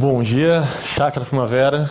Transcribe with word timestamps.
Bom 0.00 0.22
dia, 0.22 0.62
Chácara 0.82 1.26
Primavera. 1.26 1.90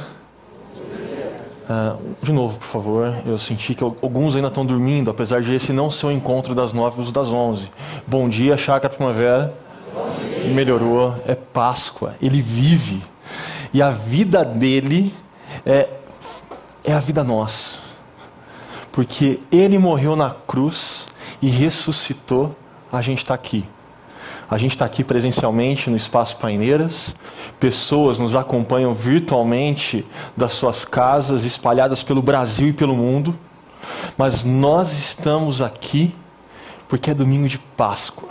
Uh, 1.69 2.15
de 2.23 2.31
novo, 2.33 2.57
por 2.57 2.65
favor. 2.65 3.15
Eu 3.23 3.37
senti 3.37 3.75
que 3.75 3.83
alguns 3.83 4.35
ainda 4.35 4.47
estão 4.47 4.65
dormindo, 4.65 5.11
apesar 5.11 5.43
de 5.43 5.53
esse 5.53 5.71
não 5.71 5.91
ser 5.91 6.07
o 6.07 6.11
encontro 6.11 6.55
das 6.55 6.73
nove 6.73 7.03
ou 7.03 7.11
das 7.11 7.31
onze. 7.31 7.69
Bom 8.07 8.27
dia, 8.27 8.57
Chácara 8.57 8.91
Primavera. 8.91 9.53
Dia. 10.41 10.51
Melhorou. 10.51 11.13
É 11.27 11.35
Páscoa. 11.35 12.15
Ele 12.19 12.41
vive. 12.41 12.99
E 13.71 13.79
a 13.79 13.91
vida 13.91 14.43
dele 14.43 15.13
é, 15.63 15.87
é 16.83 16.93
a 16.93 16.99
vida 16.99 17.23
nossa. 17.23 17.77
Porque 18.91 19.39
ele 19.51 19.77
morreu 19.77 20.15
na 20.15 20.31
cruz 20.31 21.07
e 21.39 21.47
ressuscitou, 21.47 22.55
a 22.91 23.03
gente 23.03 23.19
está 23.19 23.35
aqui. 23.35 23.69
A 24.49 24.57
gente 24.57 24.71
está 24.71 24.85
aqui 24.85 25.03
presencialmente 25.03 25.91
no 25.91 25.95
Espaço 25.95 26.37
Paineiras, 26.37 27.15
pessoas 27.59 28.17
nos 28.17 28.35
acompanham 28.35 28.93
virtualmente 28.93 30.03
das 30.35 30.53
suas 30.53 30.83
casas, 30.83 31.43
espalhadas 31.43 32.01
pelo 32.01 32.21
Brasil 32.21 32.69
e 32.69 32.73
pelo 32.73 32.95
mundo, 32.95 33.37
mas 34.17 34.43
nós 34.43 34.93
estamos 34.93 35.61
aqui 35.61 36.15
porque 36.87 37.11
é 37.11 37.13
domingo 37.13 37.47
de 37.47 37.59
Páscoa, 37.59 38.29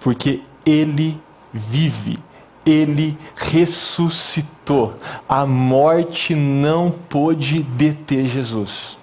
porque 0.00 0.42
Ele 0.66 1.20
vive, 1.52 2.18
Ele 2.66 3.16
ressuscitou, 3.36 4.94
a 5.28 5.46
morte 5.46 6.34
não 6.34 6.90
pôde 6.90 7.62
deter 7.62 8.28
Jesus. 8.28 8.98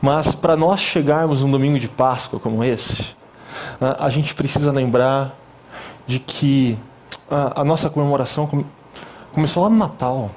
Mas 0.00 0.34
para 0.34 0.56
nós 0.56 0.80
chegarmos 0.80 1.42
num 1.42 1.50
domingo 1.50 1.78
de 1.78 1.86
Páscoa 1.86 2.40
como 2.40 2.64
esse, 2.64 3.14
a 3.98 4.08
gente 4.10 4.34
precisa 4.34 4.70
lembrar 4.70 5.36
de 6.06 6.18
que 6.18 6.78
a, 7.28 7.64
nossa 7.64 7.90
comemoração 7.90 8.48
começou 9.32 9.64
lá 9.64 9.70
no 9.70 9.76
Natal. 9.76 10.30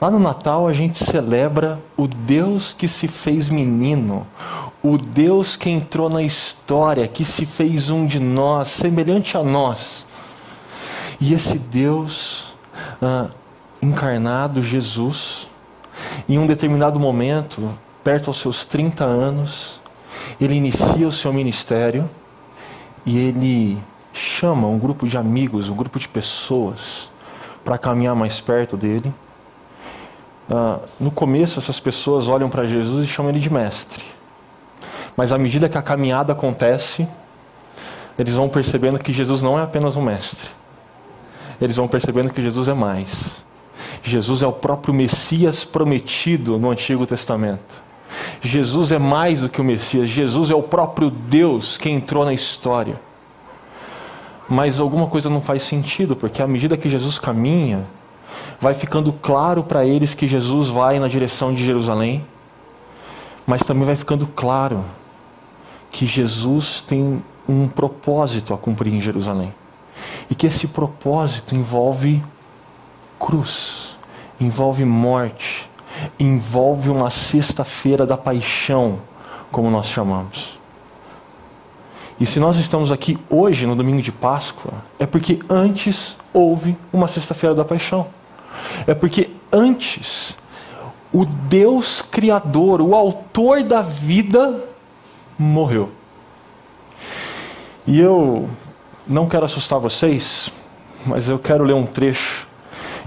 Lá 0.00 0.10
no 0.10 0.18
Natal 0.18 0.68
a 0.68 0.72
gente 0.72 0.98
celebra 0.98 1.78
o 1.96 2.06
Deus 2.06 2.72
que 2.72 2.86
se 2.86 3.08
fez 3.08 3.48
menino, 3.48 4.26
o 4.82 4.96
Deus 4.96 5.56
que 5.56 5.68
entrou 5.68 6.08
na 6.08 6.22
história, 6.22 7.08
que 7.08 7.24
se 7.24 7.44
fez 7.44 7.90
um 7.90 8.06
de 8.06 8.18
nós, 8.20 8.68
semelhante 8.68 9.36
a 9.36 9.42
nós. 9.42 10.06
E 11.20 11.34
esse 11.34 11.58
Deus 11.58 12.54
ah, 13.02 13.28
encarnado, 13.82 14.62
Jesus, 14.62 15.48
em 16.28 16.38
um 16.38 16.46
determinado 16.46 16.98
momento, 16.98 17.70
perto 18.02 18.28
aos 18.28 18.38
seus 18.38 18.64
30 18.64 19.04
anos, 19.04 19.80
ele 20.40 20.54
inicia 20.54 21.06
o 21.06 21.12
seu 21.12 21.32
ministério 21.32 22.08
e 23.10 23.18
ele 23.18 23.82
chama 24.14 24.68
um 24.68 24.78
grupo 24.78 25.04
de 25.04 25.18
amigos, 25.18 25.68
um 25.68 25.74
grupo 25.74 25.98
de 25.98 26.06
pessoas 26.06 27.10
para 27.64 27.76
caminhar 27.76 28.14
mais 28.14 28.40
perto 28.40 28.76
dele. 28.76 29.12
Uh, 30.48 30.80
no 31.00 31.10
começo, 31.10 31.58
essas 31.58 31.80
pessoas 31.80 32.28
olham 32.28 32.48
para 32.48 32.66
Jesus 32.66 33.04
e 33.04 33.08
chamam 33.08 33.32
ele 33.32 33.40
de 33.40 33.52
mestre. 33.52 34.04
Mas 35.16 35.32
à 35.32 35.38
medida 35.38 35.68
que 35.68 35.76
a 35.76 35.82
caminhada 35.82 36.34
acontece, 36.34 37.08
eles 38.16 38.34
vão 38.34 38.48
percebendo 38.48 39.00
que 39.00 39.12
Jesus 39.12 39.42
não 39.42 39.58
é 39.58 39.62
apenas 39.64 39.96
um 39.96 40.02
mestre. 40.02 40.48
Eles 41.60 41.74
vão 41.74 41.88
percebendo 41.88 42.32
que 42.32 42.40
Jesus 42.40 42.68
é 42.68 42.74
mais. 42.74 43.44
Jesus 44.04 44.40
é 44.40 44.46
o 44.46 44.52
próprio 44.52 44.94
Messias 44.94 45.64
prometido 45.64 46.60
no 46.60 46.70
Antigo 46.70 47.04
Testamento. 47.06 47.82
Jesus 48.40 48.90
é 48.90 48.98
mais 48.98 49.40
do 49.40 49.48
que 49.48 49.60
o 49.60 49.64
Messias, 49.64 50.08
Jesus 50.08 50.50
é 50.50 50.54
o 50.54 50.62
próprio 50.62 51.10
Deus 51.10 51.76
que 51.76 51.90
entrou 51.90 52.24
na 52.24 52.32
história. 52.32 53.00
Mas 54.48 54.80
alguma 54.80 55.06
coisa 55.06 55.30
não 55.30 55.40
faz 55.40 55.62
sentido, 55.62 56.16
porque 56.16 56.42
à 56.42 56.46
medida 56.46 56.76
que 56.76 56.90
Jesus 56.90 57.18
caminha, 57.18 57.86
vai 58.58 58.74
ficando 58.74 59.12
claro 59.12 59.62
para 59.62 59.86
eles 59.86 60.12
que 60.12 60.26
Jesus 60.26 60.68
vai 60.68 60.98
na 60.98 61.06
direção 61.06 61.54
de 61.54 61.64
Jerusalém, 61.64 62.24
mas 63.46 63.62
também 63.62 63.84
vai 63.84 63.96
ficando 63.96 64.26
claro 64.26 64.84
que 65.90 66.04
Jesus 66.04 66.80
tem 66.80 67.22
um 67.48 67.68
propósito 67.68 68.52
a 68.52 68.58
cumprir 68.58 68.92
em 68.92 69.00
Jerusalém. 69.00 69.54
E 70.28 70.34
que 70.34 70.46
esse 70.46 70.68
propósito 70.68 71.54
envolve 71.54 72.22
cruz, 73.18 73.96
envolve 74.40 74.84
morte, 74.84 75.69
envolve 76.18 76.88
uma 76.88 77.10
sexta-feira 77.10 78.06
da 78.06 78.16
paixão, 78.16 78.98
como 79.50 79.70
nós 79.70 79.86
chamamos. 79.86 80.58
E 82.20 82.26
se 82.26 82.38
nós 82.38 82.56
estamos 82.58 82.92
aqui 82.92 83.18
hoje, 83.30 83.66
no 83.66 83.74
domingo 83.74 84.02
de 84.02 84.12
Páscoa, 84.12 84.74
é 84.98 85.06
porque 85.06 85.38
antes 85.48 86.16
houve 86.34 86.76
uma 86.92 87.08
sexta-feira 87.08 87.54
da 87.54 87.64
paixão. 87.64 88.08
É 88.86 88.94
porque 88.94 89.30
antes 89.50 90.36
o 91.12 91.24
Deus 91.24 92.02
Criador, 92.02 92.82
o 92.82 92.94
Autor 92.94 93.64
da 93.64 93.80
vida, 93.80 94.62
morreu. 95.38 95.90
E 97.86 97.98
eu 97.98 98.48
não 99.06 99.26
quero 99.26 99.46
assustar 99.46 99.78
vocês, 99.78 100.52
mas 101.06 101.28
eu 101.28 101.38
quero 101.38 101.64
ler 101.64 101.74
um 101.74 101.86
trecho 101.86 102.46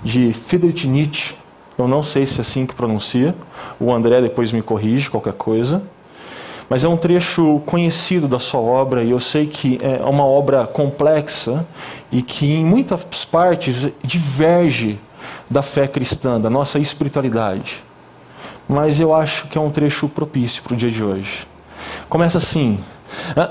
de 0.04 0.34
Friedrich 0.34 0.88
Nietzsche, 0.88 1.36
eu 1.78 1.88
não 1.88 2.04
sei 2.04 2.26
se 2.26 2.40
é 2.40 2.42
assim 2.42 2.66
que 2.66 2.76
pronuncia. 2.76 3.36
O 3.80 3.92
André 3.92 4.22
depois 4.22 4.52
me 4.52 4.62
corrige 4.62 5.10
qualquer 5.10 5.34
coisa. 5.34 5.82
Mas 6.70 6.84
é 6.84 6.88
um 6.88 6.98
trecho 6.98 7.62
conhecido 7.66 8.28
da 8.28 8.40
sua 8.40 8.60
obra 8.60 9.04
e 9.04 9.12
eu 9.12 9.20
sei 9.20 9.46
que 9.46 9.78
é 9.82 10.04
uma 10.04 10.26
obra 10.26 10.66
complexa 10.66 11.66
e 12.12 12.22
que 12.22 12.52
em 12.52 12.66
muitas 12.66 13.26
partes 13.26 13.88
diverge 14.02 14.98
da 15.50 15.62
fé 15.62 15.88
cristã, 15.88 16.40
da 16.40 16.50
nossa 16.50 16.80
espiritualidade. 16.80 17.84
Mas 18.68 19.00
eu 19.00 19.14
acho 19.14 19.48
que 19.48 19.58
é 19.58 19.62
um 19.62 19.70
trecho 19.70 20.08
propício 20.08 20.64
para 20.64 20.74
o 20.74 20.78
dia 20.78 20.90
de 20.90 21.04
hoje. 21.04 21.46
Começa 22.08 22.38
assim: 22.38 22.80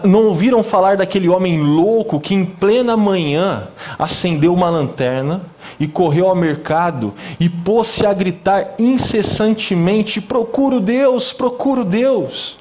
não 0.04 0.26
ouviram 0.26 0.62
falar 0.62 0.96
daquele 0.96 1.28
homem 1.28 1.60
louco 1.60 2.20
que 2.20 2.34
em 2.34 2.44
plena 2.44 2.96
manhã 2.96 3.68
acendeu 3.98 4.52
uma 4.52 4.68
lanterna 4.68 5.42
e 5.78 5.86
correu 5.86 6.28
ao 6.28 6.34
mercado 6.34 7.14
e 7.40 7.48
pôs-se 7.48 8.04
a 8.06 8.12
gritar 8.12 8.74
incessantemente: 8.78 10.20
Procuro 10.20 10.80
Deus, 10.80 11.32
procuro 11.32 11.84
Deus. 11.84 12.56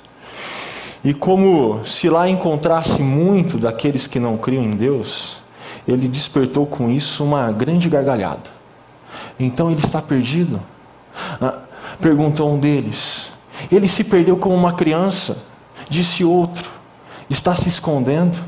E 1.03 1.13
como 1.13 1.84
se 1.84 2.09
lá 2.09 2.29
encontrasse 2.29 3.01
muito 3.01 3.57
daqueles 3.57 4.06
que 4.06 4.19
não 4.19 4.38
criam 4.38 4.63
em 4.63 4.72
Deus, 4.72 5.38
ele 5.88 6.07
despertou 6.07 6.66
com 6.66 6.91
isso 6.91 7.23
uma 7.23 7.51
grande 7.51 7.90
gargalhada. 7.90 8.61
Então 9.40 9.72
ele 9.72 9.79
está 9.79 10.00
perdido? 10.00 10.61
Ah, 11.41 11.57
perguntou 12.00 12.53
um 12.53 12.59
deles. 12.59 13.31
Ele 13.72 13.88
se 13.88 14.03
perdeu 14.03 14.38
como 14.38 14.56
uma 14.56 14.73
criança, 14.73 15.44
disse 15.90 16.23
outro 16.23 16.71
está 17.31 17.56
se 17.56 17.69
escondendo. 17.69 18.40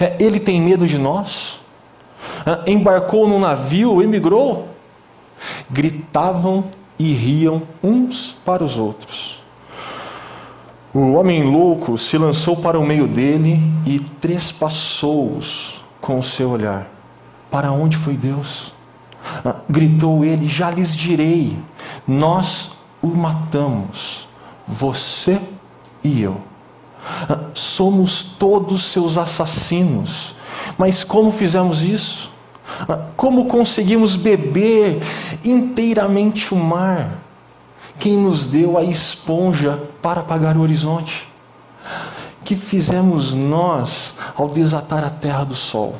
É, 0.00 0.16
ele 0.18 0.40
tem 0.40 0.60
medo 0.60 0.86
de 0.86 0.98
nós. 0.98 1.60
É, 2.44 2.70
embarcou 2.70 3.28
no 3.28 3.38
navio, 3.38 4.02
emigrou. 4.02 4.68
Gritavam 5.70 6.64
e 6.98 7.12
riam 7.12 7.62
uns 7.82 8.36
para 8.44 8.64
os 8.64 8.76
outros. 8.76 9.40
O 10.92 11.12
homem 11.12 11.42
louco 11.42 11.98
se 11.98 12.16
lançou 12.16 12.56
para 12.56 12.78
o 12.78 12.86
meio 12.86 13.06
dele 13.06 13.60
e 13.84 14.00
trespassou-os 14.00 15.80
com 16.00 16.18
o 16.18 16.22
seu 16.22 16.50
olhar. 16.50 16.88
Para 17.50 17.70
onde 17.70 17.96
foi 17.96 18.14
Deus? 18.14 18.72
Ah, 19.44 19.56
gritou 19.68 20.24
ele: 20.24 20.48
Já 20.48 20.70
lhes 20.70 20.96
direi, 20.96 21.56
nós 22.08 22.72
o 23.02 23.08
matamos, 23.08 24.26
você 24.66 25.38
e 26.02 26.22
eu. 26.22 26.40
Somos 27.54 28.22
todos 28.22 28.86
seus 28.86 29.16
assassinos. 29.16 30.34
Mas 30.76 31.04
como 31.04 31.30
fizemos 31.30 31.82
isso? 31.82 32.30
Como 33.16 33.46
conseguimos 33.46 34.16
beber 34.16 35.00
inteiramente 35.44 36.52
o 36.52 36.56
mar? 36.56 37.18
Quem 37.98 38.16
nos 38.16 38.44
deu 38.44 38.76
a 38.76 38.84
esponja 38.84 39.80
para 40.02 40.20
apagar 40.20 40.56
o 40.56 40.60
horizonte? 40.60 41.26
Que 42.44 42.54
fizemos 42.54 43.32
nós 43.32 44.14
ao 44.36 44.48
desatar 44.48 45.04
a 45.04 45.10
terra 45.10 45.44
do 45.44 45.54
sol? 45.54 45.94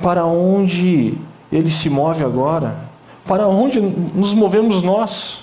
Para 0.00 0.24
onde 0.24 1.18
ele 1.50 1.70
se 1.70 1.90
move 1.90 2.22
agora? 2.22 2.76
Para 3.24 3.48
onde 3.48 3.80
nos 3.80 4.32
movemos 4.32 4.82
nós? 4.82 5.42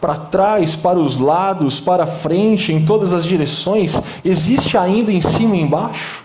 Para 0.00 0.16
trás, 0.16 0.76
para 0.76 0.98
os 0.98 1.18
lados, 1.18 1.80
para 1.80 2.06
frente, 2.06 2.72
em 2.72 2.84
todas 2.84 3.12
as 3.12 3.24
direções, 3.24 4.00
existe 4.24 4.76
ainda 4.76 5.10
em 5.10 5.20
cima 5.20 5.56
e 5.56 5.60
embaixo? 5.60 6.24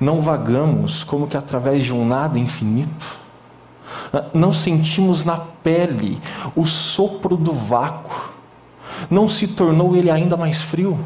Não 0.00 0.20
vagamos 0.20 1.02
como 1.02 1.26
que 1.26 1.36
através 1.36 1.84
de 1.84 1.92
um 1.92 2.06
nada 2.06 2.38
infinito? 2.38 3.18
Não 4.32 4.52
sentimos 4.52 5.24
na 5.24 5.36
pele 5.36 6.20
o 6.56 6.64
sopro 6.66 7.36
do 7.36 7.52
vácuo? 7.52 8.32
Não 9.10 9.28
se 9.28 9.46
tornou 9.46 9.96
ele 9.96 10.10
ainda 10.10 10.36
mais 10.36 10.60
frio? 10.62 10.98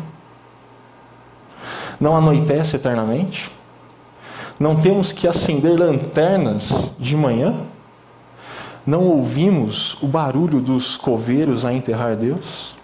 Não 2.01 2.17
anoitece 2.17 2.77
eternamente? 2.77 3.51
Não 4.59 4.77
temos 4.77 5.11
que 5.11 5.27
acender 5.27 5.79
lanternas 5.79 6.93
de 6.99 7.17
manhã? 7.17 7.55
Não 8.85 9.05
ouvimos 9.05 9.97
o 10.03 10.09
barulho 10.09 10.61
dos 10.61 10.97
coveiros 10.97 11.65
a 11.65 11.73
enterrar 11.73 12.17
Deus? 12.17 12.77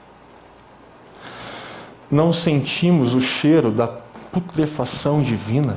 Não 2.08 2.32
sentimos 2.32 3.14
o 3.14 3.20
cheiro 3.20 3.72
da 3.72 3.88
putrefação 3.88 5.20
divina? 5.20 5.76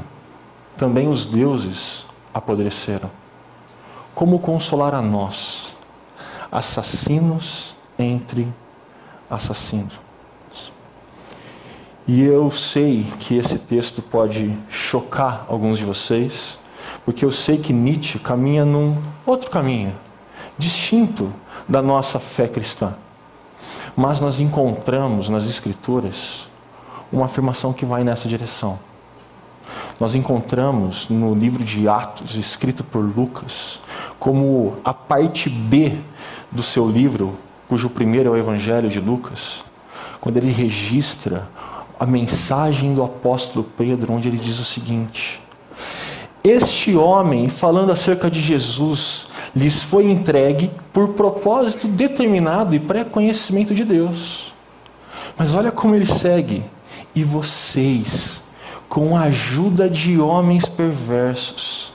Também 0.78 1.08
os 1.08 1.26
deuses 1.26 2.06
apodreceram. 2.32 3.10
Como 4.14 4.38
consolar 4.38 4.94
a 4.94 5.02
nós, 5.02 5.74
assassinos 6.52 7.74
entre 7.98 8.48
assassinos? 9.28 10.00
E 12.08 12.22
eu 12.22 12.52
sei 12.52 13.08
que 13.20 13.36
esse 13.38 13.58
texto 13.58 14.04
pode 14.04 14.56
chocar 14.70 15.46
alguns 15.50 15.80
de 15.80 15.84
vocês, 15.84 16.60
porque 17.04 17.26
eu 17.26 17.32
sei 17.32 17.58
que 17.58 17.74
Nietzsche 17.74 18.20
caminha 18.20 18.64
num 18.64 19.02
outro 19.26 19.50
caminho 19.50 19.96
distinto 20.58 21.32
da 21.68 21.82
nossa 21.82 22.20
fé 22.20 22.48
cristã. 22.48 22.94
Mas 23.96 24.20
nós 24.20 24.40
encontramos 24.40 25.30
nas 25.30 25.46
Escrituras 25.46 26.48
uma 27.12 27.26
afirmação 27.26 27.74
que 27.74 27.86
vai 27.86 28.04
nessa 28.04 28.28
direção. 28.28 28.80
Nós 30.00 30.16
encontramos 30.16 31.08
no 31.10 31.36
livro 31.36 31.64
de 31.64 31.88
Atos, 31.88 32.36
escrito 32.36 32.84
por 32.84 33.00
Lucas, 33.00 33.80
como 34.20 34.78
a 34.84 34.94
parte 34.94 35.50
B 35.50 35.98
do 36.52 36.64
seu 36.64 36.90
livro, 36.90 37.38
cujo 37.68 37.90
primeiro 37.90 38.30
é 38.30 38.32
o 38.32 38.38
Evangelho 38.38 38.90
de 38.90 39.00
Lucas, 39.00 39.64
quando 40.20 40.38
ele 40.38 40.52
registra 40.52 41.48
a 42.00 42.06
mensagem 42.06 42.96
do 42.96 43.04
apóstolo 43.04 43.64
Pedro, 43.78 44.14
onde 44.14 44.28
ele 44.28 44.38
diz 44.38 44.60
o 44.60 44.66
seguinte: 44.66 45.42
Este 46.44 46.96
homem, 46.96 47.50
falando 47.50 47.92
acerca 47.92 48.30
de 48.30 48.40
Jesus, 48.40 49.28
lhes 49.56 49.84
foi 49.84 50.06
entregue 50.10 50.72
por 50.92 51.10
propósito 51.10 51.88
determinado 51.88 52.76
e 52.76 52.80
pré-conhecimento 52.80 53.76
de 53.76 53.84
Deus. 53.84 54.52
Mas 55.38 55.54
olha 55.54 55.72
como 55.72 55.94
ele 55.94 56.06
segue. 56.06 56.64
E 57.14 57.24
vocês, 57.24 58.42
com 58.90 59.16
a 59.16 59.24
ajuda 59.24 59.90
de 59.90 60.20
homens 60.20 60.66
perversos, 60.66 61.94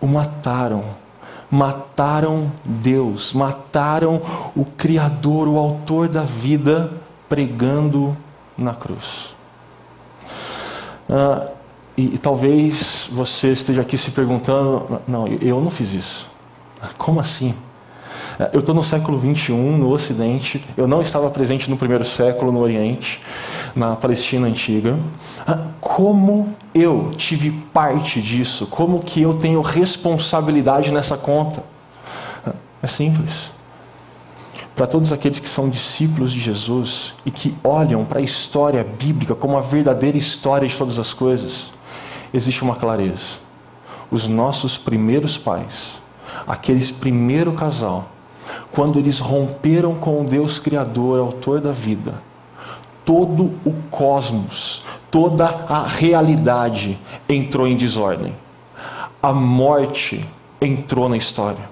o 0.00 0.06
mataram. 0.06 0.84
Mataram 1.50 2.50
Deus, 2.64 3.32
mataram 3.32 4.22
o 4.56 4.64
Criador, 4.64 5.48
o 5.48 5.58
Autor 5.58 6.08
da 6.08 6.22
vida, 6.22 6.92
pregando 7.28 8.16
na 8.56 8.72
cruz. 8.72 9.34
Ah, 11.08 11.48
e, 12.00 12.14
e 12.14 12.18
talvez 12.18 13.08
você 13.12 13.52
esteja 13.52 13.82
aqui 13.82 13.98
se 13.98 14.10
perguntando: 14.12 15.00
não, 15.06 15.26
eu 15.26 15.60
não 15.60 15.70
fiz 15.70 15.92
isso. 15.92 16.30
Como 16.96 17.20
assim? 17.20 17.54
É, 18.38 18.48
eu 18.54 18.60
estou 18.60 18.74
no 18.74 18.82
século 18.82 19.18
21, 19.18 19.76
no 19.76 19.90
Ocidente. 19.90 20.64
Eu 20.78 20.88
não 20.88 21.02
estava 21.02 21.28
presente 21.28 21.68
no 21.68 21.76
primeiro 21.76 22.04
século 22.04 22.50
no 22.50 22.62
Oriente, 22.62 23.20
na 23.76 23.96
Palestina 23.96 24.46
antiga. 24.46 24.98
Ah, 25.46 25.66
como 25.78 26.56
eu 26.74 27.10
tive 27.16 27.50
parte 27.50 28.22
disso? 28.22 28.66
Como 28.66 29.00
que 29.00 29.20
eu 29.20 29.34
tenho 29.34 29.60
responsabilidade 29.60 30.90
nessa 30.90 31.18
conta? 31.18 31.62
Ah, 32.46 32.52
é 32.82 32.86
simples. 32.86 33.50
Para 34.74 34.86
todos 34.86 35.12
aqueles 35.12 35.38
que 35.38 35.48
são 35.50 35.68
discípulos 35.68 36.32
de 36.32 36.40
Jesus 36.40 37.12
e 37.26 37.30
que 37.30 37.54
olham 37.62 38.06
para 38.06 38.20
a 38.20 38.22
história 38.22 38.82
bíblica 38.82 39.34
como 39.34 39.58
a 39.58 39.60
verdadeira 39.60 40.16
história 40.16 40.66
de 40.66 40.74
todas 40.74 40.98
as 40.98 41.12
coisas, 41.12 41.70
existe 42.32 42.62
uma 42.62 42.76
clareza. 42.76 43.38
Os 44.10 44.26
nossos 44.26 44.76
primeiros 44.76 45.38
pais 45.38 46.00
aqueles 46.46 46.90
primeiro 46.90 47.52
casal, 47.52 48.10
quando 48.72 48.98
eles 48.98 49.18
romperam 49.18 49.94
com 49.94 50.20
o 50.20 50.24
Deus 50.24 50.58
Criador, 50.58 51.18
Autor 51.18 51.60
da 51.60 51.72
vida, 51.72 52.14
todo 53.04 53.52
o 53.64 53.74
cosmos, 53.90 54.84
toda 55.10 55.46
a 55.68 55.86
realidade 55.86 56.98
entrou 57.28 57.66
em 57.66 57.76
desordem. 57.76 58.34
A 59.22 59.32
morte 59.32 60.24
entrou 60.60 61.08
na 61.08 61.16
história. 61.16 61.68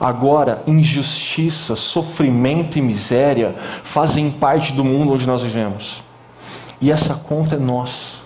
Agora, 0.00 0.62
injustiça, 0.66 1.76
sofrimento 1.76 2.78
e 2.78 2.82
miséria 2.82 3.54
fazem 3.84 4.30
parte 4.30 4.72
do 4.72 4.84
mundo 4.84 5.12
onde 5.12 5.26
nós 5.26 5.42
vivemos. 5.42 6.02
E 6.80 6.90
essa 6.90 7.14
conta 7.14 7.54
é 7.54 7.58
nossa. 7.58 8.17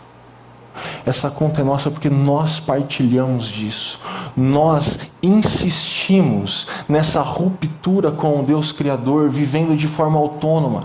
Essa 1.04 1.30
conta 1.30 1.60
é 1.60 1.64
nossa 1.64 1.90
porque 1.90 2.08
nós 2.08 2.60
partilhamos 2.60 3.46
disso. 3.46 4.00
Nós 4.36 5.10
insistimos 5.22 6.66
nessa 6.88 7.20
ruptura 7.20 8.10
com 8.10 8.40
o 8.40 8.42
Deus 8.42 8.72
Criador, 8.72 9.28
vivendo 9.28 9.76
de 9.76 9.86
forma 9.86 10.18
autônoma. 10.18 10.84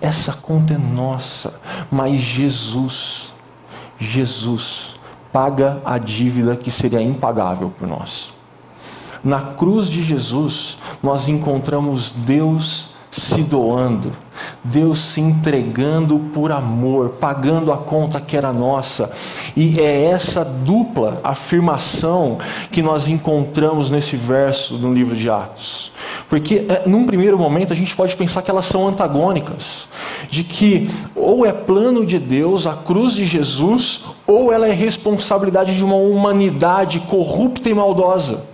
Essa 0.00 0.32
conta 0.32 0.74
é 0.74 0.78
nossa, 0.78 1.60
mas 1.90 2.20
Jesus, 2.20 3.32
Jesus 3.98 4.94
paga 5.32 5.80
a 5.84 5.98
dívida 5.98 6.56
que 6.56 6.70
seria 6.70 7.02
impagável 7.02 7.70
por 7.76 7.86
nós. 7.86 8.32
Na 9.22 9.40
cruz 9.40 9.88
de 9.88 10.02
Jesus, 10.02 10.78
nós 11.02 11.28
encontramos 11.28 12.12
Deus 12.12 12.90
se 13.10 13.42
doando, 13.42 14.12
Deus 14.62 14.98
se 14.98 15.20
entregando 15.20 16.18
por 16.32 16.50
amor, 16.52 17.10
pagando 17.20 17.72
a 17.72 17.76
conta 17.76 18.20
que 18.20 18.36
era 18.36 18.52
nossa. 18.52 19.10
E 19.56 19.78
é 19.80 20.04
essa 20.06 20.44
dupla 20.44 21.20
afirmação 21.22 22.38
que 22.70 22.82
nós 22.82 23.08
encontramos 23.08 23.90
nesse 23.90 24.16
verso 24.16 24.74
do 24.74 24.92
livro 24.92 25.16
de 25.16 25.30
Atos. 25.30 25.92
Porque, 26.28 26.66
é, 26.68 26.82
num 26.86 27.06
primeiro 27.06 27.38
momento, 27.38 27.72
a 27.72 27.76
gente 27.76 27.94
pode 27.96 28.14
pensar 28.16 28.42
que 28.42 28.50
elas 28.50 28.66
são 28.66 28.86
antagônicas. 28.86 29.88
De 30.28 30.44
que 30.44 30.90
ou 31.14 31.46
é 31.46 31.52
plano 31.52 32.04
de 32.04 32.18
Deus 32.18 32.66
a 32.66 32.74
cruz 32.74 33.14
de 33.14 33.24
Jesus, 33.24 34.04
ou 34.26 34.52
ela 34.52 34.68
é 34.68 34.72
responsabilidade 34.72 35.76
de 35.76 35.84
uma 35.84 35.96
humanidade 35.96 37.00
corrupta 37.00 37.68
e 37.68 37.74
maldosa. 37.74 38.44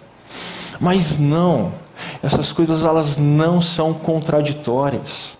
Mas 0.78 1.18
não, 1.18 1.72
essas 2.22 2.52
coisas 2.52 2.84
elas 2.84 3.16
não 3.16 3.60
são 3.60 3.92
contraditórias. 3.92 5.36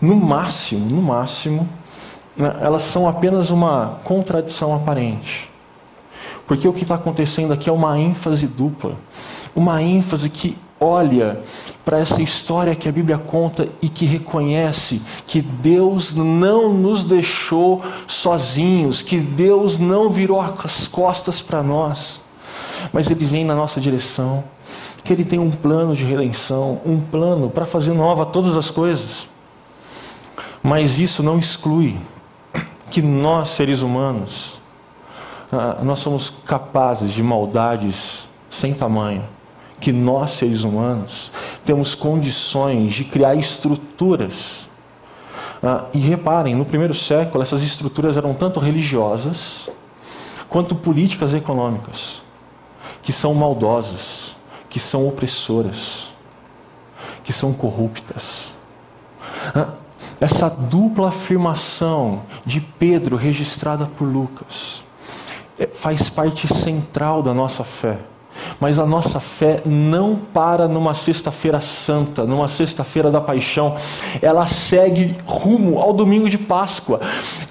No 0.00 0.16
máximo, 0.16 0.88
no 0.88 1.02
máximo, 1.02 1.68
né, 2.36 2.54
elas 2.60 2.82
são 2.82 3.08
apenas 3.08 3.50
uma 3.50 3.98
contradição 4.04 4.74
aparente. 4.74 5.50
Porque 6.46 6.68
o 6.68 6.72
que 6.72 6.82
está 6.82 6.94
acontecendo 6.94 7.52
aqui 7.52 7.68
é 7.68 7.72
uma 7.72 7.98
ênfase 7.98 8.46
dupla. 8.46 8.96
Uma 9.54 9.82
ênfase 9.82 10.28
que 10.30 10.56
olha 10.78 11.40
para 11.84 11.98
essa 11.98 12.20
história 12.20 12.74
que 12.74 12.88
a 12.88 12.92
Bíblia 12.92 13.18
conta 13.18 13.68
e 13.80 13.88
que 13.88 14.04
reconhece 14.04 15.00
que 15.26 15.40
Deus 15.40 16.14
não 16.14 16.72
nos 16.72 17.02
deixou 17.02 17.82
sozinhos, 18.06 19.02
que 19.02 19.18
Deus 19.18 19.78
não 19.78 20.10
virou 20.10 20.40
as 20.40 20.86
costas 20.86 21.40
para 21.40 21.62
nós, 21.62 22.20
mas 22.92 23.10
Ele 23.10 23.24
vem 23.24 23.44
na 23.44 23.54
nossa 23.54 23.80
direção, 23.80 24.44
que 25.02 25.12
Ele 25.12 25.24
tem 25.24 25.38
um 25.38 25.50
plano 25.50 25.94
de 25.94 26.04
redenção, 26.04 26.80
um 26.84 27.00
plano 27.00 27.48
para 27.48 27.64
fazer 27.64 27.92
nova 27.92 28.26
todas 28.26 28.56
as 28.56 28.70
coisas. 28.70 29.28
Mas 30.66 30.98
isso 30.98 31.22
não 31.22 31.38
exclui 31.38 31.96
que 32.90 33.00
nós, 33.00 33.50
seres 33.50 33.82
humanos, 33.82 34.60
ah, 35.52 35.78
nós 35.84 36.00
somos 36.00 36.28
capazes 36.44 37.12
de 37.12 37.22
maldades 37.22 38.26
sem 38.50 38.74
tamanho. 38.74 39.22
Que 39.78 39.92
nós, 39.92 40.30
seres 40.30 40.64
humanos, 40.64 41.30
temos 41.64 41.94
condições 41.94 42.94
de 42.94 43.04
criar 43.04 43.36
estruturas. 43.36 44.68
Ah, 45.62 45.84
e 45.94 46.00
reparem, 46.00 46.56
no 46.56 46.64
primeiro 46.64 46.94
século, 46.94 47.42
essas 47.42 47.62
estruturas 47.62 48.16
eram 48.16 48.34
tanto 48.34 48.58
religiosas 48.58 49.70
quanto 50.48 50.74
políticas 50.74 51.32
e 51.32 51.36
econômicas, 51.36 52.20
que 53.04 53.12
são 53.12 53.32
maldosas, 53.32 54.34
que 54.68 54.80
são 54.80 55.06
opressoras, 55.06 56.08
que 57.22 57.32
são 57.32 57.52
corruptas. 57.52 58.48
Essa 60.20 60.48
dupla 60.48 61.08
afirmação 61.08 62.22
de 62.44 62.60
Pedro, 62.60 63.16
registrada 63.16 63.86
por 63.98 64.04
Lucas, 64.04 64.82
é, 65.58 65.66
faz 65.66 66.08
parte 66.08 66.46
central 66.46 67.22
da 67.22 67.34
nossa 67.34 67.64
fé. 67.64 67.98
Mas 68.60 68.78
a 68.78 68.86
nossa 68.86 69.18
fé 69.18 69.62
não 69.64 70.16
para 70.16 70.68
numa 70.68 70.94
sexta-feira 70.94 71.60
santa, 71.60 72.24
numa 72.24 72.48
sexta-feira 72.48 73.10
da 73.10 73.20
paixão. 73.20 73.76
Ela 74.20 74.46
segue 74.46 75.14
rumo 75.24 75.78
ao 75.78 75.92
domingo 75.92 76.28
de 76.28 76.38
Páscoa. 76.38 77.00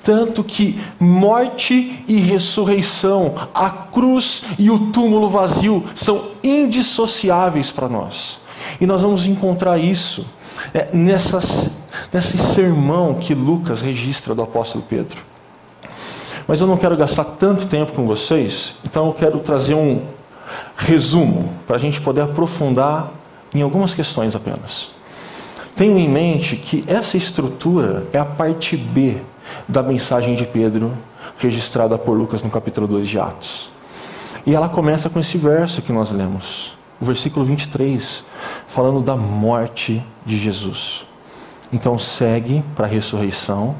Tanto 0.03 0.43
que 0.43 0.79
morte 0.99 2.03
e 2.07 2.17
ressurreição, 2.17 3.33
a 3.53 3.69
cruz 3.69 4.43
e 4.57 4.69
o 4.69 4.91
túmulo 4.91 5.29
vazio 5.29 5.83
são 5.95 6.29
indissociáveis 6.43 7.71
para 7.71 7.89
nós. 7.89 8.39
E 8.79 8.85
nós 8.85 9.01
vamos 9.01 9.25
encontrar 9.25 9.77
isso 9.77 10.25
é, 10.73 10.89
nessas, 10.93 11.69
nesse 12.11 12.37
sermão 12.37 13.15
que 13.15 13.33
Lucas 13.33 13.81
registra 13.81 14.33
do 14.33 14.41
apóstolo 14.41 14.83
Pedro. 14.87 15.17
Mas 16.47 16.61
eu 16.61 16.67
não 16.67 16.77
quero 16.77 16.95
gastar 16.95 17.23
tanto 17.23 17.67
tempo 17.67 17.93
com 17.93 18.05
vocês, 18.05 18.75
então 18.85 19.07
eu 19.07 19.13
quero 19.13 19.39
trazer 19.39 19.73
um 19.73 20.03
resumo 20.75 21.51
para 21.65 21.77
a 21.77 21.79
gente 21.79 21.99
poder 22.01 22.21
aprofundar 22.21 23.11
em 23.53 23.61
algumas 23.61 23.93
questões 23.93 24.35
apenas. 24.35 24.89
Tenho 25.75 25.97
em 25.97 26.07
mente 26.07 26.55
que 26.55 26.83
essa 26.87 27.17
estrutura 27.17 28.05
é 28.13 28.19
a 28.19 28.25
parte 28.25 28.77
B 28.77 29.17
da 29.67 29.83
mensagem 29.83 30.35
de 30.35 30.45
Pedro 30.45 30.93
registrada 31.37 31.97
por 31.97 32.17
Lucas 32.17 32.41
no 32.41 32.49
capítulo 32.49 32.87
2 32.87 33.07
de 33.07 33.19
Atos. 33.19 33.69
E 34.45 34.53
ela 34.53 34.69
começa 34.69 35.09
com 35.09 35.19
esse 35.19 35.37
verso 35.37 35.81
que 35.81 35.91
nós 35.91 36.11
lemos, 36.11 36.77
o 37.01 37.05
versículo 37.05 37.43
23, 37.43 38.23
falando 38.67 39.01
da 39.01 39.15
morte 39.15 40.05
de 40.25 40.37
Jesus. 40.37 41.05
Então 41.73 41.97
segue 41.97 42.63
para 42.75 42.85
a 42.85 42.89
ressurreição, 42.89 43.75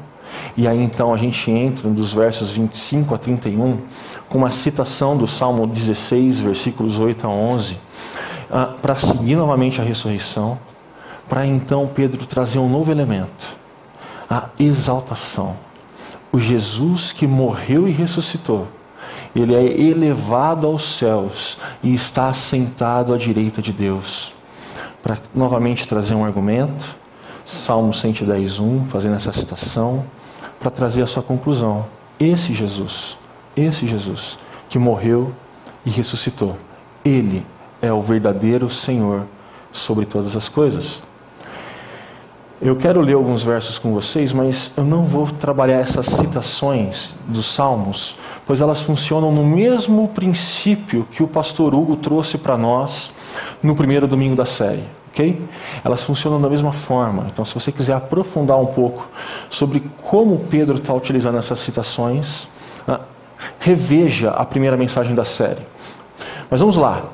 e 0.56 0.66
aí 0.66 0.82
então 0.82 1.12
a 1.14 1.16
gente 1.16 1.50
entra 1.50 1.88
dos 1.88 2.12
versos 2.12 2.50
25 2.50 3.14
a 3.14 3.18
31 3.18 3.78
com 4.28 4.38
uma 4.38 4.50
citação 4.50 5.16
do 5.16 5.26
Salmo 5.26 5.66
16, 5.66 6.40
versículos 6.40 6.98
8 6.98 7.26
a 7.26 7.30
11, 7.30 7.78
ah, 8.50 8.74
para 8.80 8.94
seguir 8.94 9.36
novamente 9.36 9.80
a 9.80 9.84
ressurreição, 9.84 10.58
para 11.28 11.46
então 11.46 11.88
Pedro 11.92 12.24
trazer 12.26 12.58
um 12.58 12.68
novo 12.68 12.90
elemento, 12.90 13.56
a 14.28 14.48
exaltação. 14.58 15.56
O 16.32 16.38
Jesus 16.38 17.12
que 17.12 17.26
morreu 17.26 17.88
e 17.88 17.92
ressuscitou, 17.92 18.66
ele 19.34 19.54
é 19.54 19.62
elevado 19.62 20.66
aos 20.66 20.84
céus 20.96 21.58
e 21.82 21.94
está 21.94 22.28
assentado 22.28 23.12
à 23.12 23.16
direita 23.16 23.60
de 23.60 23.72
Deus. 23.72 24.32
Para 25.02 25.18
novamente 25.34 25.86
trazer 25.86 26.14
um 26.14 26.24
argumento, 26.24 26.96
Salmo 27.46 27.92
110:1, 27.92 28.86
fazendo 28.88 29.14
essa 29.14 29.32
citação, 29.32 30.04
para 30.58 30.68
trazer 30.68 31.02
a 31.02 31.06
sua 31.06 31.22
conclusão. 31.22 31.86
Esse 32.18 32.52
Jesus, 32.52 33.16
esse 33.56 33.86
Jesus 33.86 34.36
que 34.68 34.80
morreu 34.80 35.32
e 35.84 35.90
ressuscitou, 35.90 36.56
ele 37.04 37.46
é 37.80 37.92
o 37.92 38.02
verdadeiro 38.02 38.68
Senhor 38.68 39.22
sobre 39.72 40.04
todas 40.04 40.34
as 40.34 40.48
coisas. 40.48 41.00
Eu 42.60 42.74
quero 42.74 43.00
ler 43.00 43.12
alguns 43.12 43.44
versos 43.44 43.78
com 43.78 43.92
vocês, 43.92 44.32
mas 44.32 44.72
eu 44.76 44.82
não 44.82 45.04
vou 45.04 45.26
trabalhar 45.26 45.76
essas 45.76 46.06
citações 46.06 47.14
dos 47.28 47.46
Salmos, 47.46 48.18
pois 48.44 48.60
elas 48.60 48.80
funcionam 48.80 49.30
no 49.30 49.44
mesmo 49.44 50.08
princípio 50.08 51.06
que 51.12 51.22
o 51.22 51.28
pastor 51.28 51.74
Hugo 51.74 51.96
trouxe 51.96 52.38
para 52.38 52.56
nós 52.56 53.12
no 53.62 53.76
primeiro 53.76 54.08
domingo 54.08 54.34
da 54.34 54.46
série. 54.46 54.84
Ok? 55.16 55.42
Elas 55.82 56.02
funcionam 56.02 56.40
da 56.40 56.48
mesma 56.48 56.72
forma. 56.72 57.26
Então, 57.32 57.44
se 57.44 57.54
você 57.54 57.72
quiser 57.72 57.94
aprofundar 57.94 58.60
um 58.60 58.66
pouco 58.66 59.08
sobre 59.48 59.82
como 60.02 60.38
Pedro 60.50 60.76
está 60.76 60.92
utilizando 60.92 61.38
essas 61.38 61.58
citações, 61.58 62.48
ah, 62.86 63.00
reveja 63.58 64.30
a 64.30 64.44
primeira 64.44 64.76
mensagem 64.76 65.14
da 65.14 65.24
série. 65.24 65.62
Mas 66.50 66.60
vamos 66.60 66.76
lá. 66.76 67.04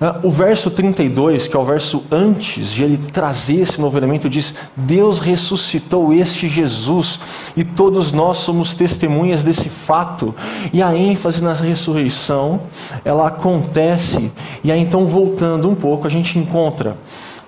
Ah, 0.00 0.20
o 0.22 0.30
verso 0.30 0.70
32, 0.70 1.48
que 1.48 1.56
é 1.56 1.58
o 1.58 1.64
verso 1.64 2.04
antes 2.10 2.70
de 2.70 2.84
ele 2.84 2.98
trazer 3.10 3.60
esse 3.60 3.80
novo 3.80 3.96
elemento, 3.98 4.28
diz: 4.28 4.54
Deus 4.76 5.20
ressuscitou 5.20 6.12
este 6.12 6.48
Jesus 6.48 7.18
e 7.56 7.64
todos 7.64 8.12
nós 8.12 8.38
somos 8.38 8.74
testemunhas 8.74 9.42
desse 9.42 9.68
fato. 9.68 10.34
E 10.72 10.82
a 10.82 10.94
ênfase 10.94 11.42
na 11.42 11.54
ressurreição, 11.54 12.60
ela 13.04 13.28
acontece, 13.28 14.30
e 14.62 14.70
aí 14.70 14.80
então 14.80 15.06
voltando 15.06 15.68
um 15.68 15.74
pouco, 15.74 16.06
a 16.06 16.10
gente 16.10 16.38
encontra 16.38 16.96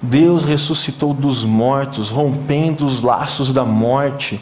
Deus 0.01 0.45
ressuscitou 0.45 1.13
dos 1.13 1.45
mortos, 1.45 2.11
rompendo 2.11 2.87
os 2.87 3.03
laços 3.03 3.53
da 3.53 3.65
morte 3.65 4.41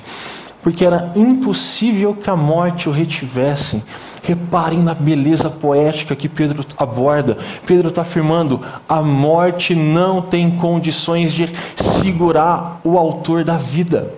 porque 0.66 0.84
era 0.84 1.12
impossível 1.14 2.12
que 2.12 2.28
a 2.28 2.34
morte 2.34 2.88
o 2.88 2.92
retivesse. 2.92 3.84
Reparem 4.20 4.82
na 4.82 4.94
beleza 4.94 5.48
poética 5.48 6.16
que 6.16 6.28
Pedro 6.28 6.64
aborda. 6.76 7.38
Pedro 7.64 7.86
está 7.86 8.02
afirmando: 8.02 8.60
a 8.88 9.00
morte 9.00 9.76
não 9.76 10.20
tem 10.20 10.50
condições 10.50 11.32
de 11.32 11.48
segurar 11.76 12.80
o 12.82 12.98
autor 12.98 13.44
da 13.44 13.56
vida. 13.56 14.12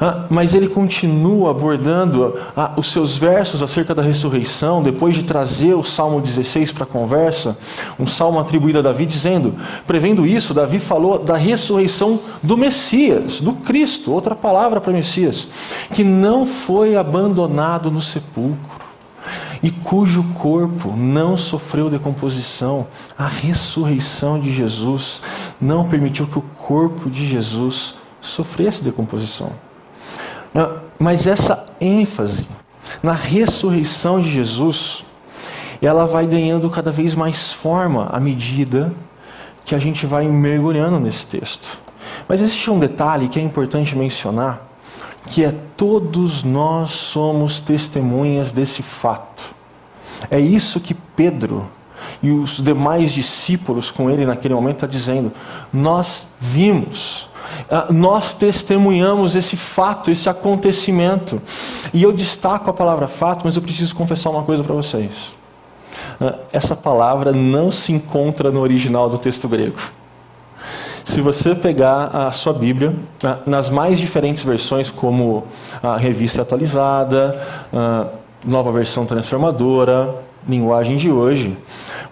Ah, 0.00 0.26
mas 0.30 0.54
ele 0.54 0.68
continua 0.68 1.50
abordando 1.50 2.38
ah, 2.56 2.72
os 2.76 2.92
seus 2.92 3.16
versos 3.16 3.62
acerca 3.64 3.92
da 3.92 4.02
ressurreição, 4.02 4.80
depois 4.80 5.16
de 5.16 5.24
trazer 5.24 5.74
o 5.74 5.82
Salmo 5.82 6.20
16 6.20 6.70
para 6.70 6.84
a 6.84 6.86
conversa, 6.86 7.58
um 7.98 8.06
salmo 8.06 8.38
atribuído 8.38 8.78
a 8.78 8.82
Davi, 8.82 9.06
dizendo: 9.06 9.56
prevendo 9.88 10.24
isso, 10.24 10.54
Davi 10.54 10.78
falou 10.78 11.18
da 11.18 11.36
ressurreição 11.36 12.20
do 12.40 12.56
Messias, 12.56 13.40
do 13.40 13.52
Cristo, 13.52 14.12
outra 14.12 14.36
palavra 14.36 14.80
para 14.80 14.92
Messias, 14.92 15.48
que 15.92 16.04
não 16.04 16.46
foi 16.46 16.96
abandonado 16.96 17.90
no 17.90 18.00
sepulcro 18.00 18.78
e 19.60 19.72
cujo 19.72 20.22
corpo 20.34 20.94
não 20.96 21.36
sofreu 21.36 21.90
decomposição. 21.90 22.86
A 23.16 23.26
ressurreição 23.26 24.38
de 24.38 24.52
Jesus 24.52 25.20
não 25.60 25.88
permitiu 25.88 26.28
que 26.28 26.38
o 26.38 26.42
corpo 26.42 27.10
de 27.10 27.26
Jesus 27.26 27.96
sofresse 28.20 28.84
decomposição. 28.84 29.50
Mas 30.98 31.26
essa 31.26 31.66
ênfase 31.80 32.46
na 33.02 33.12
ressurreição 33.12 34.20
de 34.20 34.30
Jesus, 34.30 35.04
ela 35.80 36.06
vai 36.06 36.26
ganhando 36.26 36.68
cada 36.70 36.90
vez 36.90 37.14
mais 37.14 37.52
forma 37.52 38.08
à 38.10 38.18
medida 38.18 38.92
que 39.64 39.74
a 39.74 39.78
gente 39.78 40.06
vai 40.06 40.26
mergulhando 40.26 40.98
nesse 40.98 41.26
texto. 41.26 41.78
Mas 42.26 42.40
existe 42.40 42.70
um 42.70 42.78
detalhe 42.78 43.28
que 43.28 43.38
é 43.38 43.42
importante 43.42 43.96
mencionar, 43.96 44.66
que 45.26 45.44
é 45.44 45.54
todos 45.76 46.42
nós 46.42 46.90
somos 46.90 47.60
testemunhas 47.60 48.50
desse 48.50 48.82
fato. 48.82 49.44
É 50.30 50.40
isso 50.40 50.80
que 50.80 50.94
Pedro 50.94 51.68
e 52.22 52.30
os 52.30 52.62
demais 52.62 53.12
discípulos 53.12 53.90
com 53.90 54.10
ele 54.10 54.24
naquele 54.26 54.54
momento 54.54 54.76
estão 54.76 54.88
tá 54.88 54.92
dizendo. 54.92 55.32
Nós 55.72 56.26
vimos, 56.40 57.28
nós 57.90 58.32
testemunhamos 58.32 59.34
esse 59.34 59.56
fato, 59.56 60.10
esse 60.10 60.28
acontecimento. 60.28 61.40
E 61.92 62.02
eu 62.02 62.12
destaco 62.12 62.70
a 62.70 62.72
palavra 62.72 63.06
fato, 63.06 63.42
mas 63.44 63.56
eu 63.56 63.62
preciso 63.62 63.94
confessar 63.94 64.30
uma 64.30 64.42
coisa 64.42 64.62
para 64.62 64.74
vocês. 64.74 65.36
Ah, 66.20 66.36
essa 66.52 66.74
palavra 66.74 67.32
não 67.32 67.70
se 67.70 67.92
encontra 67.92 68.50
no 68.50 68.60
original 68.60 69.08
do 69.08 69.18
texto 69.18 69.48
grego. 69.48 69.78
Se 71.04 71.20
você 71.20 71.54
pegar 71.54 72.06
a 72.08 72.30
sua 72.30 72.52
Bíblia, 72.52 72.94
ah, 73.24 73.38
nas 73.46 73.70
mais 73.70 73.98
diferentes 73.98 74.42
versões, 74.42 74.90
como 74.90 75.44
a 75.82 75.96
revista 75.96 76.42
atualizada, 76.42 77.40
nova 78.44 78.70
versão 78.70 79.06
transformadora, 79.06 80.14
linguagem 80.48 80.96
de 80.96 81.10
hoje, 81.10 81.56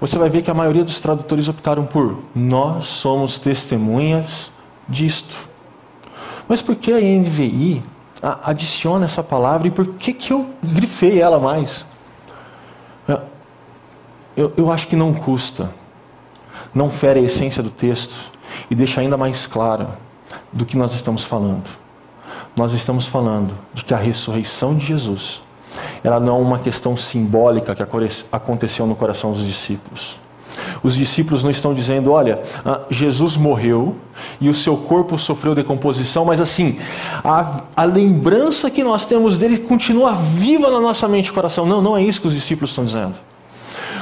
você 0.00 0.18
vai 0.18 0.28
ver 0.28 0.42
que 0.42 0.50
a 0.50 0.54
maioria 0.54 0.84
dos 0.84 1.00
tradutores 1.00 1.48
optaram 1.48 1.84
por 1.84 2.18
nós 2.34 2.86
somos 2.86 3.38
testemunhas 3.38 4.52
disto. 4.88 5.36
Mas 6.48 6.62
por 6.62 6.76
que 6.76 6.92
a 6.92 7.00
NVI 7.00 7.82
adiciona 8.22 9.04
essa 9.04 9.22
palavra 9.22 9.68
e 9.68 9.70
por 9.70 9.86
que, 9.94 10.12
que 10.12 10.32
eu 10.32 10.48
grifei 10.62 11.20
ela 11.20 11.38
mais? 11.38 11.84
Eu, 14.36 14.52
eu 14.56 14.70
acho 14.70 14.86
que 14.86 14.94
não 14.94 15.14
custa, 15.14 15.70
não 16.74 16.90
fere 16.90 17.20
a 17.20 17.22
essência 17.22 17.62
do 17.62 17.70
texto 17.70 18.14
e 18.70 18.74
deixa 18.74 19.00
ainda 19.00 19.16
mais 19.16 19.46
clara 19.46 19.98
do 20.52 20.66
que 20.66 20.76
nós 20.76 20.92
estamos 20.92 21.24
falando. 21.24 21.68
Nós 22.54 22.72
estamos 22.72 23.06
falando 23.06 23.54
de 23.72 23.82
que 23.84 23.94
a 23.94 23.96
ressurreição 23.96 24.74
de 24.74 24.84
Jesus, 24.84 25.42
ela 26.04 26.20
não 26.20 26.36
é 26.36 26.40
uma 26.40 26.58
questão 26.58 26.96
simbólica 26.96 27.74
que 27.74 27.82
aconteceu 28.30 28.86
no 28.86 28.94
coração 28.94 29.32
dos 29.32 29.44
discípulos. 29.44 30.18
Os 30.82 30.94
discípulos 30.94 31.42
não 31.42 31.50
estão 31.50 31.74
dizendo, 31.74 32.12
olha, 32.12 32.40
ah, 32.64 32.80
Jesus 32.90 33.36
morreu 33.36 33.96
e 34.40 34.48
o 34.48 34.54
seu 34.54 34.76
corpo 34.76 35.18
sofreu 35.18 35.54
decomposição, 35.54 36.24
mas 36.24 36.40
assim, 36.40 36.78
a, 37.22 37.62
a 37.76 37.84
lembrança 37.84 38.70
que 38.70 38.82
nós 38.82 39.04
temos 39.06 39.36
dele 39.36 39.58
continua 39.58 40.12
viva 40.12 40.70
na 40.70 40.80
nossa 40.80 41.08
mente 41.08 41.28
e 41.28 41.32
coração. 41.32 41.66
Não, 41.66 41.82
não 41.82 41.96
é 41.96 42.02
isso 42.02 42.20
que 42.20 42.28
os 42.28 42.34
discípulos 42.34 42.70
estão 42.70 42.84
dizendo. 42.84 43.14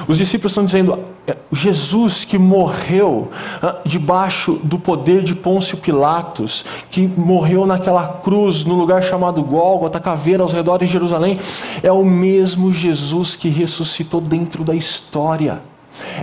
Os 0.07 0.19
discípulos 0.19 0.53
estão 0.53 0.65
dizendo: 0.65 0.99
é, 1.27 1.37
Jesus 1.53 2.25
que 2.25 2.39
morreu 2.39 3.31
ah, 3.63 3.77
debaixo 3.85 4.61
do 4.63 4.79
poder 4.79 5.23
de 5.23 5.35
Pôncio 5.35 5.79
Pilatos, 5.79 6.65
que 6.91 7.07
morreu 7.07 7.67
naquela 7.67 8.07
cruz 8.07 8.65
no 8.65 8.75
lugar 8.75 9.03
chamado 9.03 9.43
Gólgota, 9.43 9.99
caveira 9.99 10.43
aos 10.43 10.53
redores 10.53 10.89
de 10.89 10.93
Jerusalém, 10.93 11.39
é 11.83 11.91
o 11.91 12.05
mesmo 12.05 12.73
Jesus 12.73 13.37
que 13.37 13.49
ressuscitou 13.49 14.21
dentro 14.21 14.63
da 14.63 14.75
história. 14.75 15.63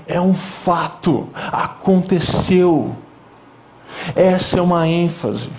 É 0.08 0.20
um 0.20 0.34
fato, 0.34 1.30
aconteceu. 1.34 2.96
Essa 4.16 4.60
é 4.60 4.62
uma 4.62 4.88
ênfase 4.88 5.50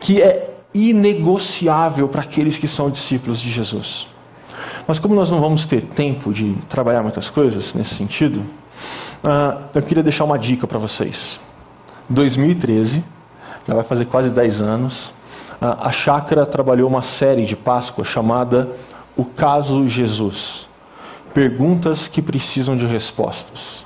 que 0.00 0.20
é 0.22 0.54
inegociável 0.72 2.08
para 2.08 2.22
aqueles 2.22 2.58
que 2.58 2.68
são 2.68 2.90
discípulos 2.90 3.40
de 3.40 3.50
Jesus. 3.50 4.06
Mas 4.86 4.98
como 4.98 5.14
nós 5.14 5.30
não 5.30 5.40
vamos 5.40 5.64
ter 5.66 5.82
tempo 5.82 6.32
de 6.32 6.54
trabalhar 6.68 7.02
muitas 7.02 7.28
coisas 7.28 7.74
nesse 7.74 7.94
sentido, 7.94 8.40
uh, 9.24 9.64
eu 9.74 9.82
queria 9.82 10.02
deixar 10.02 10.24
uma 10.24 10.38
dica 10.38 10.66
para 10.66 10.78
vocês. 10.78 11.40
2013, 12.08 13.02
já 13.66 13.74
vai 13.74 13.82
fazer 13.82 14.04
quase 14.04 14.30
10 14.30 14.62
anos, 14.62 15.08
uh, 15.60 15.76
a 15.80 15.90
Chácara 15.90 16.46
trabalhou 16.46 16.88
uma 16.88 17.02
série 17.02 17.44
de 17.44 17.56
Páscoa 17.56 18.04
chamada 18.04 18.68
o 19.16 19.24
caso 19.24 19.88
Jesus. 19.88 20.68
Perguntas 21.36 22.08
que 22.08 22.22
precisam 22.22 22.74
de 22.74 22.86
respostas. 22.86 23.84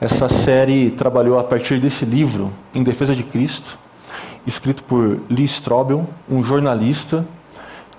Essa 0.00 0.28
série 0.28 0.92
trabalhou 0.92 1.40
a 1.40 1.42
partir 1.42 1.80
desse 1.80 2.04
livro, 2.04 2.52
Em 2.72 2.84
Defesa 2.84 3.16
de 3.16 3.24
Cristo, 3.24 3.76
escrito 4.46 4.84
por 4.84 5.18
Lee 5.28 5.44
Strobel, 5.44 6.08
um 6.30 6.40
jornalista 6.44 7.26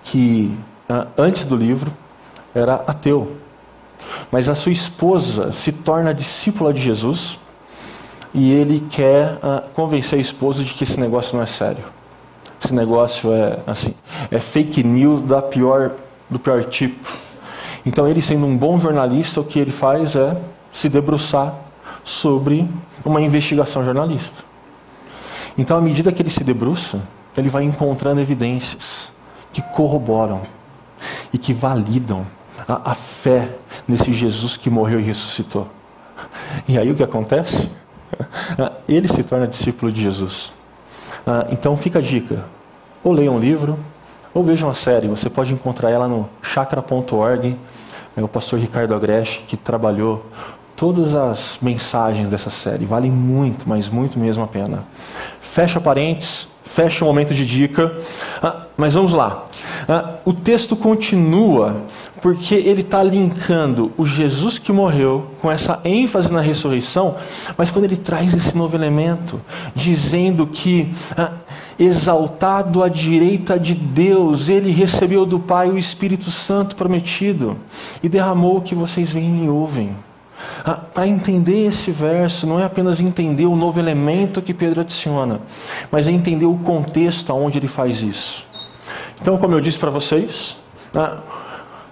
que, 0.02 0.58
ah, 0.88 1.08
antes 1.18 1.44
do 1.44 1.58
livro, 1.58 1.92
era 2.56 2.76
ateu. 2.88 3.34
Mas 4.32 4.48
a 4.48 4.56
sua 4.56 4.72
esposa 4.72 5.52
se 5.52 5.74
torna 5.74 6.14
discípula 6.14 6.74
de 6.74 6.82
Jesus 6.82 7.38
e 8.34 8.50
ele 8.50 8.80
quer 8.90 9.34
uh, 9.34 9.68
convencer 9.74 10.20
a 10.20 10.22
esposa 10.22 10.64
de 10.64 10.74
que 10.74 10.86
esse 10.86 10.98
negócio 11.02 11.36
não 11.36 11.44
é 11.44 11.46
sério. 11.46 11.84
Esse 12.64 12.74
negócio 12.74 13.34
é 13.34 13.60
assim, 13.68 13.94
é 14.32 14.40
fake 14.40 14.86
news 14.86 15.22
da 15.24 15.42
pior, 15.42 15.92
do 16.30 16.40
pior 16.40 16.64
tipo. 16.64 17.25
Então 17.86 18.08
ele 18.08 18.22
sendo 18.22 18.46
um 18.46 18.58
bom 18.58 18.80
jornalista, 18.80 19.42
o 19.42 19.44
que 19.44 19.60
ele 19.60 19.72
faz 19.72 20.16
é 20.16 20.36
se 20.72 20.90
debruçar 20.90 21.54
sobre 22.04 22.68
uma 23.06 23.22
investigação 23.22 23.86
jornalista. 23.86 24.44
Então, 25.58 25.78
à 25.78 25.82
medida 25.82 26.12
que 26.12 26.22
ele 26.22 26.30
se 26.30 26.44
debruça, 26.44 27.02
ele 27.38 27.50
vai 27.50 27.64
encontrando 27.64 28.20
evidências 28.20 29.12
que 29.54 29.62
corroboram 29.62 30.42
e 31.32 31.38
que 31.38 31.54
validam 31.54 32.26
a, 32.68 32.92
a 32.92 32.96
fé 32.96 33.50
nesse 33.88 34.12
Jesus 34.12 34.58
que 34.58 34.70
morreu 34.70 35.00
e 35.00 35.04
ressuscitou. 35.04 35.68
E 36.68 36.78
aí 36.78 36.92
o 36.92 36.96
que 36.96 37.04
acontece? 37.04 37.70
Ele 38.88 39.08
se 39.08 39.24
torna 39.24 39.48
discípulo 39.48 39.92
de 39.92 40.02
Jesus. 40.02 40.54
Ah, 41.26 41.48
então 41.52 41.76
fica 41.76 42.00
a 42.00 42.02
dica: 42.02 42.46
ou 43.04 43.12
leia 43.12 43.32
um 43.32 43.40
livro, 43.40 43.78
ou 44.34 44.44
veja 44.44 44.66
uma 44.66 44.76
série. 44.76 45.08
Você 45.08 45.30
pode 45.30 45.54
encontrar 45.54 45.90
ela 45.90 46.08
no 46.08 46.30
chakra.org. 46.42 47.58
É 48.16 48.24
o 48.24 48.28
pastor 48.28 48.60
Ricardo 48.60 48.94
Agreste 48.94 49.44
que 49.48 49.58
trabalhou 49.58 50.26
todas 50.76 51.16
as 51.16 51.58
mensagens 51.62 52.28
dessa 52.28 52.50
série. 52.50 52.86
Vale 52.86 53.10
muito, 53.10 53.68
mas 53.68 53.90
muito 53.90 54.20
mesmo 54.20 54.44
a 54.44 54.48
pena. 54.48 54.84
Fecha 55.42 55.80
parênteses, 55.80 56.48
fecha 56.66 57.06
o 57.06 57.08
momento 57.08 57.34
de 57.34 57.46
dica. 57.46 57.96
Ah, 58.42 58.66
mas 58.76 58.96
vamos 58.96 59.14
lá. 59.14 59.46
Ah, 59.88 60.16
o 60.26 60.34
texto 60.34 60.76
continua 60.76 61.82
porque 62.22 62.56
ele 62.56 62.82
está 62.82 63.04
linkando 63.04 63.92
o 63.98 64.06
Jesus 64.06 64.58
que 64.58 64.72
morreu 64.72 65.28
com 65.40 65.52
essa 65.52 65.80
ênfase 65.86 66.32
na 66.34 66.42
ressurreição, 66.42 67.16
mas 67.56 67.70
quando 67.70 67.86
ele 67.86 67.96
traz 67.96 68.34
esse 68.34 68.58
novo 68.58 68.76
elemento, 68.76 69.40
dizendo 69.76 70.48
que 70.48 70.92
ah, 71.16 71.32
exaltado 71.78 72.84
à 72.84 72.90
direita 72.90 73.60
de 73.60 73.76
Deus, 73.76 74.50
ele 74.50 74.72
recebeu 74.72 75.26
do 75.26 75.40
Pai 75.40 75.70
o 75.70 75.78
Espírito 75.78 76.32
Santo 76.32 76.76
prometido 76.76 77.58
e 78.02 78.10
derramou 78.10 78.58
o 78.58 78.62
que 78.62 78.74
vocês 78.74 79.12
veem 79.12 79.46
e 79.46 79.50
ouvem. 79.50 79.92
Ah, 80.64 80.74
Para 80.74 81.08
entender 81.08 81.68
esse 81.68 81.92
verso, 81.92 82.48
não 82.48 82.60
é 82.60 82.64
apenas 82.64 83.00
entender 83.00 83.46
o 83.46 83.56
novo 83.56 83.80
elemento 83.80 84.42
que 84.42 84.54
Pedro 84.54 84.82
adiciona, 84.82 85.40
mas 85.92 86.08
é 86.08 86.12
entender 86.12 86.46
o 86.46 86.58
contexto 86.58 87.32
aonde 87.32 87.58
ele 87.58 87.68
faz 87.68 88.02
isso. 88.02 88.46
Então, 89.22 89.38
como 89.38 89.54
eu 89.54 89.62
disse 89.62 89.78
para 89.78 89.90
vocês, 89.90 90.58
ah, 90.96 91.18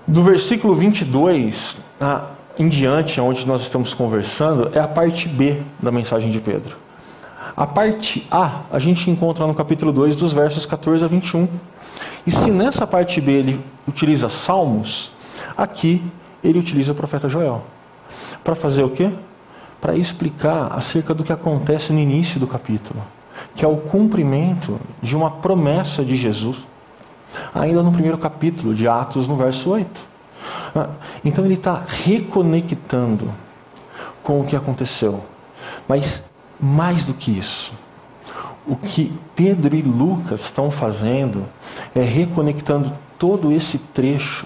do 0.08 0.24
versículo 0.24 0.76
22 0.76 1.78
ah, 2.02 2.32
em 2.58 2.68
diante, 2.68 3.20
onde 3.20 3.48
nós 3.48 3.62
estamos 3.62 3.94
conversando, 3.94 4.70
é 4.74 4.80
a 4.80 4.88
parte 4.88 5.28
B 5.28 5.62
da 5.82 5.92
mensagem 5.92 6.30
de 6.30 6.40
Pedro. 6.40 6.78
A 7.56 7.68
parte 7.68 8.28
A 8.32 8.62
a 8.72 8.80
gente 8.80 9.10
encontra 9.10 9.46
no 9.46 9.54
capítulo 9.54 9.92
2, 9.92 10.16
dos 10.16 10.34
versos 10.34 10.66
14 10.66 11.06
a 11.06 11.08
21. 11.08 11.48
E 12.26 12.32
se 12.32 12.50
nessa 12.50 12.88
parte 12.88 13.22
B 13.22 13.32
ele 13.32 13.60
utiliza 13.88 14.30
salmos, 14.30 15.12
aqui 15.56 16.02
ele 16.44 16.60
utiliza 16.60 16.92
o 16.92 16.96
profeta 16.96 17.30
Joel. 17.30 17.64
Para 18.44 18.56
fazer 18.56 18.84
o 18.84 18.90
quê? 18.90 19.12
Para 19.80 19.96
explicar 19.96 20.74
acerca 20.74 21.14
do 21.14 21.24
que 21.24 21.32
acontece 21.32 21.94
no 21.94 22.00
início 22.00 22.40
do 22.40 22.48
capítulo, 22.48 23.02
que 23.56 23.64
é 23.64 23.68
o 23.68 23.78
cumprimento 23.78 24.80
de 25.02 25.16
uma 25.16 25.32
promessa 25.32 26.04
de 26.04 26.16
Jesus, 26.16 26.58
ainda 27.54 27.82
no 27.82 27.92
primeiro 27.92 28.18
capítulo 28.18 28.76
de 28.76 28.88
Atos, 28.88 29.28
no 29.28 29.36
verso 29.36 29.70
8. 29.70 30.02
Ah, 30.76 30.90
então 31.24 31.46
ele 31.46 31.54
está 31.54 31.84
reconectando 31.88 33.32
com 34.22 34.42
o 34.42 34.46
que 34.46 34.56
aconteceu. 34.56 35.24
Mas 35.88 36.30
mais 36.60 37.06
do 37.06 37.14
que 37.14 37.38
isso, 37.38 37.74
o 38.68 38.76
que 38.76 39.12
Pedro 39.36 39.76
e 39.76 39.82
Lucas 39.82 40.42
estão 40.42 40.70
fazendo 40.70 41.46
é 41.96 42.02
reconectando 42.02 42.92
todo 43.18 43.52
esse 43.52 43.78
trecho 43.78 44.46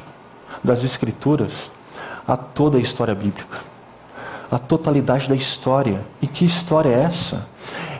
das 0.64 0.84
Escrituras 0.84 1.72
a 2.28 2.36
toda 2.36 2.78
a 2.78 2.82
história 2.82 3.14
bíblica 3.16 3.77
a 4.52 4.58
totalidade 4.58 5.28
da 5.28 5.36
história. 5.36 6.06
E 6.22 6.28
que 6.28 6.46
história 6.46 6.90
é 6.90 7.04
essa? 7.04 7.48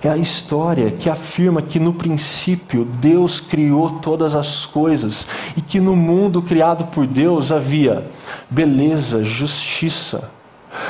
É 0.04 0.10
a 0.10 0.18
história 0.18 0.92
que 0.92 1.10
afirma 1.10 1.62
que 1.62 1.80
no 1.80 1.94
princípio 1.94 2.86
Deus 2.86 3.40
criou 3.40 3.90
todas 3.90 4.36
as 4.36 4.66
coisas 4.66 5.26
e 5.56 5.62
que 5.62 5.80
no 5.80 5.96
mundo 5.96 6.42
criado 6.42 6.86
por 6.86 7.06
Deus 7.06 7.52
havia 7.52 8.06
beleza, 8.50 9.24
justiça. 9.24 10.32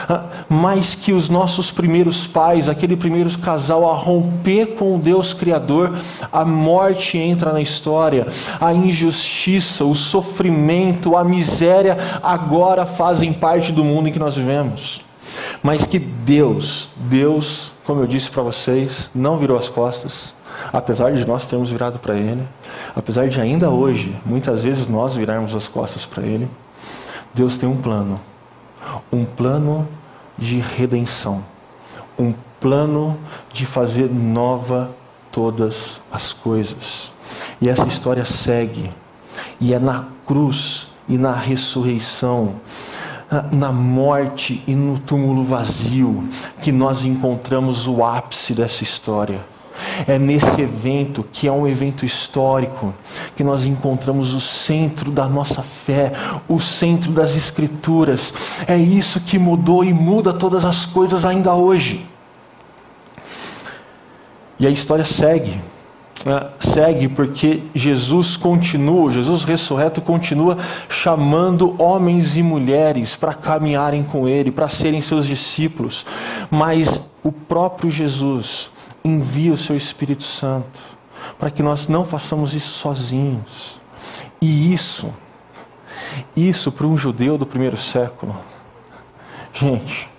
Ah, 0.09 0.25
mas 0.49 0.95
que 0.95 1.13
os 1.13 1.29
nossos 1.29 1.71
primeiros 1.71 2.27
pais, 2.27 2.67
aquele 2.67 2.97
primeiro 2.97 3.35
casal, 3.39 3.89
a 3.89 3.95
romper 3.95 4.75
com 4.75 4.95
o 4.95 4.99
Deus 4.99 5.33
Criador, 5.33 5.97
a 6.31 6.43
morte 6.43 7.17
entra 7.17 7.53
na 7.53 7.61
história, 7.61 8.27
a 8.59 8.73
injustiça, 8.73 9.85
o 9.85 9.95
sofrimento, 9.95 11.15
a 11.15 11.23
miséria 11.23 11.97
agora 12.21 12.85
fazem 12.85 13.31
parte 13.31 13.71
do 13.71 13.83
mundo 13.83 14.09
em 14.09 14.11
que 14.11 14.19
nós 14.19 14.35
vivemos. 14.35 15.06
Mas 15.61 15.85
que 15.85 15.99
Deus, 15.99 16.89
Deus, 16.95 17.71
como 17.85 18.01
eu 18.01 18.07
disse 18.07 18.29
para 18.29 18.43
vocês, 18.43 19.09
não 19.13 19.37
virou 19.37 19.57
as 19.57 19.69
costas, 19.69 20.33
apesar 20.71 21.13
de 21.13 21.25
nós 21.25 21.45
termos 21.45 21.69
virado 21.69 21.99
para 21.99 22.15
Ele, 22.15 22.47
apesar 22.95 23.27
de 23.27 23.39
ainda 23.39 23.69
hoje, 23.69 24.15
muitas 24.25 24.63
vezes 24.63 24.87
nós 24.87 25.15
virarmos 25.15 25.55
as 25.55 25.67
costas 25.67 26.05
para 26.05 26.23
Ele, 26.23 26.47
Deus 27.33 27.57
tem 27.57 27.67
um 27.67 27.77
plano, 27.77 28.19
um 29.11 29.25
plano 29.25 29.87
de 30.37 30.59
redenção, 30.59 31.43
um 32.17 32.33
plano 32.59 33.17
de 33.51 33.65
fazer 33.65 34.09
nova 34.09 34.91
todas 35.31 35.99
as 36.11 36.33
coisas. 36.33 37.11
E 37.61 37.69
essa 37.69 37.85
história 37.85 38.25
segue, 38.25 38.89
e 39.59 39.73
é 39.73 39.79
na 39.79 40.05
cruz 40.25 40.87
e 41.07 41.17
na 41.17 41.33
ressurreição 41.33 42.55
na 43.51 43.71
morte 43.71 44.63
e 44.67 44.73
no 44.73 44.97
túmulo 44.97 45.43
vazio 45.43 46.29
que 46.61 46.71
nós 46.71 47.03
encontramos 47.03 47.87
o 47.87 48.03
ápice 48.03 48.53
dessa 48.53 48.83
história. 48.83 49.41
É 50.07 50.17
nesse 50.17 50.61
evento, 50.61 51.23
que 51.31 51.47
é 51.47 51.51
um 51.51 51.67
evento 51.67 52.05
histórico, 52.05 52.93
que 53.35 53.43
nós 53.43 53.65
encontramos 53.65 54.33
o 54.33 54.41
centro 54.41 55.11
da 55.11 55.27
nossa 55.27 55.61
fé, 55.61 56.13
o 56.47 56.59
centro 56.59 57.11
das 57.11 57.35
Escrituras. 57.35 58.33
É 58.67 58.77
isso 58.77 59.19
que 59.19 59.37
mudou 59.37 59.83
e 59.83 59.93
muda 59.93 60.33
todas 60.33 60.65
as 60.65 60.85
coisas 60.85 61.25
ainda 61.25 61.53
hoje. 61.53 62.07
E 64.59 64.65
a 64.65 64.69
história 64.69 65.05
segue. 65.05 65.61
Né, 66.25 66.47
segue 66.59 67.07
porque 67.07 67.61
Jesus 67.75 68.35
continua, 68.35 69.11
Jesus 69.11 69.43
ressurreto 69.43 70.01
continua 70.01 70.57
chamando 70.89 71.75
homens 71.81 72.35
e 72.37 72.43
mulheres 72.43 73.15
para 73.15 73.33
caminharem 73.33 74.03
com 74.03 74.27
Ele, 74.27 74.51
para 74.51 74.67
serem 74.67 75.01
seus 75.01 75.25
discípulos. 75.25 76.05
Mas 76.49 77.07
o 77.23 77.31
próprio 77.31 77.91
Jesus 77.91 78.69
envia 79.03 79.53
o 79.53 79.57
seu 79.57 79.75
Espírito 79.75 80.23
Santo 80.23 80.97
para 81.37 81.51
que 81.51 81.61
nós 81.61 81.87
não 81.87 82.03
façamos 82.03 82.53
isso 82.53 82.71
sozinhos. 82.71 83.79
E 84.41 84.73
isso, 84.73 85.13
isso 86.35 86.71
para 86.71 86.85
um 86.85 86.97
judeu 86.97 87.37
do 87.37 87.45
primeiro 87.45 87.77
século. 87.77 88.35
Gente, 89.53 90.09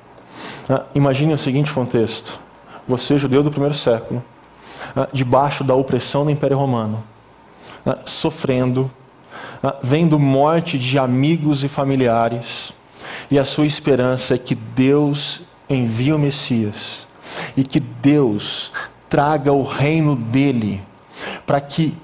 né, 0.68 0.80
imagine 0.94 1.32
o 1.32 1.38
seguinte 1.38 1.72
contexto: 1.72 2.38
você, 2.86 3.18
judeu 3.18 3.42
do 3.42 3.50
primeiro 3.50 3.74
século, 3.74 4.22
debaixo 5.12 5.62
da 5.64 5.74
opressão 5.74 6.24
do 6.24 6.30
Império 6.30 6.56
Romano, 6.56 7.02
ah, 7.84 7.98
sofrendo, 8.04 8.90
ah, 9.62 9.76
vendo 9.82 10.18
morte 10.18 10.78
de 10.78 10.98
amigos 10.98 11.64
e 11.64 11.68
familiares, 11.68 12.72
e 13.30 13.38
a 13.38 13.44
sua 13.44 13.66
esperança 13.66 14.34
é 14.34 14.38
que 14.38 14.54
Deus 14.54 15.42
envie 15.68 16.12
o 16.12 16.18
Messias 16.18 17.06
e 17.56 17.62
que 17.62 17.78
Deus 17.78 18.72
traga 19.08 19.52
o 19.52 19.62
reino 19.62 20.16
dele 20.16 20.82
para 21.46 21.60
que 21.60 21.94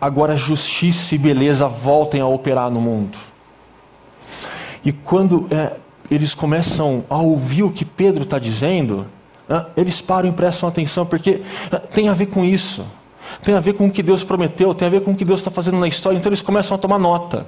agora 0.00 0.36
justiça 0.36 1.14
e 1.14 1.18
beleza 1.18 1.68
voltem 1.68 2.20
a 2.20 2.26
operar 2.26 2.70
no 2.70 2.80
mundo. 2.80 3.16
E 4.84 4.92
quando 4.92 5.46
é, 5.50 5.76
eles 6.10 6.34
começam 6.34 7.04
a 7.08 7.18
ouvir 7.18 7.62
o 7.62 7.70
que 7.70 7.84
Pedro 7.84 8.24
está 8.24 8.38
dizendo, 8.38 9.06
eles 9.76 10.00
param 10.00 10.28
e 10.28 10.32
prestam 10.32 10.68
atenção, 10.68 11.04
porque 11.04 11.42
tem 11.92 12.08
a 12.08 12.12
ver 12.12 12.26
com 12.26 12.44
isso. 12.44 12.84
Tem 13.42 13.54
a 13.54 13.60
ver 13.60 13.74
com 13.74 13.86
o 13.86 13.90
que 13.90 14.02
Deus 14.02 14.24
prometeu, 14.24 14.74
tem 14.74 14.88
a 14.88 14.90
ver 14.90 15.02
com 15.02 15.12
o 15.12 15.14
que 15.14 15.24
Deus 15.24 15.40
está 15.40 15.50
fazendo 15.50 15.78
na 15.78 15.88
história, 15.88 16.16
então 16.18 16.30
eles 16.30 16.42
começam 16.42 16.74
a 16.74 16.78
tomar 16.78 16.98
nota. 16.98 17.46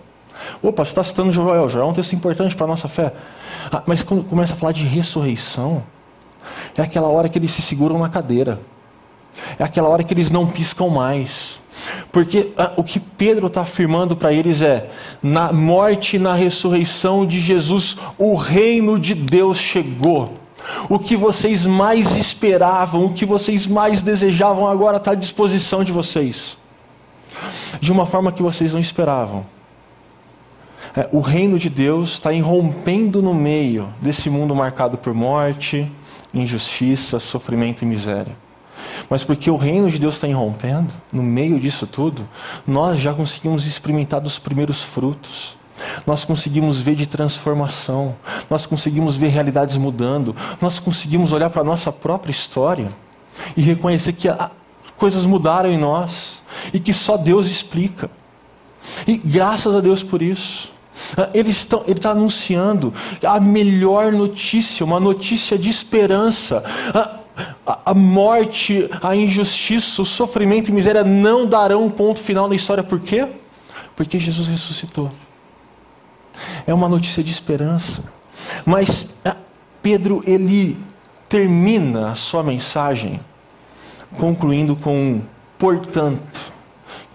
Opa, 0.63 0.85
você 0.85 0.91
está 0.91 1.05
citando 1.05 1.33
Joel. 1.33 1.69
Joel 1.69 1.87
é 1.87 1.89
um 1.91 1.93
texto 1.93 2.15
importante 2.15 2.57
para 2.57 2.65
a 2.65 2.69
nossa 2.69 2.89
fé. 2.89 3.13
Ah, 3.71 3.83
mas 3.87 4.03
quando 4.03 4.25
começa 4.25 4.55
a 4.55 4.57
falar 4.57 4.73
de 4.73 4.85
ressurreição, 4.85 5.83
é 6.77 6.83
aquela 6.83 7.09
hora 7.09 7.29
que 7.29 7.39
eles 7.39 7.51
se 7.51 7.63
seguram 7.63 7.99
na 7.99 8.09
cadeira. 8.09 8.61
É 9.59 9.65
aquela 9.65 9.89
hora 9.89 10.03
que 10.03 10.13
eles 10.13 10.31
não 10.31 10.47
piscam 10.47 10.89
mais. 10.89 11.61
Porque 12.11 12.53
ah, 12.57 12.73
o 12.77 12.85
que 12.85 13.01
Pedro 13.01 13.47
está 13.47 13.63
afirmando 13.63 14.17
para 14.17 14.33
eles 14.33 14.61
é: 14.61 14.91
na 15.23 15.53
morte 15.53 16.17
e 16.17 16.19
na 16.19 16.35
ressurreição 16.35 17.27
de 17.27 17.41
Jesus, 17.41 17.97
o 18.19 18.35
reino 18.35 18.99
de 18.99 19.15
Deus 19.15 19.59
chegou. 19.59 20.35
O 20.89 20.99
que 20.99 21.17
vocês 21.17 21.67
mais 21.67 22.17
esperavam, 22.17 23.07
o 23.07 23.13
que 23.13 23.25
vocês 23.25 23.67
mais 23.67 24.03
desejavam, 24.03 24.67
agora 24.67 24.97
está 24.97 25.13
à 25.13 25.15
disposição 25.15 25.83
de 25.83 25.93
vocês. 25.93 26.59
De 27.81 27.91
uma 27.91 28.07
forma 28.07 28.33
que 28.33 28.43
vocês 28.43 28.73
não 28.73 28.81
esperavam. 28.81 29.45
É, 30.95 31.09
o 31.11 31.21
reino 31.21 31.59
de 31.59 31.71
Deus 31.71 32.13
está 32.13 32.33
irrompendo 32.33 33.23
no 33.23 33.33
meio 33.33 33.89
desse 34.01 34.29
mundo 34.29 34.55
marcado 34.55 34.99
por 34.99 35.15
morte, 35.15 35.91
injustiça, 36.35 37.19
sofrimento 37.19 37.83
e 37.83 37.87
miséria. 37.87 38.37
Mas 39.09 39.25
porque 39.25 39.51
o 39.51 39.57
reino 39.57 39.89
de 39.91 39.99
Deus 39.99 40.15
está 40.15 40.29
irrompendo, 40.29 40.93
no 41.13 41.23
meio 41.23 41.59
disso 41.59 41.87
tudo, 41.87 42.29
nós 42.67 43.01
já 43.01 43.15
conseguimos 43.15 43.67
experimentar 43.67 44.21
dos 44.21 44.39
primeiros 44.39 44.83
frutos. 44.83 45.57
Nós 46.07 46.25
conseguimos 46.25 46.81
ver 46.81 46.95
de 46.95 47.07
transformação, 47.07 48.15
nós 48.51 48.67
conseguimos 48.67 49.17
ver 49.17 49.29
realidades 49.29 49.77
mudando, 49.77 50.35
nós 50.61 50.79
conseguimos 50.79 51.33
olhar 51.33 51.51
para 51.51 51.63
a 51.63 51.65
nossa 51.65 51.91
própria 51.91 52.31
história 52.31 52.89
e 53.57 53.63
reconhecer 53.63 54.13
que 54.13 54.29
coisas 54.97 55.25
mudaram 55.25 55.71
em 55.71 55.79
nós 55.79 56.43
e 56.73 56.79
que 56.79 56.93
só 56.93 57.17
Deus 57.17 57.47
explica. 57.47 58.11
E 59.07 59.17
graças 59.17 59.75
a 59.75 59.81
Deus 59.81 60.03
por 60.03 60.23
isso. 60.23 60.71
Ah, 61.17 61.31
ele 61.33 61.51
está 61.51 62.11
anunciando 62.11 62.93
a 63.25 63.41
melhor 63.41 64.13
notícia, 64.13 64.85
uma 64.85 65.01
notícia 65.01 65.59
de 65.59 65.69
esperança. 65.69 66.63
Ah, 66.95 67.19
a 67.87 67.95
morte, 67.95 68.89
a 69.03 69.17
injustiça, 69.17 70.03
o 70.03 70.05
sofrimento 70.05 70.69
e 70.69 70.73
miséria 70.73 71.03
não 71.03 71.47
darão 71.47 71.85
um 71.85 71.91
ponto 71.91 72.21
final 72.21 72.47
na 72.47 72.55
história. 72.55 72.83
Por 72.83 73.01
quê? 73.01 73.27
Porque 73.97 74.19
Jesus 74.19 74.49
ressuscitou. 74.49 75.11
É 76.67 76.73
uma 76.73 76.89
notícia 76.89 77.23
de 77.23 77.31
esperança. 77.31 78.03
Mas 78.65 79.09
ah, 79.25 79.37
Pedro, 79.83 80.23
ele 80.27 80.79
termina 81.29 82.11
a 82.11 82.15
sua 82.15 82.43
mensagem 82.43 83.21
concluindo 84.19 84.77
com: 84.77 85.23
portanto, 85.59 86.53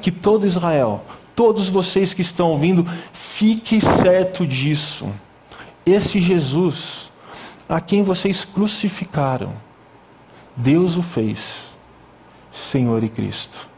que 0.01 0.11
todo 0.11 0.45
Israel, 0.45 1.03
todos 1.35 1.69
vocês 1.69 2.13
que 2.13 2.21
estão 2.21 2.51
ouvindo, 2.51 2.85
fique 3.11 3.79
certo 3.79 4.45
disso. 4.45 5.09
Esse 5.85 6.19
Jesus, 6.19 7.11
a 7.69 7.79
quem 7.79 8.03
vocês 8.03 8.43
crucificaram, 8.43 9.53
Deus 10.55 10.97
o 10.97 11.03
fez 11.03 11.69
Senhor 12.51 13.03
e 13.03 13.09
Cristo. 13.09 13.69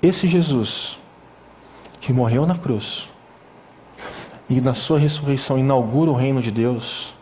Esse 0.00 0.26
Jesus, 0.26 0.98
que 2.00 2.12
morreu 2.12 2.46
na 2.46 2.56
cruz, 2.56 3.08
e 4.48 4.60
na 4.60 4.72
sua 4.72 4.98
ressurreição 4.98 5.58
inaugura 5.58 6.10
o 6.10 6.14
reino 6.14 6.40
de 6.40 6.50
Deus, 6.50 7.14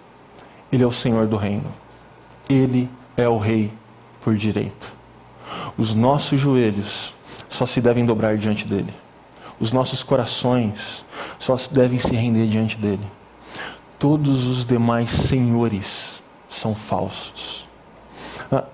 ele 0.71 0.85
é 0.85 0.87
o 0.87 0.93
Senhor 0.93 1.27
do 1.27 1.37
reino. 1.37 1.67
Ele 2.49 2.89
é 3.17 3.29
o 3.29 3.39
Rei 3.39 3.73
por 4.23 4.37
direito. 4.37 4.93
Os 5.77 5.95
nossos 5.95 6.41
joelhos 6.41 7.15
só 7.49 7.67
se 7.67 7.81
devem 7.81 8.07
dobrar 8.07 8.37
diante 8.37 8.67
dele. 8.67 8.95
Os 9.59 9.73
nossos 9.73 10.03
corações 10.03 11.05
só 11.39 11.57
devem 11.71 11.99
se 11.99 12.15
render 12.15 12.47
diante 12.47 12.77
dele. 12.77 13.05
Todos 13.99 14.47
os 14.47 14.65
demais 14.65 15.11
senhores 15.11 16.23
são 16.49 16.75
falsos. 16.75 17.67
Ah, 18.53 18.65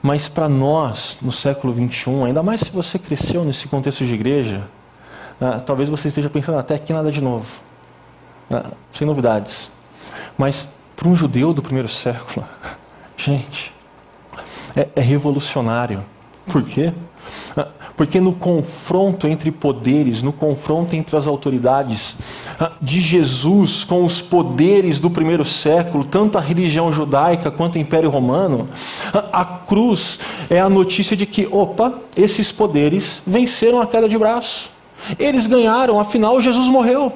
mas 0.00 0.28
para 0.28 0.48
nós, 0.48 1.18
no 1.20 1.32
século 1.32 1.72
21, 1.72 2.24
ainda 2.24 2.42
mais 2.42 2.60
se 2.60 2.70
você 2.70 2.98
cresceu 2.98 3.44
nesse 3.44 3.68
contexto 3.68 4.04
de 4.06 4.14
igreja, 4.14 4.68
ah, 5.40 5.60
talvez 5.60 5.88
você 5.88 6.08
esteja 6.08 6.28
pensando 6.28 6.58
até 6.58 6.78
que 6.78 6.92
nada 6.92 7.10
de 7.10 7.20
novo, 7.20 7.46
ah, 8.50 8.70
sem 8.92 9.06
novidades. 9.06 9.70
Mas 10.36 10.68
para 10.96 11.08
um 11.08 11.16
judeu 11.16 11.54
do 11.54 11.62
primeiro 11.62 11.88
século, 11.88 12.46
gente, 13.16 13.72
é, 14.76 14.88
é 14.94 15.00
revolucionário. 15.00 16.04
Por 16.46 16.62
quê? 16.62 16.92
Porque 17.96 18.18
no 18.18 18.32
confronto 18.32 19.28
entre 19.28 19.50
poderes, 19.50 20.22
no 20.22 20.32
confronto 20.32 20.96
entre 20.96 21.14
as 21.16 21.26
autoridades 21.26 22.16
ah, 22.58 22.72
de 22.80 23.00
Jesus 23.00 23.84
com 23.84 24.04
os 24.04 24.22
poderes 24.22 24.98
do 24.98 25.10
primeiro 25.10 25.44
século, 25.44 26.04
tanto 26.04 26.38
a 26.38 26.40
religião 26.40 26.90
judaica 26.90 27.50
quanto 27.50 27.74
o 27.74 27.78
Império 27.78 28.08
Romano, 28.08 28.68
ah, 29.12 29.28
a 29.32 29.44
cruz 29.44 30.18
é 30.48 30.58
a 30.58 30.70
notícia 30.70 31.16
de 31.16 31.26
que, 31.26 31.46
opa, 31.50 31.94
esses 32.16 32.50
poderes 32.50 33.20
venceram 33.26 33.80
a 33.80 33.86
queda 33.86 34.08
de 34.08 34.16
braço. 34.16 34.70
Eles 35.18 35.46
ganharam, 35.46 35.98
afinal 35.98 36.40
Jesus 36.40 36.68
morreu. 36.68 37.12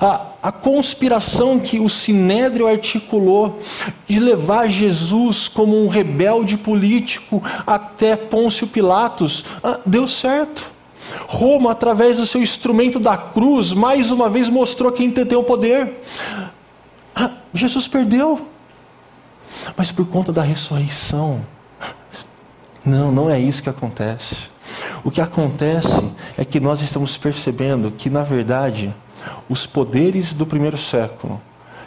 A, 0.00 0.26
a 0.42 0.52
conspiração 0.52 1.58
que 1.58 1.80
o 1.80 1.88
Sinédrio 1.88 2.66
articulou 2.66 3.60
de 4.06 4.20
levar 4.20 4.68
Jesus 4.68 5.48
como 5.48 5.82
um 5.82 5.88
rebelde 5.88 6.58
político 6.58 7.42
até 7.66 8.16
Pôncio 8.16 8.66
Pilatos 8.66 9.44
ah, 9.62 9.80
deu 9.86 10.06
certo. 10.06 10.70
Roma, 11.26 11.72
através 11.72 12.16
do 12.16 12.26
seu 12.26 12.42
instrumento 12.42 12.98
da 12.98 13.16
cruz, 13.16 13.72
mais 13.72 14.10
uma 14.10 14.28
vez 14.28 14.48
mostrou 14.48 14.92
quem 14.92 15.10
tem 15.10 15.36
o 15.36 15.42
poder. 15.42 16.00
Ah, 17.14 17.30
Jesus 17.52 17.88
perdeu. 17.88 18.48
Mas 19.76 19.92
por 19.92 20.06
conta 20.06 20.32
da 20.32 20.42
ressurreição, 20.42 21.44
não, 22.84 23.12
não 23.12 23.30
é 23.30 23.38
isso 23.38 23.62
que 23.62 23.68
acontece. 23.68 24.51
O 25.04 25.10
que 25.10 25.20
acontece 25.20 26.12
é 26.38 26.44
que 26.44 26.60
nós 26.60 26.80
estamos 26.80 27.16
percebendo 27.16 27.90
que, 27.90 28.08
na 28.08 28.22
verdade, 28.22 28.94
os 29.48 29.66
poderes 29.66 30.32
do 30.32 30.46
primeiro 30.46 30.78
século 30.78 31.40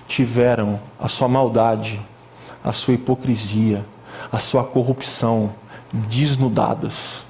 tiveram 0.08 0.80
a 1.00 1.08
sua 1.08 1.28
maldade, 1.28 2.00
a 2.64 2.74
sua 2.74 2.94
hipocrisia, 2.94 3.86
a 4.32 4.38
sua 4.38 4.64
corrupção 4.64 5.54
desnudadas, 5.94 7.26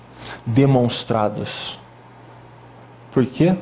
demonstradas. 0.46 1.80
Por 3.12 3.26
quê? 3.26 3.56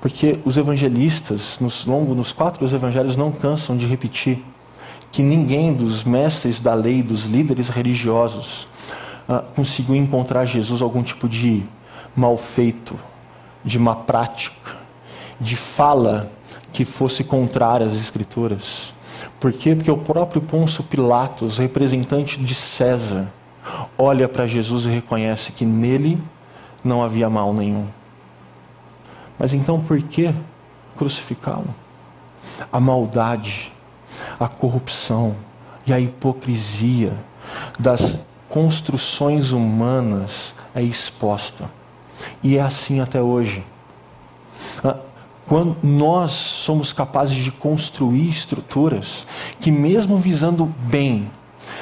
Porque 0.00 0.40
os 0.44 0.56
evangelistas, 0.56 1.58
nos 1.60 1.84
longos, 1.84 2.16
nos 2.16 2.32
quatro 2.32 2.64
evangelhos, 2.64 3.16
não 3.16 3.30
cansam 3.30 3.76
de 3.76 3.86
repetir 3.86 4.42
que 5.12 5.22
ninguém 5.22 5.74
dos 5.74 6.02
mestres 6.04 6.60
da 6.60 6.72
lei, 6.72 7.02
dos 7.02 7.24
líderes 7.24 7.68
religiosos, 7.68 8.66
ah, 9.30 9.44
conseguiu 9.54 9.94
encontrar 9.94 10.44
Jesus 10.44 10.82
algum 10.82 11.04
tipo 11.04 11.28
de 11.28 11.62
mal 12.16 12.36
feito, 12.36 12.98
de 13.64 13.78
má 13.78 13.94
prática, 13.94 14.76
de 15.40 15.54
fala 15.54 16.32
que 16.72 16.84
fosse 16.84 17.22
contrária 17.22 17.86
às 17.86 17.94
Escrituras. 17.94 18.92
Por 19.38 19.52
quê? 19.52 19.76
Porque 19.76 19.90
o 19.90 19.96
próprio 19.96 20.42
Pôncio 20.42 20.82
Pilatos, 20.82 21.58
representante 21.58 22.42
de 22.42 22.56
César, 22.56 23.28
olha 23.96 24.28
para 24.28 24.48
Jesus 24.48 24.86
e 24.86 24.90
reconhece 24.90 25.52
que 25.52 25.64
nele 25.64 26.20
não 26.82 27.00
havia 27.00 27.30
mal 27.30 27.54
nenhum. 27.54 27.86
Mas 29.38 29.54
então 29.54 29.80
por 29.80 30.02
que 30.02 30.34
crucificá-lo? 30.96 31.72
A 32.72 32.80
maldade, 32.80 33.70
a 34.40 34.48
corrupção 34.48 35.36
e 35.86 35.92
a 35.92 36.00
hipocrisia 36.00 37.12
das 37.78 38.18
construções 38.50 39.52
humanas 39.52 40.54
é 40.74 40.82
exposta. 40.82 41.70
E 42.42 42.58
é 42.58 42.60
assim 42.60 43.00
até 43.00 43.22
hoje. 43.22 43.64
Ah, 44.84 44.96
quando 45.46 45.76
nós 45.82 46.30
somos 46.30 46.92
capazes 46.92 47.36
de 47.36 47.50
construir 47.50 48.28
estruturas 48.28 49.26
que, 49.58 49.70
mesmo 49.70 50.18
visando 50.18 50.66
bem, 50.82 51.30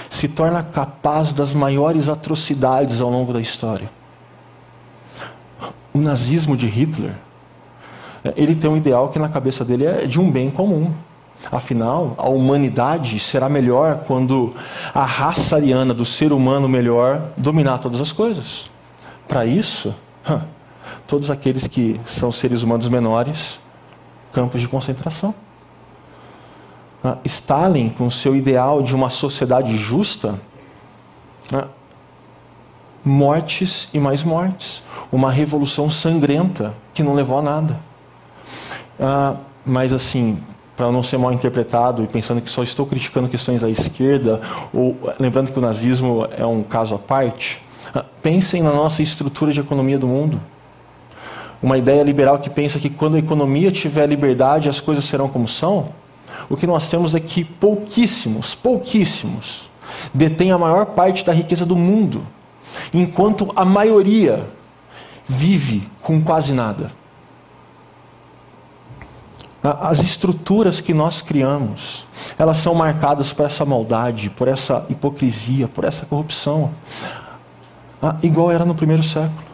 se 0.09 0.29
torna 0.29 0.63
capaz 0.63 1.33
das 1.33 1.53
maiores 1.53 2.09
atrocidades 2.09 3.01
ao 3.01 3.11
longo 3.11 3.33
da 3.33 3.41
história. 3.41 3.91
O 5.93 5.99
nazismo 5.99 6.57
de 6.57 6.67
Hitler, 6.67 7.15
ele 8.37 8.55
tem 8.55 8.71
um 8.71 8.77
ideal 8.77 9.09
que 9.09 9.19
na 9.19 9.29
cabeça 9.29 9.65
dele 9.65 9.85
é 9.85 10.07
de 10.07 10.21
um 10.21 10.31
bem 10.31 10.51
comum. 10.51 10.93
Afinal, 11.51 12.15
a 12.19 12.29
humanidade 12.29 13.19
será 13.19 13.49
melhor 13.49 14.05
quando 14.07 14.55
a 14.93 15.05
raça 15.05 15.57
ariana 15.57 15.95
do 15.95 16.05
ser 16.05 16.33
humano 16.33 16.69
melhor 16.69 17.33
dominar 17.37 17.79
todas 17.79 18.01
as 18.01 18.13
coisas. 18.13 18.71
Para 19.27 19.47
isso, 19.47 19.95
todos 21.07 21.31
aqueles 21.31 21.67
que 21.67 22.01
são 22.05 22.31
seres 22.33 22.63
humanos 22.63 22.89
menores, 22.89 23.61
campos 24.33 24.61
de 24.61 24.69
concentração. 24.69 25.35
Stalin, 27.25 27.89
com 27.89 28.11
seu 28.11 28.35
ideal 28.37 28.83
de 28.83 28.95
uma 28.95 29.09
sociedade 29.09 29.77
justa, 29.77 30.39
mortes 33.05 33.89
e 33.95 34.01
mais 34.01 34.23
mortes. 34.23 34.83
Uma 35.11 35.31
revolução 35.31 35.89
sangrenta 35.89 36.75
que 36.93 37.03
não 37.03 37.15
levou 37.15 37.39
a 37.39 37.43
nada. 37.43 37.81
Mas 39.65 39.93
assim, 39.95 40.39
para 40.79 40.93
não 40.93 41.03
ser 41.03 41.19
mal 41.19 41.33
interpretado 41.33 42.05
e 42.05 42.07
pensando 42.07 42.41
que 42.41 42.49
só 42.49 42.63
estou 42.63 42.87
criticando 42.87 43.29
questões 43.29 43.65
à 43.65 43.69
esquerda, 43.69 44.41
ou 44.73 44.97
lembrando 45.19 45.53
que 45.53 45.59
o 45.59 45.61
nazismo 45.61 46.29
é 46.31 46.47
um 46.47 46.63
caso 46.63 46.95
à 46.95 46.99
parte, 46.99 47.61
ah, 47.93 48.05
pensem 48.23 48.63
na 48.63 48.73
nossa 48.73 49.03
estrutura 49.03 49.53
de 49.53 49.59
economia 49.59 49.99
do 49.99 50.07
mundo. 50.07 50.41
Uma 51.61 51.77
ideia 51.77 52.01
liberal 52.05 52.39
que 52.39 52.49
pensa 52.49 52.79
que 52.79 52.89
quando 52.89 53.17
a 53.17 53.19
economia 53.19 53.73
tiver 53.73 54.07
liberdade 54.07 54.69
as 54.69 54.79
coisas 54.79 55.05
serão 55.05 55.29
como 55.29 55.49
são. 55.49 55.89
O 56.49 56.57
que 56.57 56.67
nós 56.67 56.89
temos 56.89 57.13
é 57.13 57.19
que 57.19 57.43
pouquíssimos, 57.43 58.55
pouquíssimos, 58.55 59.69
detêm 60.15 60.53
a 60.53 60.59
maior 60.59 60.87
parte 60.87 61.25
da 61.25 61.33
riqueza 61.33 61.67
do 61.67 61.75
mundo, 61.75 62.23
enquanto 62.95 63.53
a 63.57 63.65
maioria 63.65 64.47
vive 65.27 65.83
com 66.01 66.23
quase 66.23 66.53
nada. 66.53 66.93
As 69.73 70.01
estruturas 70.01 70.81
que 70.81 70.95
nós 70.95 71.21
criamos, 71.21 72.05
elas 72.39 72.59
são 72.59 72.75
marcadas 72.75 73.33
por 73.33 73.47
essa 73.47 73.65
maldade, 73.65 74.31
por 74.31 74.49
essa 74.49 74.87
hipocrisia, 74.89 75.69
por 75.69 75.85
essa 75.85 76.07
corrupção, 76.07 76.71
ah, 78.03 78.17
igual 78.23 78.51
era 78.51 78.65
no 78.65 78.75
primeiro 78.75 79.03
século. 79.03 79.49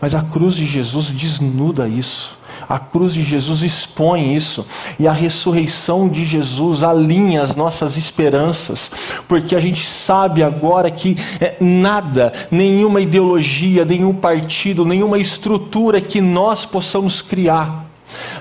Mas 0.00 0.14
a 0.14 0.22
cruz 0.22 0.56
de 0.56 0.66
Jesus 0.66 1.10
desnuda 1.10 1.88
isso. 1.88 2.38
A 2.68 2.78
cruz 2.78 3.14
de 3.14 3.24
Jesus 3.24 3.62
expõe 3.62 4.34
isso. 4.34 4.66
E 4.98 5.08
a 5.08 5.12
ressurreição 5.12 6.08
de 6.08 6.24
Jesus 6.24 6.82
alinha 6.82 7.42
as 7.42 7.56
nossas 7.56 7.96
esperanças. 7.96 8.90
Porque 9.26 9.56
a 9.56 9.60
gente 9.60 9.86
sabe 9.86 10.42
agora 10.42 10.90
que 10.90 11.16
é, 11.40 11.56
nada, 11.60 12.32
nenhuma 12.50 13.00
ideologia, 13.00 13.84
nenhum 13.84 14.14
partido, 14.14 14.84
nenhuma 14.84 15.18
estrutura 15.18 16.00
que 16.00 16.20
nós 16.20 16.66
possamos 16.66 17.22
criar 17.22 17.89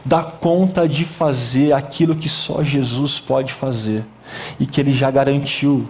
dá 0.06 0.24
conta 0.24 0.88
de 0.88 1.06
fazer 1.06 1.74
aquilo 1.74 2.16
que 2.16 2.30
só 2.30 2.64
Jesus 2.64 3.20
pode 3.20 3.54
fazer 3.54 4.06
e 4.60 4.66
que 4.66 4.80
ele 4.80 4.94
já 4.94 5.12
garantiu. 5.12 5.88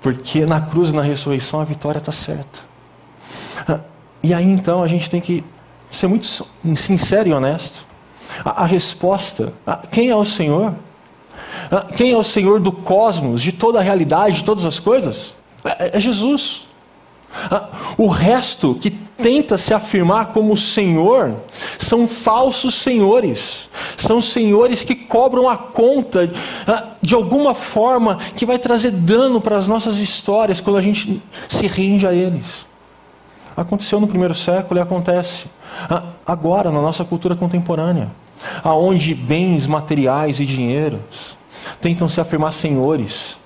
Porque 0.00 0.46
na 0.46 0.60
cruz 0.60 0.90
e 0.90 0.94
na 0.94 1.02
ressurreição 1.02 1.60
a 1.60 1.64
vitória 1.64 1.98
está 1.98 2.12
certa. 2.12 2.60
E 4.22 4.34
aí 4.34 4.44
então 4.44 4.82
a 4.82 4.86
gente 4.86 5.08
tem 5.08 5.20
que 5.20 5.44
ser 5.90 6.06
muito 6.06 6.26
sincero 6.76 7.28
e 7.28 7.32
honesto. 7.32 7.86
A, 8.44 8.62
a 8.62 8.66
resposta, 8.66 9.52
a, 9.66 9.76
quem 9.76 10.10
é 10.10 10.16
o 10.16 10.24
Senhor? 10.24 10.74
A, 11.70 11.80
quem 11.92 12.12
é 12.12 12.16
o 12.16 12.22
Senhor 12.22 12.60
do 12.60 12.70
cosmos, 12.70 13.40
de 13.40 13.52
toda 13.52 13.78
a 13.78 13.82
realidade, 13.82 14.36
de 14.36 14.44
todas 14.44 14.64
as 14.64 14.78
coisas? 14.78 15.34
É, 15.64 15.96
é 15.96 16.00
Jesus. 16.00 16.67
O 17.96 18.08
resto 18.08 18.74
que 18.74 18.90
tenta 18.90 19.58
se 19.58 19.74
afirmar 19.74 20.26
como 20.26 20.56
Senhor 20.56 21.34
são 21.78 22.06
falsos 22.06 22.76
senhores, 22.76 23.68
são 23.96 24.20
senhores 24.20 24.84
que 24.84 24.94
cobram 24.94 25.48
a 25.48 25.56
conta 25.56 26.30
de 27.02 27.14
alguma 27.14 27.54
forma 27.54 28.16
que 28.36 28.46
vai 28.46 28.58
trazer 28.58 28.92
dano 28.92 29.40
para 29.40 29.56
as 29.56 29.66
nossas 29.66 29.98
histórias 29.98 30.60
quando 30.60 30.76
a 30.76 30.80
gente 30.80 31.20
se 31.48 31.66
rende 31.66 32.06
a 32.06 32.12
eles. 32.12 32.68
Aconteceu 33.56 33.98
no 33.98 34.06
primeiro 34.06 34.34
século 34.34 34.78
e 34.78 34.82
acontece 34.82 35.46
agora 36.24 36.70
na 36.70 36.80
nossa 36.80 37.04
cultura 37.04 37.34
contemporânea, 37.34 38.08
aonde 38.62 39.14
bens 39.14 39.66
materiais 39.66 40.38
e 40.38 40.46
dinheiros 40.46 41.36
tentam 41.80 42.08
se 42.08 42.20
afirmar 42.20 42.52
senhores 42.52 43.36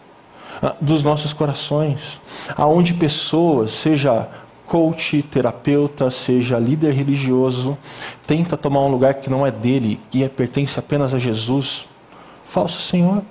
dos 0.81 1.03
nossos 1.03 1.33
corações, 1.33 2.21
aonde 2.57 2.95
pessoas, 2.95 3.73
seja 3.73 4.29
coach, 4.67 5.23
terapeuta, 5.23 6.09
seja 6.09 6.59
líder 6.59 6.95
religioso, 6.95 7.77
tenta 8.27 8.57
tomar 8.57 8.81
um 8.81 8.89
lugar 8.91 9.15
que 9.15 9.29
não 9.29 9.47
é 9.47 9.51
dele, 9.51 10.01
que 10.11 10.23
é, 10.23 10.29
pertence 10.29 10.79
apenas 10.79 11.13
a 11.13 11.19
Jesus, 11.19 11.87
falso 12.45 12.81
Senhor. 12.81 13.23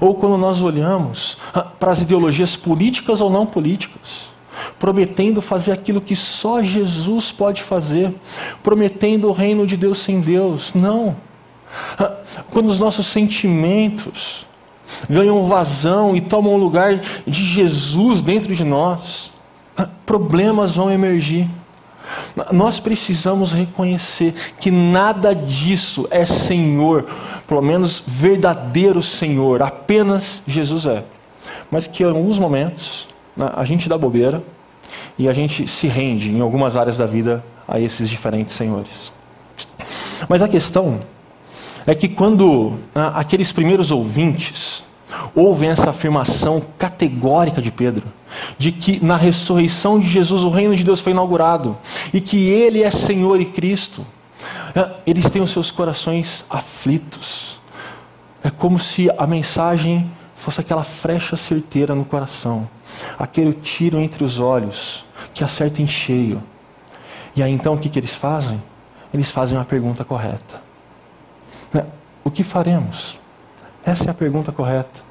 Ou 0.00 0.14
quando 0.14 0.36
nós 0.36 0.60
olhamos 0.60 1.38
para 1.78 1.90
as 1.90 2.02
ideologias 2.02 2.54
políticas 2.54 3.20
ou 3.20 3.30
não 3.30 3.46
políticas, 3.46 4.30
prometendo 4.78 5.40
fazer 5.40 5.72
aquilo 5.72 6.00
que 6.00 6.14
só 6.14 6.62
Jesus 6.62 7.32
pode 7.32 7.62
fazer, 7.62 8.14
prometendo 8.62 9.28
o 9.28 9.32
reino 9.32 9.66
de 9.66 9.76
Deus 9.76 9.98
sem 9.98 10.20
Deus. 10.20 10.74
Não. 10.74 11.16
Quando 12.50 12.68
os 12.68 12.78
nossos 12.78 13.06
sentimentos 13.06 14.46
ganham 15.08 15.44
vazão 15.44 16.16
e 16.16 16.20
tomam 16.20 16.54
o 16.54 16.58
lugar 16.58 17.00
de 17.26 17.44
Jesus 17.44 18.20
dentro 18.22 18.54
de 18.54 18.64
nós, 18.64 19.32
problemas 20.04 20.74
vão 20.74 20.90
emergir. 20.90 21.48
Nós 22.52 22.80
precisamos 22.80 23.52
reconhecer 23.52 24.34
que 24.58 24.70
nada 24.70 25.34
disso 25.34 26.08
é 26.10 26.26
Senhor, 26.26 27.06
pelo 27.46 27.62
menos 27.62 28.02
verdadeiro 28.06 29.02
Senhor, 29.02 29.62
apenas 29.62 30.42
Jesus 30.46 30.86
é. 30.86 31.04
Mas 31.70 31.86
que 31.86 32.02
em 32.02 32.06
alguns 32.06 32.38
momentos 32.38 33.08
né, 33.36 33.50
a 33.54 33.64
gente 33.64 33.88
dá 33.88 33.96
bobeira 33.96 34.42
e 35.16 35.28
a 35.28 35.32
gente 35.32 35.68
se 35.68 35.86
rende 35.86 36.30
em 36.30 36.40
algumas 36.40 36.76
áreas 36.76 36.96
da 36.96 37.06
vida 37.06 37.44
a 37.66 37.78
esses 37.78 38.10
diferentes 38.10 38.54
senhores. 38.54 39.12
Mas 40.28 40.42
a 40.42 40.48
questão 40.48 41.00
é 41.86 41.94
que 41.94 42.08
quando 42.08 42.74
ah, 42.94 43.12
aqueles 43.16 43.52
primeiros 43.52 43.90
ouvintes 43.90 44.84
ouvem 45.34 45.70
essa 45.70 45.90
afirmação 45.90 46.62
categórica 46.78 47.60
de 47.60 47.70
Pedro, 47.70 48.06
de 48.58 48.70
que 48.70 49.04
na 49.04 49.16
ressurreição 49.16 49.98
de 49.98 50.08
Jesus 50.08 50.42
o 50.42 50.50
reino 50.50 50.76
de 50.76 50.84
Deus 50.84 51.00
foi 51.00 51.12
inaugurado 51.12 51.76
e 52.12 52.20
que 52.20 52.48
ele 52.48 52.82
é 52.82 52.90
Senhor 52.90 53.40
e 53.40 53.44
Cristo, 53.44 54.06
ah, 54.74 54.92
eles 55.06 55.28
têm 55.30 55.42
os 55.42 55.50
seus 55.50 55.70
corações 55.70 56.44
aflitos. 56.48 57.60
É 58.42 58.50
como 58.50 58.78
se 58.78 59.10
a 59.18 59.26
mensagem 59.26 60.10
fosse 60.34 60.60
aquela 60.60 60.82
frecha 60.82 61.36
certeira 61.36 61.94
no 61.94 62.04
coração, 62.04 62.68
aquele 63.18 63.52
tiro 63.52 64.00
entre 64.00 64.24
os 64.24 64.40
olhos 64.40 65.04
que 65.34 65.44
acerta 65.44 65.82
em 65.82 65.86
cheio. 65.86 66.42
E 67.36 67.42
aí 67.42 67.52
então 67.52 67.74
o 67.74 67.78
que, 67.78 67.88
que 67.88 67.98
eles 67.98 68.14
fazem? 68.14 68.62
Eles 69.12 69.30
fazem 69.30 69.58
a 69.58 69.64
pergunta 69.64 70.04
correta. 70.04 70.69
Né? 71.72 71.84
O 72.24 72.30
que 72.30 72.42
faremos? 72.42 73.18
Essa 73.84 74.04
é 74.04 74.10
a 74.10 74.14
pergunta 74.14 74.52
correta. 74.52 75.10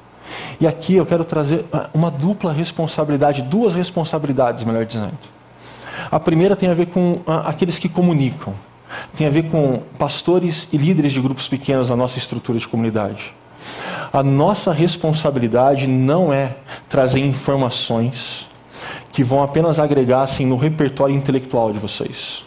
E 0.60 0.66
aqui 0.66 0.94
eu 0.94 1.06
quero 1.06 1.24
trazer 1.24 1.64
uma 1.92 2.10
dupla 2.10 2.52
responsabilidade, 2.52 3.42
duas 3.42 3.74
responsabilidades, 3.74 4.62
melhor 4.64 4.84
dizendo. 4.84 5.18
A 6.10 6.20
primeira 6.20 6.54
tem 6.54 6.68
a 6.68 6.74
ver 6.74 6.86
com 6.86 7.20
aqueles 7.26 7.78
que 7.78 7.88
comunicam, 7.88 8.54
tem 9.16 9.26
a 9.26 9.30
ver 9.30 9.50
com 9.50 9.82
pastores 9.98 10.68
e 10.72 10.76
líderes 10.76 11.12
de 11.12 11.20
grupos 11.20 11.48
pequenos 11.48 11.90
na 11.90 11.96
nossa 11.96 12.18
estrutura 12.18 12.58
de 12.58 12.68
comunidade. 12.68 13.34
A 14.12 14.22
nossa 14.22 14.72
responsabilidade 14.72 15.86
não 15.86 16.32
é 16.32 16.56
trazer 16.88 17.20
informações 17.20 18.48
que 19.12 19.22
vão 19.22 19.42
apenas 19.42 19.78
agregar 19.78 20.22
assim, 20.22 20.46
no 20.46 20.56
repertório 20.56 21.14
intelectual 21.14 21.72
de 21.72 21.78
vocês. 21.78 22.44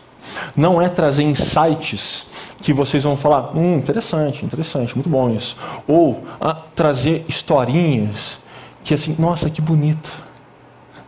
Não 0.56 0.82
é 0.82 0.90
trazer 0.90 1.24
insights 1.24 2.26
que 2.64 2.72
vocês 2.72 3.04
vão 3.04 3.18
falar, 3.18 3.56
hum, 3.56 3.78
interessante, 3.78 4.46
interessante, 4.46 4.96
muito 4.96 5.10
bom 5.10 5.30
isso. 5.30 5.58
Ou 5.86 6.24
ah, 6.40 6.56
trazer 6.74 7.26
historinhas 7.28 8.40
que 8.82 8.94
assim, 8.94 9.16
nossa, 9.20 9.50
que 9.50 9.62
bonito. 9.62 10.18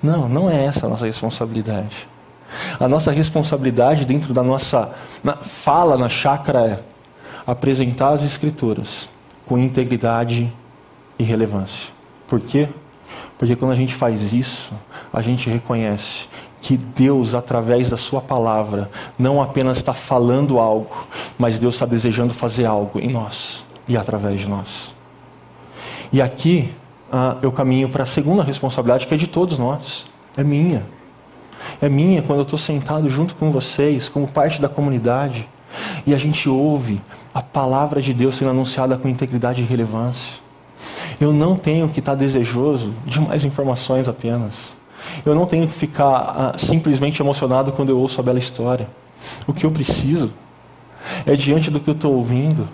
Não, 0.04 0.28
não 0.28 0.50
é 0.50 0.66
essa 0.66 0.86
a 0.86 0.90
nossa 0.90 1.06
responsabilidade. 1.06 2.10
A 2.78 2.90
nossa 2.90 3.10
responsabilidade 3.10 4.06
dentro 4.06 4.34
da 4.34 4.44
nossa 4.44 4.94
na, 5.24 5.38
fala 5.38 5.98
na 5.98 6.10
chácara 6.10 6.68
é 6.68 6.80
apresentar 7.48 8.10
as 8.10 8.22
escrituras 8.22 9.10
com 9.46 9.58
integridade 9.58 10.52
e 11.18 11.24
relevância. 11.24 11.90
Por 12.28 12.42
quê? 12.42 12.68
Porque 13.38 13.56
quando 13.56 13.72
a 13.72 13.76
gente 13.76 13.96
faz 13.96 14.34
isso, 14.34 14.74
a 15.12 15.22
gente 15.22 15.50
reconhece 15.50 16.28
que 16.66 16.76
Deus, 16.76 17.36
através 17.36 17.92
da 17.92 17.98
Sua 17.98 18.20
palavra, 18.20 18.90
não 19.20 19.40
apenas 19.40 19.78
está 19.78 19.94
falando 19.94 20.58
algo, 20.58 21.06
mas 21.38 21.60
Deus 21.60 21.76
está 21.76 21.86
desejando 21.86 22.34
fazer 22.34 22.66
algo 22.66 23.00
em 23.00 23.08
nós 23.08 23.64
e 23.88 23.96
através 23.96 24.42
de 24.42 24.50
nós. 24.50 24.92
E 26.12 26.20
aqui 26.20 26.74
ah, 27.12 27.38
eu 27.44 27.52
caminho 27.52 27.88
para 27.88 28.02
a 28.02 28.08
segunda 28.08 28.42
responsabilidade, 28.42 29.06
que 29.06 29.14
é 29.14 29.18
de 29.18 29.28
todos 29.28 29.60
nós, 29.60 30.08
é 30.36 30.44
minha. 30.44 30.84
É 31.80 31.88
minha 31.88 32.24
quando 32.24 32.40
eu 32.40 32.44
estou 32.44 32.58
sentado 32.58 33.08
junto 33.12 33.36
com 33.36 33.52
vocês, 33.52 34.10
como 34.10 34.28
parte 34.28 34.60
da 34.60 34.68
comunidade, 34.68 35.48
e 36.04 36.16
a 36.16 36.18
gente 36.18 36.50
ouve 36.50 37.00
a 37.32 37.44
palavra 37.44 38.02
de 38.02 38.12
Deus 38.12 38.38
sendo 38.38 38.50
anunciada 38.50 38.98
com 38.98 39.08
integridade 39.08 39.62
e 39.62 39.66
relevância. 39.66 40.40
Eu 41.22 41.32
não 41.32 41.56
tenho 41.56 41.88
que 41.90 42.00
estar 42.00 42.16
desejoso 42.16 42.92
de 43.06 43.20
mais 43.22 43.44
informações 43.44 44.08
apenas. 44.08 44.76
Eu 45.26 45.36
não 45.36 45.46
tenho 45.46 45.68
que 45.68 45.74
ficar 45.74 46.08
ah, 46.16 46.58
simplesmente 46.58 47.22
emocionado 47.22 47.72
quando 47.72 47.90
eu 47.90 48.00
ouço 48.00 48.20
a 48.20 48.24
bela 48.24 48.40
história. 48.40 48.88
O 49.48 49.54
que 49.54 49.66
eu 49.66 49.72
preciso 49.72 50.32
é, 51.26 51.36
diante 51.36 51.70
do 51.70 51.80
que 51.80 51.90
eu 51.90 51.94
estou 51.94 52.14
ouvindo, 52.14 52.68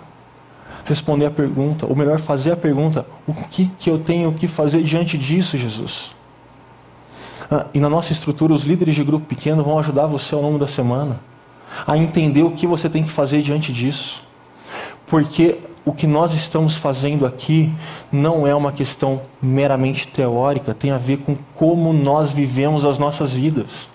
responder 0.84 1.26
a 1.26 1.30
pergunta, 1.30 1.86
ou 1.86 1.96
melhor, 1.96 2.18
fazer 2.18 2.52
a 2.52 2.56
pergunta: 2.56 3.06
o 3.26 3.34
que, 3.34 3.70
que 3.78 3.90
eu 3.90 3.98
tenho 3.98 4.32
que 4.32 4.46
fazer 4.46 4.82
diante 4.82 5.16
disso, 5.16 5.56
Jesus? 5.56 6.14
Ah, 7.50 7.66
e 7.74 7.80
na 7.80 7.88
nossa 7.88 8.12
estrutura, 8.12 8.52
os 8.52 8.64
líderes 8.64 8.94
de 8.94 9.04
grupo 9.04 9.26
pequeno 9.26 9.62
vão 9.62 9.78
ajudar 9.78 10.06
você 10.06 10.34
ao 10.34 10.42
longo 10.42 10.58
da 10.58 10.66
semana 10.66 11.20
a 11.86 11.96
entender 11.96 12.42
o 12.42 12.50
que 12.50 12.66
você 12.66 12.88
tem 12.88 13.02
que 13.02 13.10
fazer 13.10 13.42
diante 13.42 13.72
disso. 13.72 14.22
Porque 15.06 15.58
o 15.84 15.92
que 15.92 16.06
nós 16.06 16.32
estamos 16.32 16.76
fazendo 16.76 17.26
aqui 17.26 17.72
não 18.10 18.46
é 18.46 18.54
uma 18.54 18.70
questão 18.70 19.22
meramente 19.40 20.06
teórica, 20.06 20.72
tem 20.72 20.92
a 20.92 20.98
ver 20.98 21.18
com 21.18 21.36
como 21.54 21.92
nós 21.92 22.30
vivemos 22.30 22.84
as 22.84 22.98
nossas 22.98 23.34
vidas. 23.34 23.90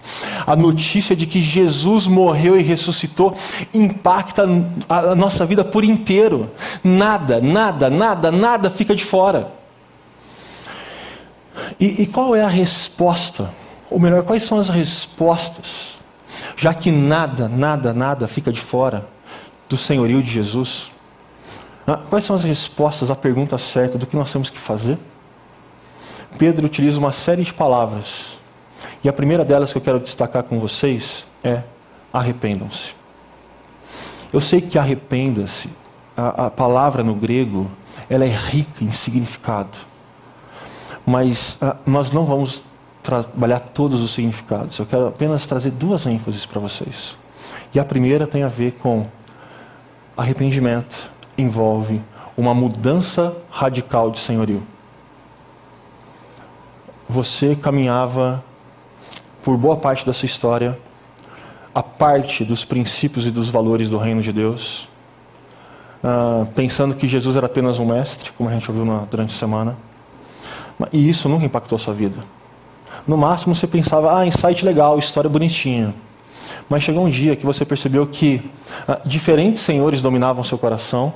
A 0.45 0.56
notícia 0.56 1.15
de 1.15 1.26
que 1.26 1.41
Jesus 1.41 2.06
morreu 2.06 2.60
e 2.60 2.63
ressuscitou 2.63 3.34
impacta 3.73 4.43
a 4.89 5.15
nossa 5.15 5.45
vida 5.45 5.63
por 5.63 5.86
inteiro. 5.86 6.50
Nada, 6.84 7.39
nada, 7.39 7.89
nada, 7.89 8.32
nada 8.32 8.69
fica 8.69 8.93
de 8.93 9.06
fora. 9.06 9.52
E, 11.80 12.04
e 12.04 12.06
qual 12.06 12.36
é 12.36 12.43
a 12.43 12.50
resposta? 12.50 13.50
Ou 13.89 13.97
melhor, 13.97 14.23
quais 14.23 14.43
são 14.43 14.58
as 14.58 14.67
respostas? 14.67 16.00
Já 16.58 16.73
que 16.73 16.91
nada, 16.91 17.47
nada, 17.47 17.93
nada 17.93 18.28
fica 18.28 18.52
de 18.52 18.60
fora 18.60 19.08
do 19.69 19.78
senhorio 19.78 20.21
de 20.21 20.30
Jesus. 20.30 20.91
Ah, 21.89 21.97
quais 22.10 22.26
são 22.26 22.36
as 22.36 22.43
respostas 22.43 23.10
à 23.10 23.15
pergunta 23.15 23.58
certa 23.58 23.97
do 23.97 24.06
que 24.06 24.17
nós 24.17 24.30
temos 24.30 24.50
que 24.50 24.60
fazer? 24.60 24.97
Pedro 26.38 26.65
utiliza 26.65 27.00
uma 27.00 27.13
série 27.13 27.43
de 27.45 27.54
palavras. 27.54 28.38
E 29.02 29.08
a 29.08 29.13
primeira 29.13 29.45
delas 29.45 29.71
que 29.71 29.78
eu 29.78 29.82
quero 29.82 29.97
destacar 29.97 30.43
com 30.43 30.60
vocês 30.60 31.26
é 31.41 31.63
arrependam-se. 32.12 32.93
Eu 34.34 34.41
sei 34.41 34.60
que 34.60 34.78
arrependa-se, 34.78 35.69
a, 36.17 36.47
a, 36.47 36.52
palavra 36.52 37.04
no 37.04 37.15
grego, 37.15 37.71
ela 38.10 38.26
é 38.26 38.30
rica 38.30 38.84
em 38.84 38.91
significado. 38.91 39.78
Mas 41.06 41.58
ah, 41.62 41.78
nós 41.86 42.12
não 42.12 42.26
vamos 42.26 42.63
trabalhar 43.02 43.62
todos 43.62 44.02
os 44.04 44.12
significados. 44.12 44.78
Eu 44.78 44.86
quero 44.86 45.08
apenas 45.08 45.47
trazer 45.47 45.71
duas 45.71 46.06
ênfases 46.06 46.45
para 46.45 46.60
vocês. 46.60 47.17
E 47.73 47.80
a 47.80 47.86
primeira 47.86 48.28
tem 48.28 48.43
a 48.43 48.50
ver 48.50 48.73
com 48.73 49.08
arrependimento 50.17 51.15
envolve 51.38 52.02
uma 52.38 52.54
mudança 52.54 53.36
radical 53.50 54.12
de 54.12 54.19
senhorio. 54.19 54.62
Você 57.10 57.56
caminhava 57.56 58.43
por 59.43 59.58
boa 59.58 59.78
parte 59.78 60.06
da 60.06 60.13
sua 60.13 60.26
história 60.26 60.78
a 61.73 61.82
parte 61.82 62.43
dos 62.43 62.65
princípios 62.65 63.26
e 63.26 63.32
dos 63.32 63.50
valores 63.50 63.89
do 63.89 63.97
reino 63.97 64.21
de 64.21 64.34
Deus, 64.34 64.89
uh, 66.04 66.45
pensando 66.56 66.95
que 66.95 67.08
Jesus 67.08 67.36
era 67.36 67.45
apenas 67.45 67.80
um 67.80 67.86
mestre, 67.86 68.32
como 68.32 68.50
a 68.50 68.54
gente 68.54 68.69
ouviu 68.69 68.86
durante 69.10 69.30
a 69.30 69.38
semana, 69.38 69.78
e 70.91 71.08
isso 71.08 71.30
nunca 71.30 71.45
impactou 71.45 71.76
a 71.76 71.80
sua 71.80 71.93
vida. 71.93 72.19
No 73.08 73.15
máximo 73.15 73.56
você 73.56 73.67
pensava, 73.67 74.19
ah, 74.19 74.26
insight 74.26 74.65
legal, 74.65 74.97
história 75.00 75.30
bonitinha. 75.30 75.93
Mas 76.69 76.84
chegou 76.84 77.06
um 77.06 77.10
dia 77.10 77.36
que 77.36 77.45
você 77.45 77.63
percebeu 77.63 78.06
que 78.06 78.41
uh, 78.88 79.08
diferentes 79.08 79.62
senhores 79.62 80.02
dominavam 80.02 80.43
seu 80.43 80.58
coração 80.58 81.13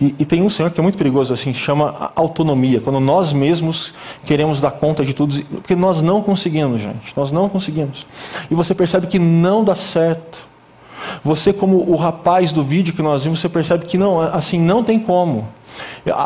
e, 0.00 0.14
e, 0.18 0.24
tem 0.24 0.42
um 0.42 0.48
Senhor 0.48 0.70
que 0.70 0.78
é 0.78 0.82
muito 0.82 0.98
perigoso, 0.98 1.32
assim, 1.32 1.54
chama 1.54 2.12
autonomia. 2.14 2.80
Quando 2.80 3.00
nós 3.00 3.32
mesmos 3.32 3.94
queremos 4.24 4.60
dar 4.60 4.72
conta 4.72 5.04
de 5.04 5.14
tudo, 5.14 5.42
porque 5.44 5.74
nós 5.74 6.02
não 6.02 6.22
conseguimos, 6.22 6.82
gente. 6.82 7.16
Nós 7.16 7.32
não 7.32 7.48
conseguimos. 7.48 8.06
E 8.50 8.54
você 8.54 8.74
percebe 8.74 9.06
que 9.06 9.18
não 9.18 9.64
dá 9.64 9.74
certo. 9.74 10.46
Você, 11.22 11.52
como 11.52 11.78
o 11.90 11.96
rapaz 11.96 12.52
do 12.52 12.62
vídeo 12.62 12.94
que 12.94 13.02
nós 13.02 13.24
vimos, 13.24 13.40
você 13.40 13.48
percebe 13.48 13.86
que 13.86 13.96
não, 13.96 14.20
assim, 14.20 14.58
não 14.58 14.82
tem 14.82 14.98
como. 14.98 15.48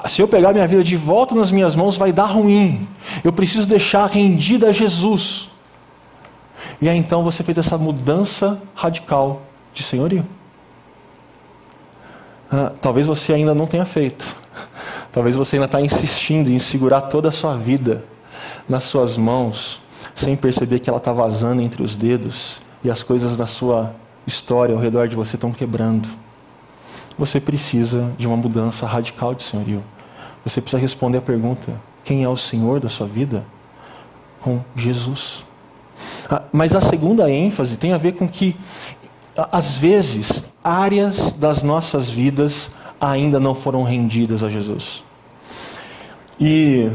Se 0.08 0.22
eu 0.22 0.28
pegar 0.28 0.52
minha 0.52 0.66
vida 0.66 0.82
de 0.82 0.96
volta 0.96 1.34
nas 1.34 1.50
minhas 1.50 1.76
mãos, 1.76 1.96
vai 1.96 2.12
dar 2.12 2.26
ruim. 2.26 2.86
Eu 3.22 3.32
preciso 3.32 3.66
deixar 3.66 4.06
rendida 4.06 4.68
a 4.68 4.72
Jesus. 4.72 5.50
E 6.80 6.88
aí 6.88 6.96
então 6.96 7.22
você 7.22 7.42
fez 7.42 7.58
essa 7.58 7.76
mudança 7.76 8.60
radical 8.74 9.42
de 9.72 9.82
senhorio. 9.82 10.24
Ah, 12.50 12.72
talvez 12.80 13.06
você 13.06 13.32
ainda 13.32 13.54
não 13.54 13.66
tenha 13.66 13.84
feito. 13.84 14.34
Talvez 15.12 15.36
você 15.36 15.56
ainda 15.56 15.66
está 15.66 15.80
insistindo 15.80 16.50
em 16.50 16.58
segurar 16.58 17.02
toda 17.02 17.28
a 17.28 17.32
sua 17.32 17.56
vida 17.56 18.04
nas 18.68 18.84
suas 18.84 19.16
mãos, 19.16 19.80
sem 20.14 20.36
perceber 20.36 20.80
que 20.80 20.88
ela 20.88 20.98
está 20.98 21.12
vazando 21.12 21.62
entre 21.62 21.82
os 21.82 21.96
dedos 21.96 22.60
e 22.82 22.90
as 22.90 23.02
coisas 23.02 23.36
na 23.36 23.46
sua 23.46 23.92
história 24.26 24.74
ao 24.74 24.80
redor 24.80 25.08
de 25.08 25.16
você 25.16 25.36
estão 25.36 25.52
quebrando. 25.52 26.08
Você 27.18 27.40
precisa 27.40 28.12
de 28.16 28.26
uma 28.26 28.36
mudança 28.36 28.86
radical 28.86 29.34
de 29.34 29.42
senhorio. 29.42 29.82
Você 30.44 30.60
precisa 30.60 30.80
responder 30.80 31.18
a 31.18 31.22
pergunta: 31.22 31.72
quem 32.02 32.24
é 32.24 32.28
o 32.28 32.36
Senhor 32.36 32.80
da 32.80 32.88
sua 32.88 33.06
vida? 33.06 33.44
Com 34.40 34.60
Jesus. 34.74 35.44
Ah, 36.30 36.42
mas 36.52 36.74
a 36.74 36.80
segunda 36.80 37.30
ênfase 37.30 37.76
tem 37.76 37.92
a 37.92 37.98
ver 37.98 38.12
com 38.12 38.28
que 38.28 38.56
às 39.50 39.76
vezes, 39.76 40.44
áreas 40.62 41.32
das 41.32 41.62
nossas 41.62 42.10
vidas 42.10 42.70
ainda 43.00 43.40
não 43.40 43.54
foram 43.54 43.82
rendidas 43.82 44.42
a 44.42 44.48
Jesus. 44.48 45.02
E 46.38 46.90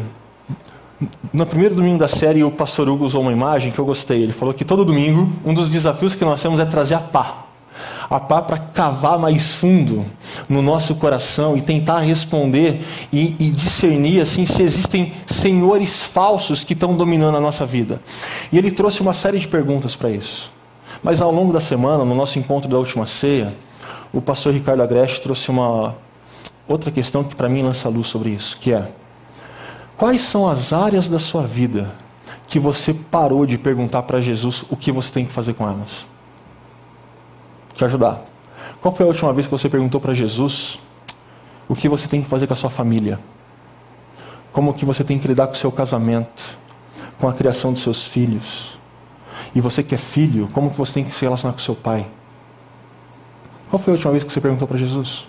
no 1.33 1.45
primeiro 1.45 1.75
domingo 1.75 1.99
da 1.99 2.07
série, 2.07 2.43
o 2.43 2.51
pastor 2.51 2.87
Hugo 2.87 3.05
usou 3.05 3.21
uma 3.21 3.31
imagem 3.31 3.71
que 3.71 3.79
eu 3.79 3.85
gostei. 3.85 4.23
Ele 4.23 4.33
falou 4.33 4.53
que 4.53 4.63
todo 4.63 4.85
domingo, 4.85 5.31
um 5.45 5.53
dos 5.53 5.69
desafios 5.69 6.15
que 6.15 6.23
nós 6.23 6.41
temos 6.41 6.59
é 6.59 6.65
trazer 6.65 6.95
a 6.95 6.99
pá. 6.99 7.45
A 8.09 8.19
pá 8.19 8.41
para 8.41 8.57
cavar 8.57 9.19
mais 9.19 9.53
fundo 9.53 10.05
no 10.47 10.61
nosso 10.61 10.95
coração 10.95 11.57
e 11.57 11.61
tentar 11.61 11.99
responder 11.99 12.81
e, 13.11 13.35
e 13.39 13.49
discernir 13.49 14.21
assim 14.21 14.45
se 14.45 14.61
existem 14.61 15.11
senhores 15.25 16.03
falsos 16.03 16.63
que 16.63 16.73
estão 16.73 16.95
dominando 16.95 17.35
a 17.35 17.41
nossa 17.41 17.65
vida. 17.65 17.99
E 18.51 18.57
ele 18.57 18.71
trouxe 18.71 19.01
uma 19.01 19.13
série 19.13 19.39
de 19.39 19.47
perguntas 19.47 19.95
para 19.95 20.11
isso. 20.11 20.51
Mas 21.05 21.21
ao 21.21 21.31
longo 21.31 21.53
da 21.53 21.61
semana, 21.61 22.03
no 22.03 22.15
nosso 22.15 22.39
encontro 22.39 22.67
da 22.67 22.79
última 22.79 23.05
ceia, 23.05 23.53
o 24.11 24.19
pastor 24.19 24.51
Ricardo 24.51 24.81
Agreste 24.81 25.21
trouxe 25.21 25.51
uma 25.51 25.93
outra 26.67 26.89
questão 26.89 27.23
que 27.23 27.35
para 27.35 27.47
mim 27.47 27.61
lança 27.61 27.87
luz 27.87 28.07
sobre 28.07 28.31
isso, 28.31 28.57
que 28.57 28.73
é: 28.73 28.91
quais 29.95 30.21
são 30.21 30.49
as 30.49 30.73
áreas 30.73 31.07
da 31.07 31.19
sua 31.19 31.43
vida 31.43 31.91
que 32.47 32.57
você 32.57 32.91
parou 32.91 33.45
de 33.45 33.55
perguntar 33.55 34.01
para 34.01 34.19
Jesus 34.19 34.65
o 34.67 34.75
que 34.75 34.91
você 34.91 35.13
tem 35.13 35.27
que 35.27 35.31
fazer 35.31 35.53
com 35.53 35.69
elas? 35.69 36.07
Te 37.75 37.85
ajudar. 37.85 38.25
Qual 38.81 38.91
foi 38.91 39.05
a 39.05 39.09
última 39.09 39.31
vez 39.31 39.45
que 39.45 39.51
você 39.51 39.69
perguntou 39.69 40.01
para 40.01 40.15
Jesus 40.15 40.79
o 41.69 41.75
que 41.75 41.87
você 41.87 42.07
tem 42.07 42.23
que 42.23 42.27
fazer 42.27 42.47
com 42.47 42.53
a 42.53 42.55
sua 42.55 42.71
família? 42.71 43.19
Como 44.51 44.73
que 44.73 44.83
você 44.83 45.03
tem 45.03 45.19
que 45.19 45.27
lidar 45.27 45.45
com 45.45 45.53
o 45.53 45.55
seu 45.55 45.71
casamento, 45.71 46.57
com 47.19 47.29
a 47.29 47.33
criação 47.33 47.71
dos 47.71 47.83
seus 47.83 48.07
filhos? 48.07 48.75
E 49.55 49.61
você 49.61 49.81
que 49.81 49.95
é 49.95 49.97
filho, 49.97 50.49
como 50.51 50.69
que 50.69 50.77
você 50.77 50.93
tem 50.93 51.05
que 51.05 51.15
se 51.15 51.23
relacionar 51.23 51.53
com 51.53 51.59
seu 51.59 51.75
pai? 51.75 52.05
Qual 53.69 53.81
foi 53.81 53.93
a 53.93 53.95
última 53.95 54.11
vez 54.11 54.23
que 54.23 54.31
você 54.31 54.41
perguntou 54.41 54.67
para 54.67 54.77
Jesus? 54.77 55.27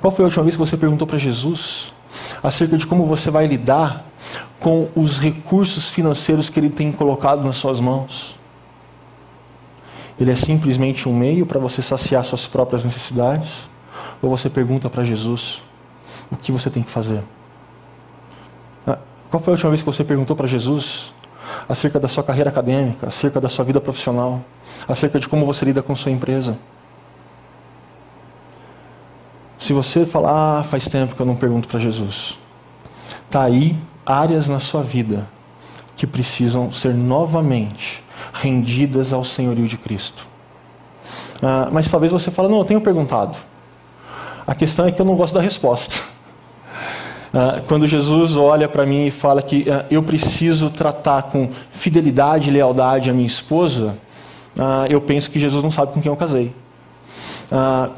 Qual 0.00 0.12
foi 0.12 0.24
a 0.24 0.26
última 0.26 0.44
vez 0.44 0.54
que 0.54 0.60
você 0.60 0.76
perguntou 0.76 1.06
para 1.06 1.16
Jesus 1.16 1.94
acerca 2.42 2.76
de 2.76 2.86
como 2.86 3.06
você 3.06 3.30
vai 3.30 3.46
lidar 3.46 4.04
com 4.60 4.88
os 4.94 5.18
recursos 5.18 5.88
financeiros 5.88 6.50
que 6.50 6.60
ele 6.60 6.68
tem 6.68 6.92
colocado 6.92 7.44
nas 7.44 7.56
suas 7.56 7.80
mãos? 7.80 8.38
Ele 10.20 10.30
é 10.30 10.36
simplesmente 10.36 11.08
um 11.08 11.16
meio 11.16 11.46
para 11.46 11.58
você 11.58 11.80
saciar 11.80 12.22
suas 12.24 12.46
próprias 12.46 12.84
necessidades? 12.84 13.70
Ou 14.20 14.28
você 14.28 14.50
pergunta 14.50 14.90
para 14.90 15.02
Jesus 15.02 15.62
o 16.30 16.36
que 16.36 16.52
você 16.52 16.68
tem 16.68 16.82
que 16.82 16.90
fazer? 16.90 17.22
Ah, 18.86 18.98
qual 19.30 19.42
foi 19.42 19.52
a 19.52 19.54
última 19.54 19.70
vez 19.70 19.80
que 19.80 19.86
você 19.86 20.04
perguntou 20.04 20.36
para 20.36 20.46
Jesus 20.46 21.13
acerca 21.68 21.98
da 21.98 22.08
sua 22.08 22.22
carreira 22.22 22.50
acadêmica, 22.50 23.08
acerca 23.08 23.40
da 23.40 23.48
sua 23.48 23.64
vida 23.64 23.80
profissional, 23.80 24.42
acerca 24.86 25.18
de 25.18 25.28
como 25.28 25.46
você 25.46 25.64
lida 25.64 25.82
com 25.82 25.94
sua 25.96 26.12
empresa. 26.12 26.56
Se 29.58 29.72
você 29.72 30.04
falar, 30.04 30.60
ah, 30.60 30.62
faz 30.62 30.88
tempo 30.88 31.14
que 31.14 31.20
eu 31.20 31.26
não 31.26 31.36
pergunto 31.36 31.66
para 31.68 31.80
Jesus, 31.80 32.38
está 33.26 33.44
aí 33.44 33.76
áreas 34.04 34.48
na 34.48 34.60
sua 34.60 34.82
vida 34.82 35.26
que 35.96 36.06
precisam 36.06 36.70
ser 36.70 36.92
novamente 36.92 38.02
rendidas 38.32 39.12
ao 39.12 39.24
senhorio 39.24 39.66
de 39.66 39.78
Cristo. 39.78 40.26
Ah, 41.42 41.68
mas 41.72 41.90
talvez 41.90 42.12
você 42.12 42.30
fale, 42.30 42.48
não, 42.48 42.58
eu 42.58 42.64
tenho 42.64 42.80
perguntado. 42.80 43.36
A 44.46 44.54
questão 44.54 44.86
é 44.86 44.92
que 44.92 45.00
eu 45.00 45.06
não 45.06 45.16
gosto 45.16 45.34
da 45.34 45.40
resposta. 45.40 46.13
Ah, 47.36 47.60
quando 47.66 47.84
Jesus 47.84 48.36
olha 48.36 48.68
para 48.68 48.86
mim 48.86 49.06
e 49.06 49.10
fala 49.10 49.42
que 49.42 49.68
ah, 49.68 49.84
eu 49.90 50.04
preciso 50.04 50.70
tratar 50.70 51.24
com 51.24 51.50
fidelidade 51.68 52.48
e 52.48 52.52
lealdade 52.52 53.10
a 53.10 53.12
minha 53.12 53.26
esposa, 53.26 53.98
ah, 54.56 54.86
eu 54.88 55.00
penso 55.00 55.28
que 55.28 55.40
Jesus 55.40 55.60
não 55.60 55.70
sabe 55.70 55.92
com 55.92 56.00
quem 56.00 56.12
eu 56.12 56.16
casei. 56.16 56.54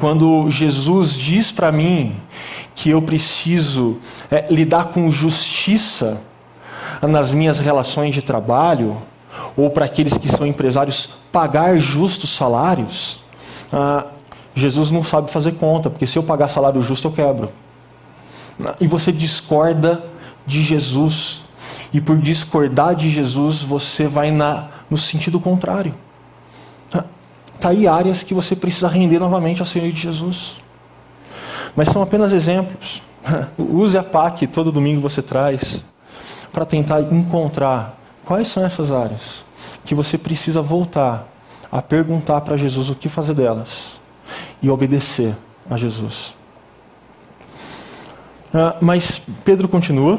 quando 0.00 0.50
Jesus 0.50 1.14
diz 1.14 1.52
para 1.52 1.70
mim 1.70 2.16
que 2.74 2.90
eu 2.90 3.00
preciso 3.02 3.98
é, 4.30 4.46
lidar 4.50 4.86
com 4.86 5.10
justiça 5.10 6.18
nas 7.00 7.32
minhas 7.32 7.58
relações 7.58 8.14
de 8.14 8.22
trabalho, 8.22 8.96
ou 9.56 9.70
para 9.70 9.84
aqueles 9.84 10.16
que 10.18 10.28
são 10.28 10.46
empresários 10.46 11.10
pagar 11.30 11.76
justos 11.76 12.30
salários, 12.34 13.20
Jesus 14.54 14.90
não 14.90 15.02
sabe 15.02 15.30
fazer 15.30 15.52
conta, 15.52 15.88
porque 15.88 16.06
se 16.06 16.18
eu 16.18 16.22
pagar 16.22 16.48
salário 16.48 16.82
justo 16.82 17.08
eu 17.08 17.12
quebro 17.12 17.48
e 18.80 18.86
você 18.86 19.12
discorda 19.12 20.04
de 20.46 20.62
Jesus. 20.62 21.42
E 21.92 22.00
por 22.00 22.18
discordar 22.18 22.94
de 22.94 23.10
Jesus, 23.10 23.62
você 23.62 24.06
vai 24.06 24.30
na, 24.30 24.68
no 24.90 24.96
sentido 24.96 25.40
contrário. 25.40 25.94
Está 27.54 27.70
aí 27.70 27.88
áreas 27.88 28.22
que 28.22 28.34
você 28.34 28.54
precisa 28.54 28.86
render 28.86 29.18
novamente 29.18 29.60
ao 29.60 29.66
Senhor 29.66 29.90
de 29.90 29.98
Jesus. 29.98 30.56
Mas 31.74 31.88
são 31.88 32.02
apenas 32.02 32.32
exemplos. 32.32 33.02
Use 33.58 33.96
a 33.96 34.30
que 34.30 34.46
todo 34.46 34.70
domingo 34.70 35.00
você 35.00 35.22
traz 35.22 35.82
para 36.52 36.64
tentar 36.64 37.00
encontrar 37.00 37.98
quais 38.24 38.48
são 38.48 38.64
essas 38.64 38.92
áreas 38.92 39.44
que 39.84 39.94
você 39.94 40.18
precisa 40.18 40.60
voltar 40.60 41.28
a 41.70 41.82
perguntar 41.82 42.40
para 42.42 42.56
Jesus 42.56 42.90
o 42.90 42.94
que 42.94 43.08
fazer 43.08 43.34
delas 43.34 43.98
e 44.62 44.70
obedecer 44.70 45.34
a 45.68 45.76
Jesus. 45.76 46.34
Ah, 48.58 48.74
mas 48.80 49.20
Pedro 49.44 49.68
continua 49.68 50.18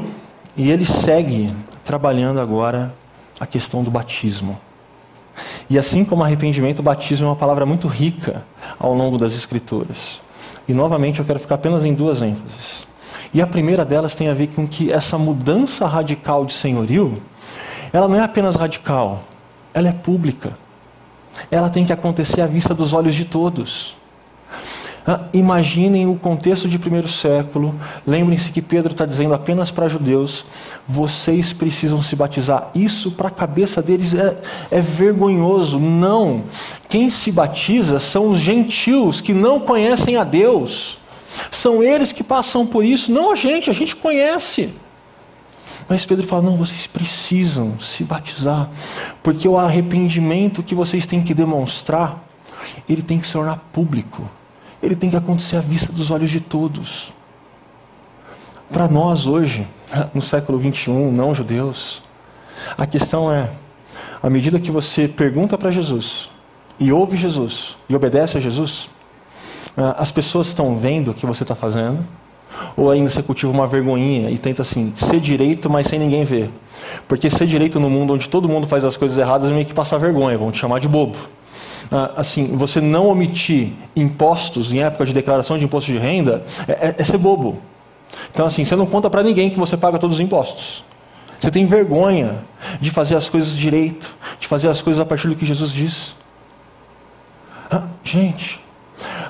e 0.55 0.69
ele 0.69 0.85
segue 0.85 1.51
trabalhando 1.83 2.39
agora 2.39 2.93
a 3.39 3.47
questão 3.47 3.83
do 3.83 3.89
batismo. 3.89 4.59
E 5.67 5.75
assim 5.75 6.05
como 6.05 6.23
arrependimento, 6.23 6.77
o 6.77 6.83
batismo 6.83 7.25
é 7.25 7.29
uma 7.31 7.35
palavra 7.35 7.65
muito 7.65 7.87
rica 7.87 8.45
ao 8.77 8.93
longo 8.93 9.17
das 9.17 9.33
Escrituras. 9.33 10.21
E 10.67 10.73
novamente 10.73 11.17
eu 11.17 11.25
quero 11.25 11.39
ficar 11.39 11.55
apenas 11.55 11.83
em 11.83 11.95
duas 11.95 12.21
ênfases. 12.21 12.87
E 13.33 13.41
a 13.41 13.47
primeira 13.47 13.83
delas 13.83 14.15
tem 14.15 14.29
a 14.29 14.35
ver 14.35 14.49
com 14.49 14.67
que 14.67 14.93
essa 14.93 15.17
mudança 15.17 15.87
radical 15.87 16.45
de 16.45 16.53
senhorio, 16.53 17.19
ela 17.91 18.07
não 18.07 18.17
é 18.17 18.23
apenas 18.23 18.55
radical, 18.55 19.23
ela 19.73 19.89
é 19.89 19.91
pública. 19.91 20.55
Ela 21.49 21.71
tem 21.71 21.85
que 21.85 21.93
acontecer 21.93 22.41
à 22.41 22.45
vista 22.45 22.75
dos 22.75 22.93
olhos 22.93 23.15
de 23.15 23.25
todos. 23.25 23.97
Ah, 25.09 25.21
imaginem 25.31 26.05
o 26.05 26.15
contexto 26.15 26.67
de 26.67 26.77
primeiro 26.77 27.07
século. 27.07 27.73
Lembrem-se 28.05 28.51
que 28.51 28.61
Pedro 28.61 28.91
está 28.91 29.05
dizendo 29.05 29.33
apenas 29.33 29.71
para 29.71 29.87
judeus: 29.87 30.43
vocês 30.85 31.53
precisam 31.53 32.01
se 32.01 32.13
batizar. 32.13 32.69
Isso 32.75 33.11
para 33.11 33.29
a 33.29 33.31
cabeça 33.31 33.81
deles 33.81 34.13
é, 34.13 34.37
é 34.69 34.81
vergonhoso. 34.81 35.79
Não. 35.79 36.43
Quem 36.89 37.09
se 37.09 37.31
batiza 37.31 37.99
são 37.99 38.31
os 38.31 38.37
gentios 38.37 39.21
que 39.21 39.33
não 39.33 39.61
conhecem 39.61 40.17
a 40.17 40.25
Deus. 40.25 40.99
São 41.51 41.81
eles 41.81 42.11
que 42.11 42.23
passam 42.23 42.65
por 42.65 42.83
isso, 42.83 43.09
não 43.09 43.31
a 43.31 43.35
gente, 43.35 43.69
a 43.69 43.73
gente 43.73 43.95
conhece. 43.95 44.73
Mas 45.87 46.05
Pedro 46.05 46.27
fala: 46.27 46.41
não, 46.41 46.57
vocês 46.57 46.85
precisam 46.85 47.79
se 47.79 48.03
batizar, 48.03 48.69
porque 49.23 49.47
o 49.47 49.57
arrependimento 49.57 50.61
que 50.61 50.75
vocês 50.75 51.07
têm 51.07 51.23
que 51.23 51.33
demonstrar, 51.33 52.21
ele 52.89 53.01
tem 53.01 53.21
que 53.21 53.27
se 53.27 53.31
tornar 53.31 53.55
público 53.71 54.29
ele 54.81 54.95
tem 54.95 55.09
que 55.09 55.15
acontecer 55.15 55.57
à 55.57 55.61
vista 55.61 55.91
dos 55.91 56.11
olhos 56.11 56.29
de 56.29 56.39
todos. 56.39 57.13
Para 58.71 58.87
nós 58.87 59.25
hoje, 59.25 59.65
no 60.13 60.21
século 60.21 60.57
21, 60.57 61.11
não 61.11 61.33
judeus, 61.33 62.01
a 62.77 62.85
questão 62.85 63.31
é: 63.31 63.49
à 64.21 64.29
medida 64.29 64.59
que 64.59 64.71
você 64.71 65.07
pergunta 65.07 65.57
para 65.57 65.71
Jesus, 65.71 66.29
e 66.79 66.91
ouve 66.91 67.17
Jesus, 67.17 67.77
e 67.89 67.95
obedece 67.95 68.37
a 68.37 68.41
Jesus, 68.41 68.89
ah, 69.75 69.95
as 69.97 70.11
pessoas 70.11 70.47
estão 70.47 70.77
vendo 70.77 71.11
o 71.11 71.13
que 71.13 71.25
você 71.25 71.43
está 71.43 71.55
fazendo, 71.55 72.05
ou 72.75 72.91
ainda 72.91 73.09
você 73.09 73.23
cultiva 73.23 73.51
uma 73.51 73.67
vergonhinha 73.67 74.29
e 74.29 74.37
tenta 74.37 74.61
assim, 74.61 74.93
ser 74.95 75.19
direito, 75.19 75.69
mas 75.69 75.87
sem 75.87 75.99
ninguém 75.99 76.23
ver. 76.23 76.49
Porque 77.07 77.29
ser 77.29 77.47
direito 77.47 77.79
no 77.79 77.89
mundo 77.89 78.13
onde 78.13 78.27
todo 78.29 78.49
mundo 78.49 78.67
faz 78.67 78.83
as 78.85 78.97
coisas 78.97 79.17
erradas 79.17 79.49
é 79.49 79.53
meio 79.53 79.65
que 79.65 79.73
passar 79.73 79.97
vergonha, 79.97 80.37
vão 80.37 80.51
te 80.51 80.57
chamar 80.57 80.79
de 80.79 80.87
bobo. 80.87 81.17
Ah, 81.91 82.11
assim, 82.17 82.47
você 82.55 82.81
não 82.81 83.07
omitir 83.07 83.71
impostos 83.95 84.73
em 84.73 84.81
época 84.81 85.05
de 85.05 85.13
declaração 85.13 85.57
de 85.57 85.65
imposto 85.65 85.91
de 85.91 85.97
renda 85.97 86.43
é, 86.67 86.71
é, 86.71 86.95
é 86.97 87.03
ser 87.03 87.17
bobo. 87.17 87.57
Então, 88.31 88.45
assim, 88.45 88.63
você 88.63 88.75
não 88.75 88.85
conta 88.85 89.09
para 89.09 89.23
ninguém 89.23 89.49
que 89.49 89.59
você 89.59 89.75
paga 89.75 89.97
todos 89.97 90.17
os 90.17 90.21
impostos. 90.21 90.83
Você 91.39 91.51
tem 91.51 91.65
vergonha 91.65 92.43
de 92.81 92.89
fazer 92.89 93.15
as 93.15 93.29
coisas 93.29 93.55
direito, 93.55 94.15
de 94.39 94.47
fazer 94.47 94.69
as 94.69 94.81
coisas 94.81 94.99
a 94.99 95.05
partir 95.05 95.27
do 95.27 95.35
que 95.35 95.45
Jesus 95.45 95.71
diz. 95.71 96.15
Ah, 97.69 97.83
gente, 98.03 98.59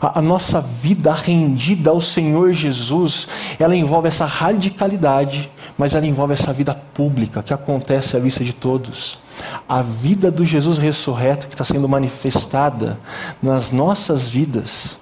a, 0.02 0.20
a, 0.20 0.22
nossa 0.22 0.62
vida 0.62 1.12
rendida 1.12 1.90
ao 1.90 2.00
Senhor 2.00 2.54
Jesus, 2.54 3.28
ela 3.60 3.76
envolve 3.76 4.08
essa 4.08 4.26
radicalidade, 4.26 5.50
mas 5.78 5.94
ela 5.94 6.06
envolve 6.06 6.34
essa 6.34 6.54
vida 6.54 6.74
pública 6.74 7.44
que 7.44 7.54
acontece 7.54 8.16
à 8.16 8.20
vista 8.20 8.44
de 8.44 8.54
todos. 8.54 9.20
A 9.68 9.82
vida 9.82 10.32
do 10.32 10.46
Jesus 10.46 10.78
ressurreto 10.78 11.48
que 11.48 11.54
está 11.54 11.66
sendo 11.66 11.88
manifestada 11.88 13.00
nas 13.42 13.72
nossas 13.72 14.28
vidas 14.28 14.98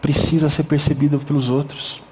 precisa 0.00 0.50
ser 0.50 0.64
percebida 0.64 1.18
pelos 1.18 1.48
outros. 1.48 2.02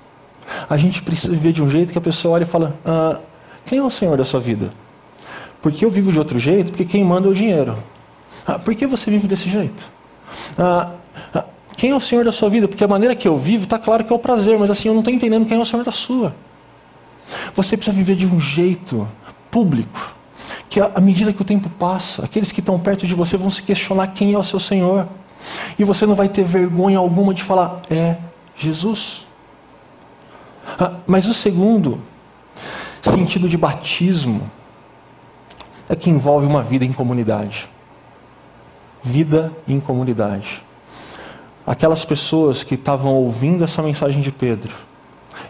A 0.69 0.77
gente 0.77 1.03
precisa 1.03 1.33
viver 1.33 1.53
de 1.53 1.63
um 1.63 1.71
jeito 1.71 1.93
que 1.93 1.99
a 1.99 2.03
pessoa 2.03 2.35
olha 2.35 2.45
e 2.45 2.47
fala: 2.47 2.75
ah, 2.85 3.19
Quem 3.67 3.79
é 3.79 3.83
o 3.83 3.91
Senhor 3.91 4.17
da 4.17 4.25
sua 4.25 4.41
vida? 4.41 4.71
Porque 5.61 5.85
eu 5.85 5.91
vivo 5.91 6.11
de 6.11 6.19
outro 6.19 6.39
jeito? 6.39 6.73
Porque 6.73 6.85
quem 6.85 7.05
manda 7.05 7.29
é 7.29 7.31
o 7.31 7.35
dinheiro. 7.35 7.77
Ah, 8.47 8.59
por 8.59 8.75
que 8.75 8.87
você 8.87 9.11
vive 9.11 9.29
desse 9.29 9.49
jeito? 9.49 9.91
Ah, 10.59 10.93
ah, 11.35 11.45
quem 11.81 11.93
é 11.93 11.97
o 11.97 12.01
Senhor 12.01 12.27
da 12.27 12.31
sua 12.31 12.51
vida? 12.51 12.69
Porque 12.69 12.85
a 12.85 12.87
maneira 12.87 13.17
que 13.17 13.27
eu 13.27 13.39
vivo 13.39 13.65
está 13.65 13.79
claro 13.79 14.05
que 14.05 14.13
é 14.13 14.15
o 14.15 14.19
prazer, 14.19 14.59
mas 14.59 14.69
assim 14.69 14.89
eu 14.89 14.93
não 14.93 15.01
estou 15.01 15.15
entendendo 15.15 15.47
quem 15.47 15.57
é 15.57 15.61
o 15.63 15.65
Senhor 15.65 15.83
da 15.83 15.91
sua. 15.91 16.35
Você 17.57 17.75
precisa 17.75 17.97
viver 17.97 18.17
de 18.17 18.27
um 18.27 18.39
jeito 18.39 19.09
público 19.51 20.15
que 20.69 20.79
à 20.79 21.01
medida 21.01 21.33
que 21.33 21.41
o 21.41 21.45
tempo 21.45 21.71
passa, 21.71 22.23
aqueles 22.23 22.53
que 22.53 22.61
estão 22.61 22.79
perto 22.79 23.07
de 23.07 23.15
você 23.15 23.35
vão 23.39 23.49
se 23.49 23.63
questionar 23.63 24.09
quem 24.09 24.35
é 24.35 24.39
o 24.39 24.43
seu 24.43 24.61
Senhor. 24.61 25.09
E 25.79 25.83
você 25.83 26.05
não 26.05 26.15
vai 26.15 26.29
ter 26.29 26.45
vergonha 26.45 26.99
alguma 26.99 27.33
de 27.33 27.43
falar, 27.43 27.81
é 27.89 28.17
Jesus. 28.55 29.27
Ah, 30.79 30.97
mas 31.07 31.27
o 31.27 31.33
segundo 31.33 31.99
sentido 33.01 33.49
de 33.49 33.57
batismo 33.57 34.51
é 35.89 35.97
que 35.97 36.11
envolve 36.11 36.45
uma 36.45 36.61
vida 36.61 36.85
em 36.85 36.93
comunidade. 36.93 37.71
Vida 39.03 39.51
em 39.67 39.81
comunidade. 39.81 40.63
Aquelas 41.67 42.05
pessoas 42.05 42.65
que 42.65 42.75
estavam 42.75 43.15
ouvindo 43.15 43.65
essa 43.65 43.83
mensagem 43.83 44.21
de 44.21 44.33
Pedro 44.33 44.73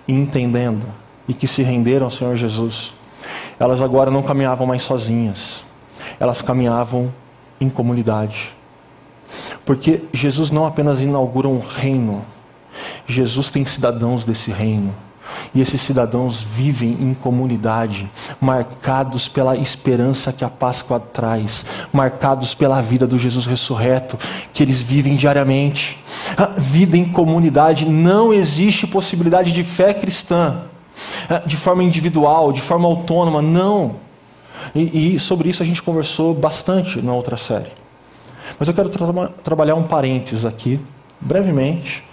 e 0.07 0.13
entendendo 0.13 0.87
e 1.29 1.35
que 1.35 1.47
se 1.47 1.63
renderam 1.63 2.07
ao 2.07 2.11
Senhor 2.11 2.37
Jesus 2.37 2.93
elas 3.61 3.83
agora 3.83 4.11
não 4.11 4.23
caminhavam 4.23 4.67
mais 4.67 4.83
sozinhas, 4.83 5.67
elas 6.19 6.41
caminhavam 6.41 7.13
em 7.61 7.69
comunidade. 7.69 8.55
Porque 9.67 10.03
Jesus 10.15 10.51
não 10.51 10.65
apenas 10.65 11.03
inaugura 11.03 11.47
um 11.47 11.59
reino, 11.59 12.25
Jesus 13.07 13.51
tem 13.51 13.65
cidadãos 13.67 14.25
desse 14.25 14.51
reino. 14.51 14.95
E 15.55 15.61
esses 15.61 15.81
cidadãos 15.81 16.41
vivem 16.41 16.97
em 17.01 17.15
comunidade, 17.15 18.11
marcados 18.41 19.29
pela 19.29 19.57
esperança 19.57 20.33
que 20.33 20.45
a 20.45 20.49
Páscoa 20.49 21.01
traz, 21.01 21.65
marcados 21.93 22.55
pela 22.55 22.81
vida 22.81 23.07
do 23.07 23.19
Jesus 23.19 23.47
ressurreto, 23.47 24.19
que 24.53 24.63
eles 24.63 24.81
vivem 24.81 25.17
diariamente. 25.17 25.99
A 26.37 26.47
vida 26.47 26.97
em 26.97 27.05
comunidade 27.05 27.85
não 27.85 28.33
existe 28.33 28.87
possibilidade 28.87 29.53
de 29.53 29.63
fé 29.63 29.93
cristã 29.93 30.63
é, 31.29 31.39
de 31.47 31.57
forma 31.57 31.83
individual, 31.83 32.53
de 32.53 32.61
forma 32.61 32.87
autônoma, 32.87 33.41
não. 33.41 33.97
E, 34.75 35.15
e 35.15 35.19
sobre 35.19 35.49
isso 35.49 35.63
a 35.63 35.67
gente 35.67 35.83
conversou 35.83 36.35
bastante 36.35 37.01
na 37.01 37.15
outra 37.15 37.37
série. 37.37 37.71
Mas 38.59 38.69
eu 38.69 38.75
quero 38.75 38.89
tra 38.89 39.29
trabalhar 39.43 39.75
um 39.75 39.85
parênteses 39.85 40.45
aqui, 40.45 40.81
brevemente, 41.21 42.05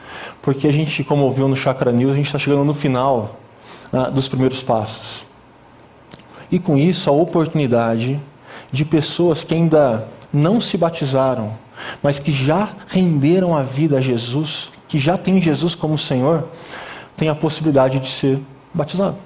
porque 0.47 0.65
a 0.65 0.71
gente, 0.71 1.03
como 1.03 1.25
ouviu 1.25 1.45
no 1.45 1.57
Chakra 1.57 1.91
News, 1.91 2.13
a 2.13 2.15
gente 2.15 2.27
está 2.27 2.39
chegando 2.39 2.63
no 2.63 2.73
final 2.73 3.37
uh, 3.91 4.09
dos 4.09 4.29
primeiros 4.29 4.63
passos. 4.63 5.25
E 6.49 6.57
com 6.57 6.77
isso, 6.77 7.09
a 7.09 7.11
oportunidade 7.11 8.17
de 8.71 8.85
pessoas 8.85 9.43
que 9.43 9.53
ainda 9.53 10.07
não 10.31 10.61
se 10.61 10.77
batizaram, 10.77 11.51
mas 12.01 12.17
que 12.17 12.31
já 12.31 12.69
renderam 12.87 13.57
a 13.57 13.61
vida 13.61 13.97
a 13.97 14.01
Jesus, 14.01 14.71
que 14.87 14.97
já 14.97 15.17
têm 15.17 15.41
Jesus 15.41 15.75
como 15.75 15.97
Senhor, 15.97 16.47
tem 17.17 17.27
a 17.27 17.35
possibilidade 17.35 17.99
de 17.99 18.07
ser 18.07 18.39
batizado. 18.73 19.17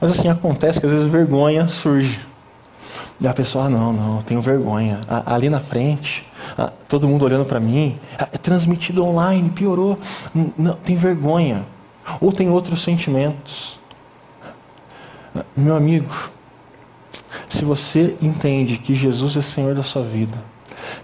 Mas 0.00 0.12
assim, 0.12 0.28
acontece 0.28 0.78
que 0.78 0.86
às 0.86 0.92
vezes 0.92 1.08
vergonha 1.08 1.66
surge. 1.66 2.20
E 3.20 3.26
a 3.26 3.34
pessoa, 3.34 3.64
ah, 3.64 3.68
não, 3.68 3.92
não, 3.92 4.22
tenho 4.22 4.40
vergonha. 4.40 5.00
ali 5.26 5.50
na 5.50 5.58
frente, 5.58 6.24
todo 6.88 7.06
mundo 7.06 7.24
olhando 7.24 7.44
para 7.44 7.60
mim, 7.60 7.98
é 8.18 8.38
transmitido 8.38 9.04
online, 9.04 9.48
piorou. 9.50 9.98
Não, 10.56 10.74
tem 10.74 10.96
vergonha. 10.96 11.64
Ou 12.20 12.32
tem 12.32 12.50
outros 12.50 12.82
sentimentos. 12.82 13.78
Meu 15.56 15.76
amigo, 15.76 16.30
se 17.48 17.64
você 17.64 18.16
entende 18.20 18.78
que 18.78 18.94
Jesus 18.94 19.36
é 19.36 19.42
Senhor 19.42 19.74
da 19.74 19.82
sua 19.82 20.02
vida, 20.02 20.36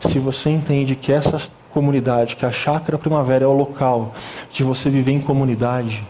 se 0.01 0.19
você 0.19 0.51
entende 0.51 0.97
que 0.97 1.13
essa 1.13 1.41
comunidade, 1.71 2.37
que 2.37 2.47
a 2.47 2.53
chácara 2.53 2.99
primavera 2.99 3.45
é 3.45 3.49
o 3.49 3.53
local 3.53 4.15
de 4.51 4.65
você 4.65 4.89
viver 4.89 5.13
em 5.13 5.21
comunidade, 5.21 6.03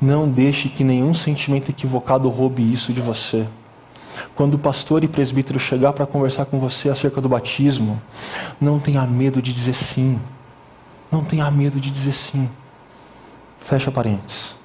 não 0.00 0.28
deixe 0.28 0.68
que 0.68 0.84
nenhum 0.84 1.14
sentimento 1.14 1.70
equivocado 1.70 2.28
roube 2.28 2.72
isso 2.72 2.92
de 2.92 3.00
você. 3.00 3.46
Quando 4.34 4.54
o 4.54 4.58
pastor 4.58 5.04
e 5.04 5.08
presbítero 5.08 5.58
chegar 5.58 5.92
para 5.92 6.06
conversar 6.06 6.46
com 6.46 6.58
você 6.58 6.88
acerca 6.88 7.20
do 7.20 7.28
batismo, 7.28 8.00
não 8.60 8.78
tenha 8.78 9.02
medo 9.02 9.40
de 9.40 9.52
dizer 9.52 9.74
sim. 9.74 10.18
Não 11.10 11.24
tenha 11.24 11.50
medo 11.50 11.80
de 11.80 11.90
dizer 11.90 12.12
sim. 12.12 12.48
Fecha 13.58 13.90
parênteses. 13.90 14.56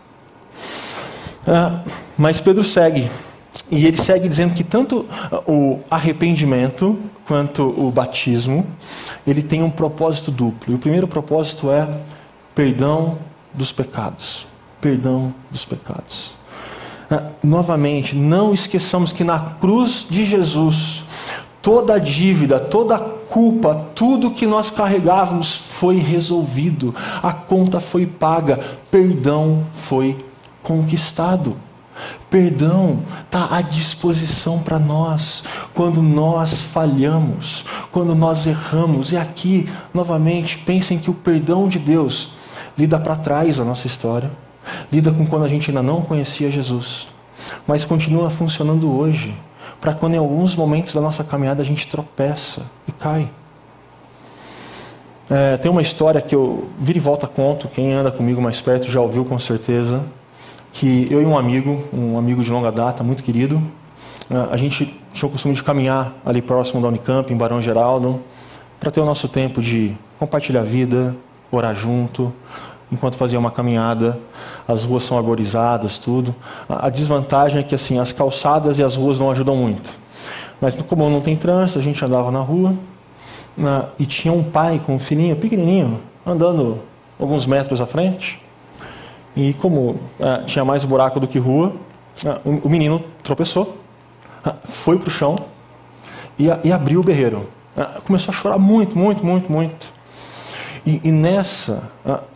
Ah, 1.48 1.82
mas 2.18 2.42
Pedro 2.42 2.64
segue 2.64 3.10
E 3.72 3.86
ele 3.86 3.98
segue 3.98 4.28
dizendo 4.28 4.54
que 4.54 4.64
tanto 4.64 5.06
o 5.46 5.80
arrependimento 5.90 6.98
quanto 7.26 7.64
o 7.64 7.92
batismo, 7.92 8.66
ele 9.26 9.44
tem 9.44 9.62
um 9.62 9.70
propósito 9.70 10.32
duplo. 10.32 10.72
E 10.72 10.76
o 10.76 10.80
primeiro 10.80 11.08
propósito 11.08 11.70
é 11.70 11.86
perdão 12.56 13.18
dos 13.54 13.74
pecados. 13.74 14.48
Perdão 14.80 15.34
dos 15.52 15.66
pecados. 15.66 16.37
Ah, 17.10 17.32
novamente, 17.44 18.16
não 18.16 18.54
esqueçamos 18.54 19.12
que 19.12 19.24
na 19.24 19.40
cruz 19.40 20.06
de 20.10 20.24
Jesus, 20.24 21.04
toda 21.62 21.96
a 21.96 22.00
dívida, 22.00 22.60
toda 22.60 22.96
a 22.96 23.00
culpa, 23.00 23.76
tudo 23.96 24.32
que 24.32 24.46
nós 24.46 24.70
carregávamos 24.70 25.56
foi 25.56 25.98
resolvido, 25.98 26.94
a 27.22 27.32
conta 27.32 27.80
foi 27.80 28.06
paga, 28.06 28.60
perdão 28.92 29.66
foi 29.74 30.18
conquistado. 30.62 31.56
Perdão 32.30 33.00
está 33.26 33.56
à 33.56 33.62
disposição 33.62 34.60
para 34.60 34.78
nós 34.78 35.44
quando 35.74 36.02
nós 36.02 36.60
falhamos, 36.62 37.66
quando 37.92 38.14
nós 38.14 38.46
erramos. 38.46 39.12
E 39.12 39.18
aqui, 39.18 39.68
novamente, 39.94 40.58
pensem 40.60 41.00
que 41.00 41.10
o 41.10 41.14
perdão 41.14 41.68
de 41.68 41.80
Deus 41.80 42.30
lida 42.78 43.00
para 43.00 43.16
trás 43.16 43.60
a 43.60 43.66
nossa 43.66 43.88
história, 43.88 44.30
lida 44.92 45.12
com 45.12 45.26
quando 45.26 45.46
a 45.46 45.48
gente 45.48 45.70
ainda 45.70 45.82
não 45.82 46.02
conhecia 46.02 46.52
Jesus, 46.52 47.08
mas 47.66 47.86
continua 47.86 48.30
funcionando 48.30 48.92
hoje, 48.92 49.36
para 49.80 49.94
quando 49.94 50.16
em 50.16 50.18
alguns 50.18 50.56
momentos 50.56 50.94
da 50.94 51.02
nossa 51.02 51.24
caminhada 51.24 51.62
a 51.62 51.66
gente 51.66 51.88
tropeça 51.88 52.64
e 52.88 52.92
cai. 52.92 53.30
É, 55.30 55.58
tem 55.58 55.70
uma 55.70 55.82
história 55.82 56.22
que 56.22 56.34
eu 56.34 56.70
vira 56.80 56.98
e 56.98 57.02
volta 57.02 57.28
conto, 57.28 57.68
quem 57.68 57.94
anda 57.94 58.10
comigo 58.10 58.42
mais 58.42 58.62
perto 58.62 58.90
já 58.90 59.02
ouviu 59.02 59.26
com 59.26 59.38
certeza, 59.38 60.02
que 60.72 61.08
eu 61.12 61.22
e 61.22 61.26
um 61.26 61.38
amigo, 61.38 61.84
um 61.94 62.18
amigo 62.18 62.44
de 62.44 62.50
longa 62.50 62.72
data, 62.72 63.04
muito 63.04 63.24
querido, 63.24 63.62
é, 64.30 64.54
a 64.54 64.58
gente 64.58 64.98
tinha 65.14 65.28
o 65.28 65.32
costume 65.32 65.54
de 65.54 65.64
caminhar 65.64 66.14
ali 66.26 66.42
próximo 66.42 66.82
da 66.82 66.88
Unicamp, 66.88 67.32
em 67.32 67.36
Barão 67.36 67.62
Geraldo, 67.62 68.22
para 68.80 68.92
ter 68.92 69.02
o 69.02 69.06
nosso 69.06 69.28
tempo 69.28 69.62
de 69.62 69.96
compartilhar 70.20 70.62
a 70.62 70.64
vida, 70.64 71.16
orar 71.52 71.76
junto, 71.76 72.34
enquanto 72.92 73.16
fazia 73.16 73.38
uma 73.38 73.52
caminhada. 73.52 74.20
As 74.68 74.84
ruas 74.84 75.04
são 75.04 75.18
arborizadas, 75.18 75.98
tudo. 75.98 76.34
A 76.68 76.90
desvantagem 76.90 77.62
é 77.62 77.64
que 77.64 77.76
assim 77.76 78.00
as 78.00 78.12
calçadas 78.12 78.80
e 78.80 78.84
as 78.84 78.96
ruas 78.96 79.20
não 79.20 79.32
ajudam 79.32 79.56
muito. 79.56 79.94
Mas 80.60 80.76
como 80.76 81.10
não 81.10 81.22
tem 81.22 81.36
trânsito, 81.36 81.80
a 81.80 81.82
gente 81.82 82.04
andava 82.04 82.32
na 82.32 82.40
rua 82.40 82.74
na, 83.56 83.86
e 83.98 84.06
tinha 84.06 84.34
um 84.34 84.44
pai 84.44 84.82
com 84.86 84.96
um 84.96 85.00
filhinho 85.00 85.36
pequenininho 85.36 86.00
andando 86.26 86.80
alguns 87.20 87.46
metros 87.46 87.82
à 87.82 87.86
frente. 87.86 88.40
E 89.36 89.54
como 89.56 90.00
é, 90.20 90.44
tinha 90.44 90.66
mais 90.66 90.84
buraco 90.84 91.20
do 91.20 91.28
que 91.28 91.40
rua, 91.40 91.74
é, 92.26 92.40
o, 92.44 92.68
o, 92.68 92.70
menino 92.70 93.04
tropeçou, 93.24 93.78
é, 94.46 94.54
foi 94.64 94.98
para 94.98 95.08
o 95.08 95.12
chão 95.12 95.38
e, 96.38 96.48
e, 96.64 96.72
abriu 96.72 97.00
o 97.00 97.04
berreiro. 97.04 97.48
Começou 98.06 98.32
a 98.32 98.36
chorar 98.36 98.58
muito, 98.58 98.98
muito, 98.98 99.24
muito, 99.24 99.52
muito. 99.52 99.94
E, 100.88 101.02
e 101.04 101.12
nessa, 101.12 101.84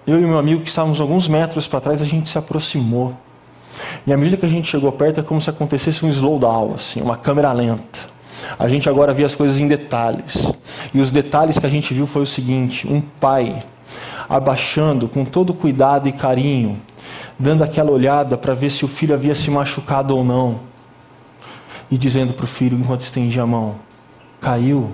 eu 0.05 0.19
e 0.19 0.25
meu 0.25 0.37
amigo 0.37 0.61
que 0.61 0.67
estávamos 0.67 0.99
alguns 0.99 1.25
metros 1.25 1.69
para 1.69 1.79
trás, 1.79 2.01
a 2.01 2.05
gente 2.05 2.29
se 2.29 2.37
aproximou. 2.37 3.15
E 4.05 4.11
à 4.11 4.17
medida 4.17 4.35
que 4.35 4.45
a 4.45 4.49
gente 4.49 4.69
chegou 4.69 4.91
perto, 4.91 5.21
é 5.21 5.23
como 5.23 5.39
se 5.39 5.49
acontecesse 5.49 6.05
um 6.05 6.09
slowdown, 6.09 6.73
assim, 6.75 7.01
uma 7.01 7.15
câmera 7.15 7.53
lenta. 7.53 8.01
A 8.59 8.67
gente 8.67 8.89
agora 8.89 9.13
via 9.13 9.25
as 9.25 9.37
coisas 9.37 9.57
em 9.57 9.69
detalhes. 9.69 10.53
E 10.93 10.99
os 10.99 11.11
detalhes 11.11 11.57
que 11.57 11.65
a 11.65 11.69
gente 11.69 11.93
viu 11.93 12.05
foi 12.05 12.23
o 12.23 12.25
seguinte: 12.25 12.85
um 12.85 12.99
pai 12.99 13.57
abaixando 14.27 15.07
com 15.07 15.23
todo 15.23 15.53
cuidado 15.53 16.09
e 16.09 16.11
carinho, 16.11 16.77
dando 17.39 17.63
aquela 17.63 17.89
olhada 17.89 18.37
para 18.37 18.53
ver 18.53 18.69
se 18.69 18.83
o 18.83 18.87
filho 18.89 19.13
havia 19.13 19.33
se 19.33 19.49
machucado 19.49 20.13
ou 20.13 20.25
não, 20.25 20.59
e 21.89 21.97
dizendo 21.97 22.33
para 22.33 22.43
o 22.43 22.47
filho 22.47 22.77
enquanto 22.77 22.99
estendia 22.99 23.43
a 23.43 23.47
mão: 23.47 23.75
caiu, 24.41 24.91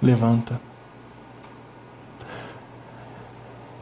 levanta. 0.00 0.71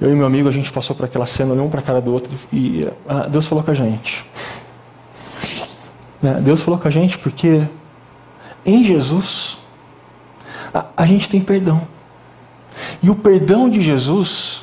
Eu 0.00 0.10
e 0.10 0.16
meu 0.16 0.26
amigo, 0.26 0.48
a 0.48 0.52
gente 0.52 0.72
passou 0.72 0.96
por 0.96 1.04
aquela 1.04 1.26
cena, 1.26 1.52
olhou 1.52 1.66
um 1.66 1.70
para 1.70 1.80
a 1.80 1.82
cara 1.82 2.00
do 2.00 2.12
outro 2.12 2.32
e 2.50 2.86
ah, 3.06 3.26
Deus 3.26 3.46
falou 3.46 3.62
com 3.62 3.70
a 3.70 3.74
gente. 3.74 4.24
Né? 6.22 6.40
Deus 6.42 6.62
falou 6.62 6.80
com 6.80 6.88
a 6.88 6.90
gente 6.90 7.18
porque 7.18 7.62
em 8.64 8.82
Jesus 8.82 9.58
a, 10.72 10.86
a 10.96 11.04
gente 11.04 11.28
tem 11.28 11.40
perdão. 11.40 11.82
E 13.02 13.10
o 13.10 13.14
perdão 13.14 13.68
de 13.68 13.82
Jesus 13.82 14.62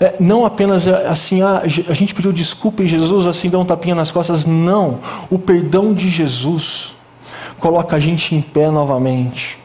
é, 0.00 0.14
não 0.18 0.46
apenas 0.46 0.86
é, 0.86 1.08
assim, 1.08 1.42
ah, 1.42 1.62
a 1.62 1.92
gente 1.92 2.14
pediu 2.14 2.32
desculpa 2.32 2.82
em 2.82 2.86
Jesus, 2.86 3.26
assim 3.26 3.50
dá 3.50 3.58
um 3.58 3.66
tapinha 3.66 3.94
nas 3.94 4.10
costas. 4.10 4.46
Não. 4.46 5.00
O 5.30 5.38
perdão 5.38 5.92
de 5.92 6.08
Jesus 6.08 6.94
coloca 7.58 7.96
a 7.96 8.00
gente 8.00 8.34
em 8.34 8.40
pé 8.40 8.70
novamente. 8.70 9.58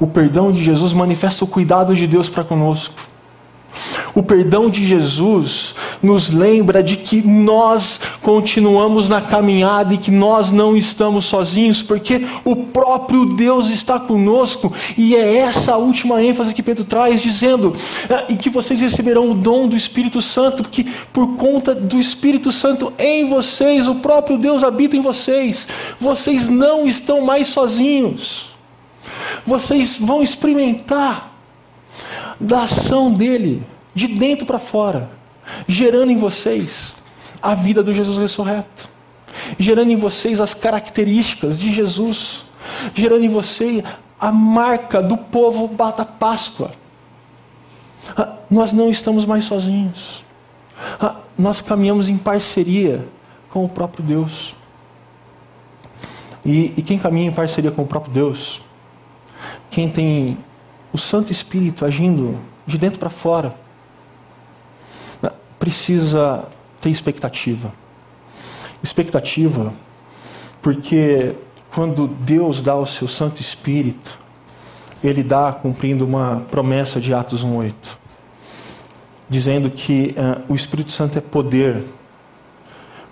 O 0.00 0.06
perdão 0.06 0.50
de 0.50 0.62
Jesus 0.62 0.92
manifesta 0.92 1.44
o 1.44 1.46
cuidado 1.46 1.94
de 1.94 2.06
Deus 2.06 2.28
para 2.30 2.44
conosco. 2.44 3.15
O 4.16 4.22
perdão 4.22 4.70
de 4.70 4.82
Jesus 4.86 5.74
nos 6.02 6.30
lembra 6.30 6.82
de 6.82 6.96
que 6.96 7.20
nós 7.20 8.00
continuamos 8.22 9.10
na 9.10 9.20
caminhada 9.20 9.92
e 9.92 9.98
que 9.98 10.10
nós 10.10 10.50
não 10.50 10.74
estamos 10.74 11.26
sozinhos, 11.26 11.82
porque 11.82 12.26
o 12.42 12.56
próprio 12.56 13.26
Deus 13.26 13.68
está 13.68 14.00
conosco, 14.00 14.72
e 14.96 15.14
é 15.14 15.36
essa 15.36 15.74
a 15.74 15.76
última 15.76 16.22
ênfase 16.22 16.54
que 16.54 16.62
Pedro 16.62 16.82
traz, 16.86 17.20
dizendo: 17.20 17.74
ah, 18.08 18.24
e 18.30 18.36
que 18.36 18.48
vocês 18.48 18.80
receberão 18.80 19.32
o 19.32 19.34
dom 19.34 19.68
do 19.68 19.76
Espírito 19.76 20.22
Santo, 20.22 20.62
porque 20.62 20.86
por 21.12 21.36
conta 21.36 21.74
do 21.74 22.00
Espírito 22.00 22.50
Santo 22.50 22.90
em 22.98 23.28
vocês, 23.28 23.86
o 23.86 23.96
próprio 23.96 24.38
Deus 24.38 24.64
habita 24.64 24.96
em 24.96 25.02
vocês, 25.02 25.68
vocês 26.00 26.48
não 26.48 26.86
estão 26.86 27.20
mais 27.20 27.48
sozinhos, 27.48 28.46
vocês 29.44 29.98
vão 30.00 30.22
experimentar 30.22 31.34
da 32.40 32.62
ação 32.62 33.12
dele 33.12 33.75
de 33.96 34.06
dentro 34.06 34.44
para 34.44 34.58
fora, 34.58 35.08
gerando 35.66 36.12
em 36.12 36.18
vocês 36.18 36.94
a 37.42 37.54
vida 37.54 37.82
do 37.82 37.94
Jesus 37.94 38.18
ressurreto, 38.18 38.90
gerando 39.58 39.90
em 39.90 39.96
vocês 39.96 40.38
as 40.38 40.52
características 40.52 41.58
de 41.58 41.72
Jesus, 41.72 42.44
gerando 42.94 43.24
em 43.24 43.28
você 43.30 43.82
a 44.20 44.30
marca 44.30 45.02
do 45.02 45.16
povo 45.16 45.66
da 45.68 46.04
Páscoa. 46.04 46.72
Ah, 48.14 48.34
nós 48.50 48.74
não 48.74 48.90
estamos 48.90 49.24
mais 49.24 49.44
sozinhos. 49.44 50.22
Ah, 51.00 51.16
nós 51.38 51.62
caminhamos 51.62 52.10
em 52.10 52.18
parceria 52.18 53.08
com 53.48 53.64
o 53.64 53.68
próprio 53.68 54.04
Deus. 54.04 54.54
E, 56.44 56.74
e 56.76 56.82
quem 56.82 56.98
caminha 56.98 57.28
em 57.28 57.32
parceria 57.32 57.70
com 57.70 57.82
o 57.82 57.86
próprio 57.86 58.12
Deus, 58.12 58.60
quem 59.70 59.88
tem 59.88 60.36
o 60.92 60.98
Santo 60.98 61.32
Espírito 61.32 61.86
agindo 61.86 62.38
de 62.66 62.76
dentro 62.76 62.98
para 62.98 63.08
fora, 63.08 63.54
precisa 65.66 66.48
ter 66.80 66.90
expectativa. 66.90 67.72
Expectativa, 68.80 69.74
porque 70.62 71.34
quando 71.74 72.06
Deus 72.06 72.62
dá 72.62 72.76
o 72.76 72.86
seu 72.86 73.08
Santo 73.08 73.40
Espírito, 73.40 74.16
Ele 75.02 75.24
dá 75.24 75.52
cumprindo 75.52 76.06
uma 76.06 76.44
promessa 76.52 77.00
de 77.00 77.12
Atos 77.12 77.44
1,8, 77.44 77.74
dizendo 79.28 79.68
que 79.68 80.14
uh, 80.16 80.52
o 80.52 80.54
Espírito 80.54 80.92
Santo 80.92 81.18
é 81.18 81.20
poder 81.20 81.82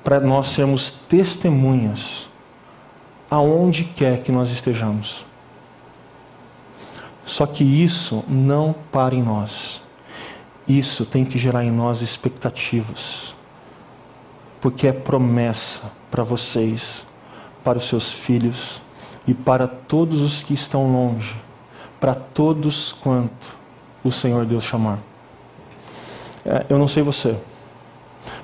para 0.05 0.21
nós 0.21 0.47
sermos 0.47 0.93
testemunhas 0.93 2.29
aonde 3.29 3.83
quer 3.83 4.23
que 4.23 4.31
nós 4.31 4.49
estejamos. 4.51 5.27
Só 7.25 7.47
que 7.47 7.65
isso 7.65 8.23
não 8.29 8.77
para 8.93 9.13
em 9.13 9.23
nós. 9.25 9.83
Isso 10.67 11.05
tem 11.05 11.25
que 11.25 11.39
gerar 11.39 11.65
em 11.65 11.71
nós 11.71 12.01
expectativas. 12.01 13.35
Porque 14.61 14.87
é 14.87 14.93
promessa 14.93 15.93
para 16.11 16.23
vocês, 16.23 17.07
para 17.63 17.79
os 17.79 17.87
seus 17.87 18.11
filhos 18.11 18.81
e 19.27 19.35
para 19.35 19.67
todos 19.67 20.23
os 20.23 20.43
que 20.43 20.55
estão 20.55 20.91
longe, 20.93 21.37
para 22.01 22.15
todos 22.15 22.93
quanto 22.93 23.57
o 24.03 24.11
Senhor 24.11 24.45
Deus 24.45 24.65
chamar. 24.65 24.99
É, 26.45 26.67
eu 26.69 26.79
não 26.79 26.87
sei 26.87 27.03
você, 27.03 27.37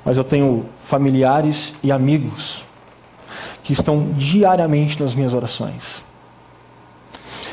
mas 0.04 0.16
eu 0.16 0.24
tenho 0.24 0.66
familiares 0.82 1.74
e 1.82 1.92
amigos 1.92 2.64
que 3.62 3.72
estão 3.72 4.12
diariamente 4.12 5.00
nas 5.00 5.14
minhas 5.14 5.34
orações. 5.34 6.02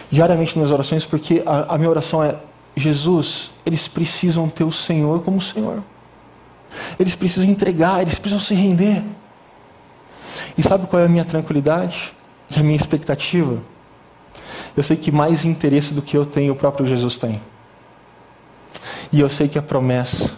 Diariamente 0.09 0.57
nas 0.57 0.71
orações, 0.71 1.05
porque 1.05 1.43
a, 1.45 1.75
a 1.75 1.77
minha 1.77 1.89
oração 1.89 2.23
é 2.23 2.37
Jesus, 2.77 3.51
eles 3.65 3.87
precisam 3.87 4.47
ter 4.47 4.63
o 4.63 4.71
Senhor 4.71 5.23
como 5.23 5.41
Senhor. 5.41 5.81
Eles 6.99 7.15
precisam 7.15 7.49
entregar, 7.49 8.01
eles 8.01 8.19
precisam 8.19 8.43
se 8.43 8.53
render. 8.53 9.03
E 10.57 10.61
sabe 10.61 10.85
qual 10.87 11.01
é 11.01 11.05
a 11.05 11.09
minha 11.09 11.25
tranquilidade 11.25 12.13
e 12.55 12.59
a 12.59 12.63
minha 12.63 12.75
expectativa? 12.75 13.57
Eu 14.75 14.83
sei 14.83 14.95
que 14.95 15.11
mais 15.11 15.43
interesse 15.43 15.93
do 15.93 16.01
que 16.01 16.15
eu 16.15 16.25
tenho, 16.25 16.53
o 16.53 16.55
próprio 16.55 16.85
Jesus 16.85 17.17
tem. 17.17 17.41
E 19.11 19.19
eu 19.19 19.29
sei 19.29 19.47
que 19.47 19.57
a 19.57 19.61
promessa 19.61 20.37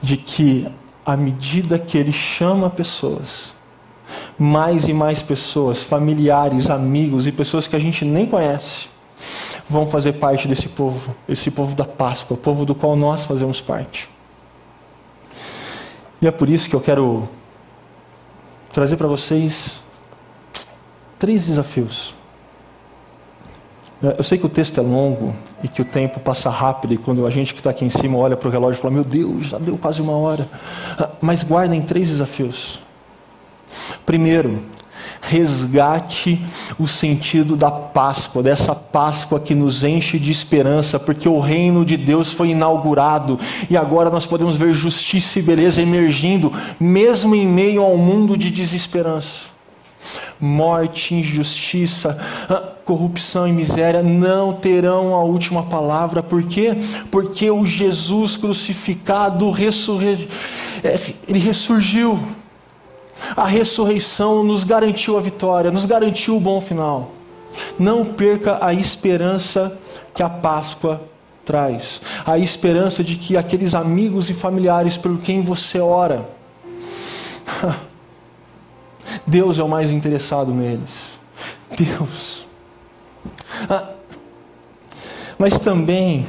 de 0.00 0.16
que, 0.16 0.66
à 1.04 1.16
medida 1.16 1.78
que 1.78 1.98
Ele 1.98 2.12
chama 2.12 2.70
pessoas, 2.70 3.54
mais 4.38 4.88
e 4.88 4.92
mais 4.92 5.22
pessoas, 5.22 5.82
familiares, 5.82 6.70
amigos 6.70 7.26
e 7.26 7.32
pessoas 7.32 7.66
que 7.66 7.76
a 7.76 7.78
gente 7.78 8.04
nem 8.04 8.26
conhece, 8.26 8.88
vão 9.68 9.86
fazer 9.86 10.14
parte 10.14 10.46
desse 10.46 10.68
povo, 10.68 11.14
esse 11.28 11.50
povo 11.50 11.74
da 11.74 11.84
Páscoa, 11.84 12.36
povo 12.36 12.64
do 12.64 12.74
qual 12.74 12.96
nós 12.96 13.24
fazemos 13.24 13.60
parte. 13.60 14.08
E 16.20 16.26
é 16.26 16.30
por 16.30 16.48
isso 16.48 16.68
que 16.68 16.76
eu 16.76 16.80
quero 16.80 17.28
trazer 18.70 18.96
para 18.96 19.06
vocês 19.06 19.82
três 21.18 21.46
desafios. 21.46 22.14
Eu 24.02 24.22
sei 24.22 24.36
que 24.36 24.44
o 24.44 24.48
texto 24.48 24.78
é 24.78 24.82
longo 24.82 25.34
e 25.62 25.68
que 25.68 25.80
o 25.80 25.84
tempo 25.84 26.20
passa 26.20 26.50
rápido, 26.50 26.92
e 26.92 26.98
quando 26.98 27.26
a 27.26 27.30
gente 27.30 27.54
que 27.54 27.60
está 27.60 27.70
aqui 27.70 27.84
em 27.84 27.88
cima 27.88 28.18
olha 28.18 28.36
para 28.36 28.48
o 28.48 28.50
relógio 28.50 28.78
e 28.78 28.82
fala: 28.82 28.92
Meu 28.92 29.04
Deus, 29.04 29.46
já 29.46 29.58
deu 29.58 29.78
quase 29.78 30.02
uma 30.02 30.12
hora. 30.12 30.46
Mas 31.20 31.42
guardem 31.42 31.80
três 31.80 32.08
desafios. 32.08 32.78
Primeiro, 34.04 34.62
resgate 35.20 36.40
o 36.78 36.86
sentido 36.86 37.56
da 37.56 37.70
Páscoa, 37.70 38.42
dessa 38.42 38.74
Páscoa 38.74 39.40
que 39.40 39.54
nos 39.54 39.84
enche 39.84 40.18
de 40.18 40.30
esperança, 40.30 40.98
porque 40.98 41.28
o 41.28 41.38
reino 41.38 41.84
de 41.84 41.96
Deus 41.96 42.30
foi 42.32 42.50
inaugurado 42.50 43.38
e 43.68 43.76
agora 43.76 44.10
nós 44.10 44.26
podemos 44.26 44.56
ver 44.56 44.72
justiça 44.72 45.38
e 45.38 45.42
beleza 45.42 45.80
emergindo, 45.82 46.52
mesmo 46.78 47.34
em 47.34 47.46
meio 47.46 47.82
ao 47.82 47.96
mundo 47.96 48.36
de 48.36 48.50
desesperança. 48.50 49.56
Morte, 50.38 51.14
injustiça, 51.14 52.18
ah, 52.48 52.62
corrupção 52.84 53.48
e 53.48 53.52
miséria 53.52 54.02
não 54.02 54.52
terão 54.52 55.14
a 55.14 55.24
última 55.24 55.64
palavra, 55.64 56.22
por 56.22 56.42
quê? 56.42 56.76
Porque 57.10 57.50
o 57.50 57.64
Jesus 57.64 58.36
crucificado 58.36 59.50
ressurre... 59.50 60.28
É, 60.84 61.00
ele 61.26 61.38
ressurgiu 61.38 62.20
a 63.36 63.46
ressurreição 63.46 64.42
nos 64.42 64.64
garantiu 64.64 65.16
a 65.16 65.20
vitória, 65.20 65.70
nos 65.70 65.84
garantiu 65.84 66.36
o 66.36 66.40
bom 66.40 66.60
final. 66.60 67.12
Não 67.78 68.04
perca 68.04 68.64
a 68.64 68.74
esperança 68.74 69.78
que 70.14 70.22
a 70.22 70.28
Páscoa 70.28 71.02
traz, 71.44 72.02
a 72.24 72.38
esperança 72.38 73.02
de 73.04 73.16
que 73.16 73.36
aqueles 73.36 73.74
amigos 73.74 74.28
e 74.28 74.34
familiares 74.34 74.96
por 74.96 75.18
quem 75.18 75.42
você 75.42 75.78
ora, 75.78 76.28
Deus 79.26 79.58
é 79.58 79.62
o 79.62 79.68
mais 79.68 79.90
interessado 79.90 80.52
neles. 80.52 81.18
Deus. 81.76 82.44
Ah, 83.68 83.90
mas 85.38 85.58
também 85.58 86.26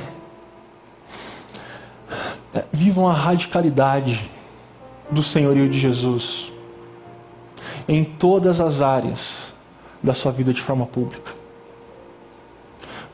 é, 2.53 2.63
vivam 2.71 3.07
a 3.07 3.13
radicalidade 3.13 4.29
do 5.09 5.23
senhorio 5.23 5.69
de 5.69 5.79
Jesus 5.79 6.51
em 7.87 8.03
todas 8.03 8.59
as 8.59 8.81
áreas 8.81 9.53
da 10.01 10.13
sua 10.13 10.31
vida 10.31 10.53
de 10.53 10.61
forma 10.61 10.85
pública. 10.85 11.31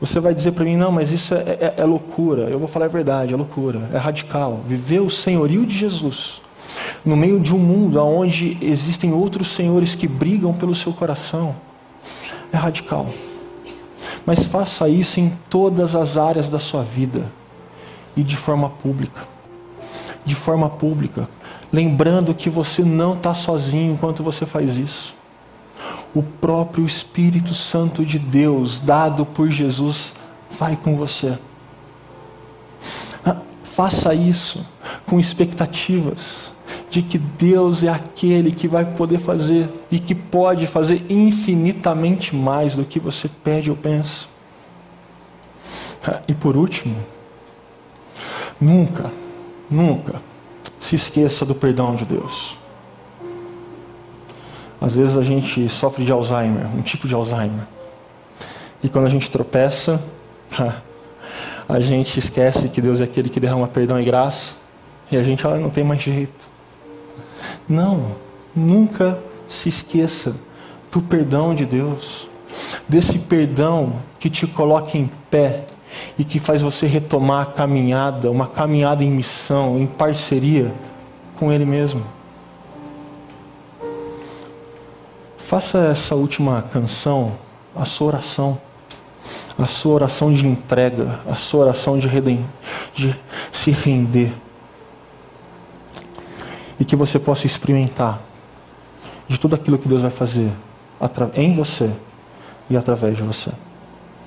Você 0.00 0.20
vai 0.20 0.34
dizer 0.34 0.52
para 0.52 0.64
mim, 0.64 0.76
não, 0.76 0.90
mas 0.90 1.12
isso 1.12 1.34
é, 1.34 1.38
é, 1.38 1.74
é, 1.78 1.84
loucura. 1.84 2.42
Eu 2.42 2.58
vou 2.58 2.68
falar 2.68 2.86
a 2.86 2.88
verdade, 2.88 3.32
é 3.32 3.36
loucura, 3.36 3.88
é 3.92 3.96
radical. 3.96 4.60
Viver 4.66 5.00
o 5.00 5.08
senhorio 5.08 5.64
de 5.64 5.74
Jesus 5.74 6.42
no 7.04 7.16
meio 7.16 7.38
de 7.38 7.54
um 7.54 7.58
mundo 7.58 8.02
onde 8.02 8.58
existem 8.60 9.12
outros 9.12 9.48
senhores 9.48 9.94
que 9.94 10.08
brigam 10.08 10.52
pelo 10.52 10.74
seu 10.74 10.92
coração 10.92 11.54
é 12.52 12.56
radical. 12.56 13.06
Mas 14.26 14.44
faça 14.44 14.88
isso 14.88 15.20
em 15.20 15.32
todas 15.48 15.94
as 15.94 16.16
áreas 16.16 16.48
da 16.48 16.58
sua 16.58 16.82
vida 16.82 17.30
e 18.16 18.22
de 18.22 18.36
forma 18.36 18.70
pública. 18.70 19.22
De 20.24 20.34
forma 20.34 20.68
pública, 20.68 21.28
lembrando 21.74 22.32
que 22.32 22.48
você 22.48 22.82
não 22.82 23.14
está 23.14 23.34
sozinho 23.34 23.94
enquanto 23.94 24.22
você 24.22 24.46
faz 24.46 24.76
isso. 24.76 25.16
O 26.14 26.22
próprio 26.22 26.86
Espírito 26.86 27.52
Santo 27.52 28.06
de 28.06 28.16
Deus, 28.16 28.78
dado 28.78 29.26
por 29.26 29.50
Jesus, 29.50 30.14
vai 30.48 30.76
com 30.76 30.94
você. 30.94 31.36
Ah, 33.26 33.38
faça 33.64 34.14
isso 34.14 34.64
com 35.04 35.18
expectativas 35.18 36.52
de 36.88 37.02
que 37.02 37.18
Deus 37.18 37.82
é 37.82 37.88
aquele 37.88 38.52
que 38.52 38.68
vai 38.68 38.84
poder 38.84 39.18
fazer 39.18 39.68
e 39.90 39.98
que 39.98 40.14
pode 40.14 40.68
fazer 40.68 41.04
infinitamente 41.10 42.36
mais 42.36 42.76
do 42.76 42.84
que 42.84 43.00
você 43.00 43.28
pede 43.28 43.68
ou 43.68 43.76
pensa. 43.76 44.26
Ah, 46.06 46.20
e 46.28 46.34
por 46.34 46.56
último, 46.56 46.94
nunca, 48.60 49.10
nunca 49.68 50.33
se 50.84 50.96
esqueça 50.96 51.46
do 51.46 51.54
perdão 51.54 51.94
de 51.94 52.04
Deus. 52.04 52.58
Às 54.78 54.94
vezes 54.94 55.16
a 55.16 55.22
gente 55.22 55.66
sofre 55.70 56.04
de 56.04 56.12
Alzheimer, 56.12 56.66
um 56.76 56.82
tipo 56.82 57.08
de 57.08 57.14
Alzheimer. 57.14 57.66
E 58.82 58.88
quando 58.90 59.06
a 59.06 59.08
gente 59.08 59.30
tropeça, 59.30 60.04
a 61.66 61.80
gente 61.80 62.18
esquece 62.18 62.68
que 62.68 62.82
Deus 62.82 63.00
é 63.00 63.04
aquele 63.04 63.30
que 63.30 63.40
derrama 63.40 63.66
perdão 63.66 63.98
e 63.98 64.04
graça. 64.04 64.56
E 65.10 65.16
a 65.16 65.22
gente 65.22 65.46
ah, 65.46 65.56
não 65.56 65.70
tem 65.70 65.82
mais 65.82 66.02
jeito. 66.02 66.50
Não, 67.66 68.16
nunca 68.54 69.18
se 69.48 69.70
esqueça 69.70 70.36
do 70.92 71.00
perdão 71.00 71.54
de 71.54 71.64
Deus. 71.64 72.28
Desse 72.86 73.18
perdão 73.20 74.00
que 74.18 74.28
te 74.28 74.46
coloca 74.46 74.98
em 74.98 75.10
pé 75.30 75.64
e 76.18 76.24
que 76.24 76.38
faz 76.38 76.62
você 76.62 76.86
retomar 76.86 77.42
a 77.42 77.46
caminhada, 77.46 78.30
uma 78.30 78.46
caminhada 78.46 79.02
em 79.04 79.10
missão, 79.10 79.78
em 79.78 79.86
parceria 79.86 80.72
com 81.36 81.52
Ele 81.52 81.64
mesmo. 81.64 82.02
Faça 85.38 85.78
essa 85.90 86.14
última 86.14 86.62
canção 86.62 87.32
a 87.74 87.84
sua 87.84 88.06
oração, 88.08 88.58
a 89.58 89.66
sua 89.66 89.94
oração 89.94 90.32
de 90.32 90.46
entrega, 90.46 91.20
a 91.28 91.34
sua 91.34 91.64
oração 91.66 91.98
de, 91.98 92.06
redem, 92.06 92.44
de 92.94 93.14
se 93.50 93.70
render. 93.70 94.32
E 96.78 96.84
que 96.84 96.96
você 96.96 97.18
possa 97.18 97.46
experimentar 97.46 98.20
de 99.26 99.38
tudo 99.38 99.54
aquilo 99.54 99.78
que 99.78 99.88
Deus 99.88 100.02
vai 100.02 100.10
fazer 100.10 100.50
em 101.34 101.54
você 101.54 101.90
e 102.68 102.76
através 102.76 103.16
de 103.16 103.22
você. 103.22 103.50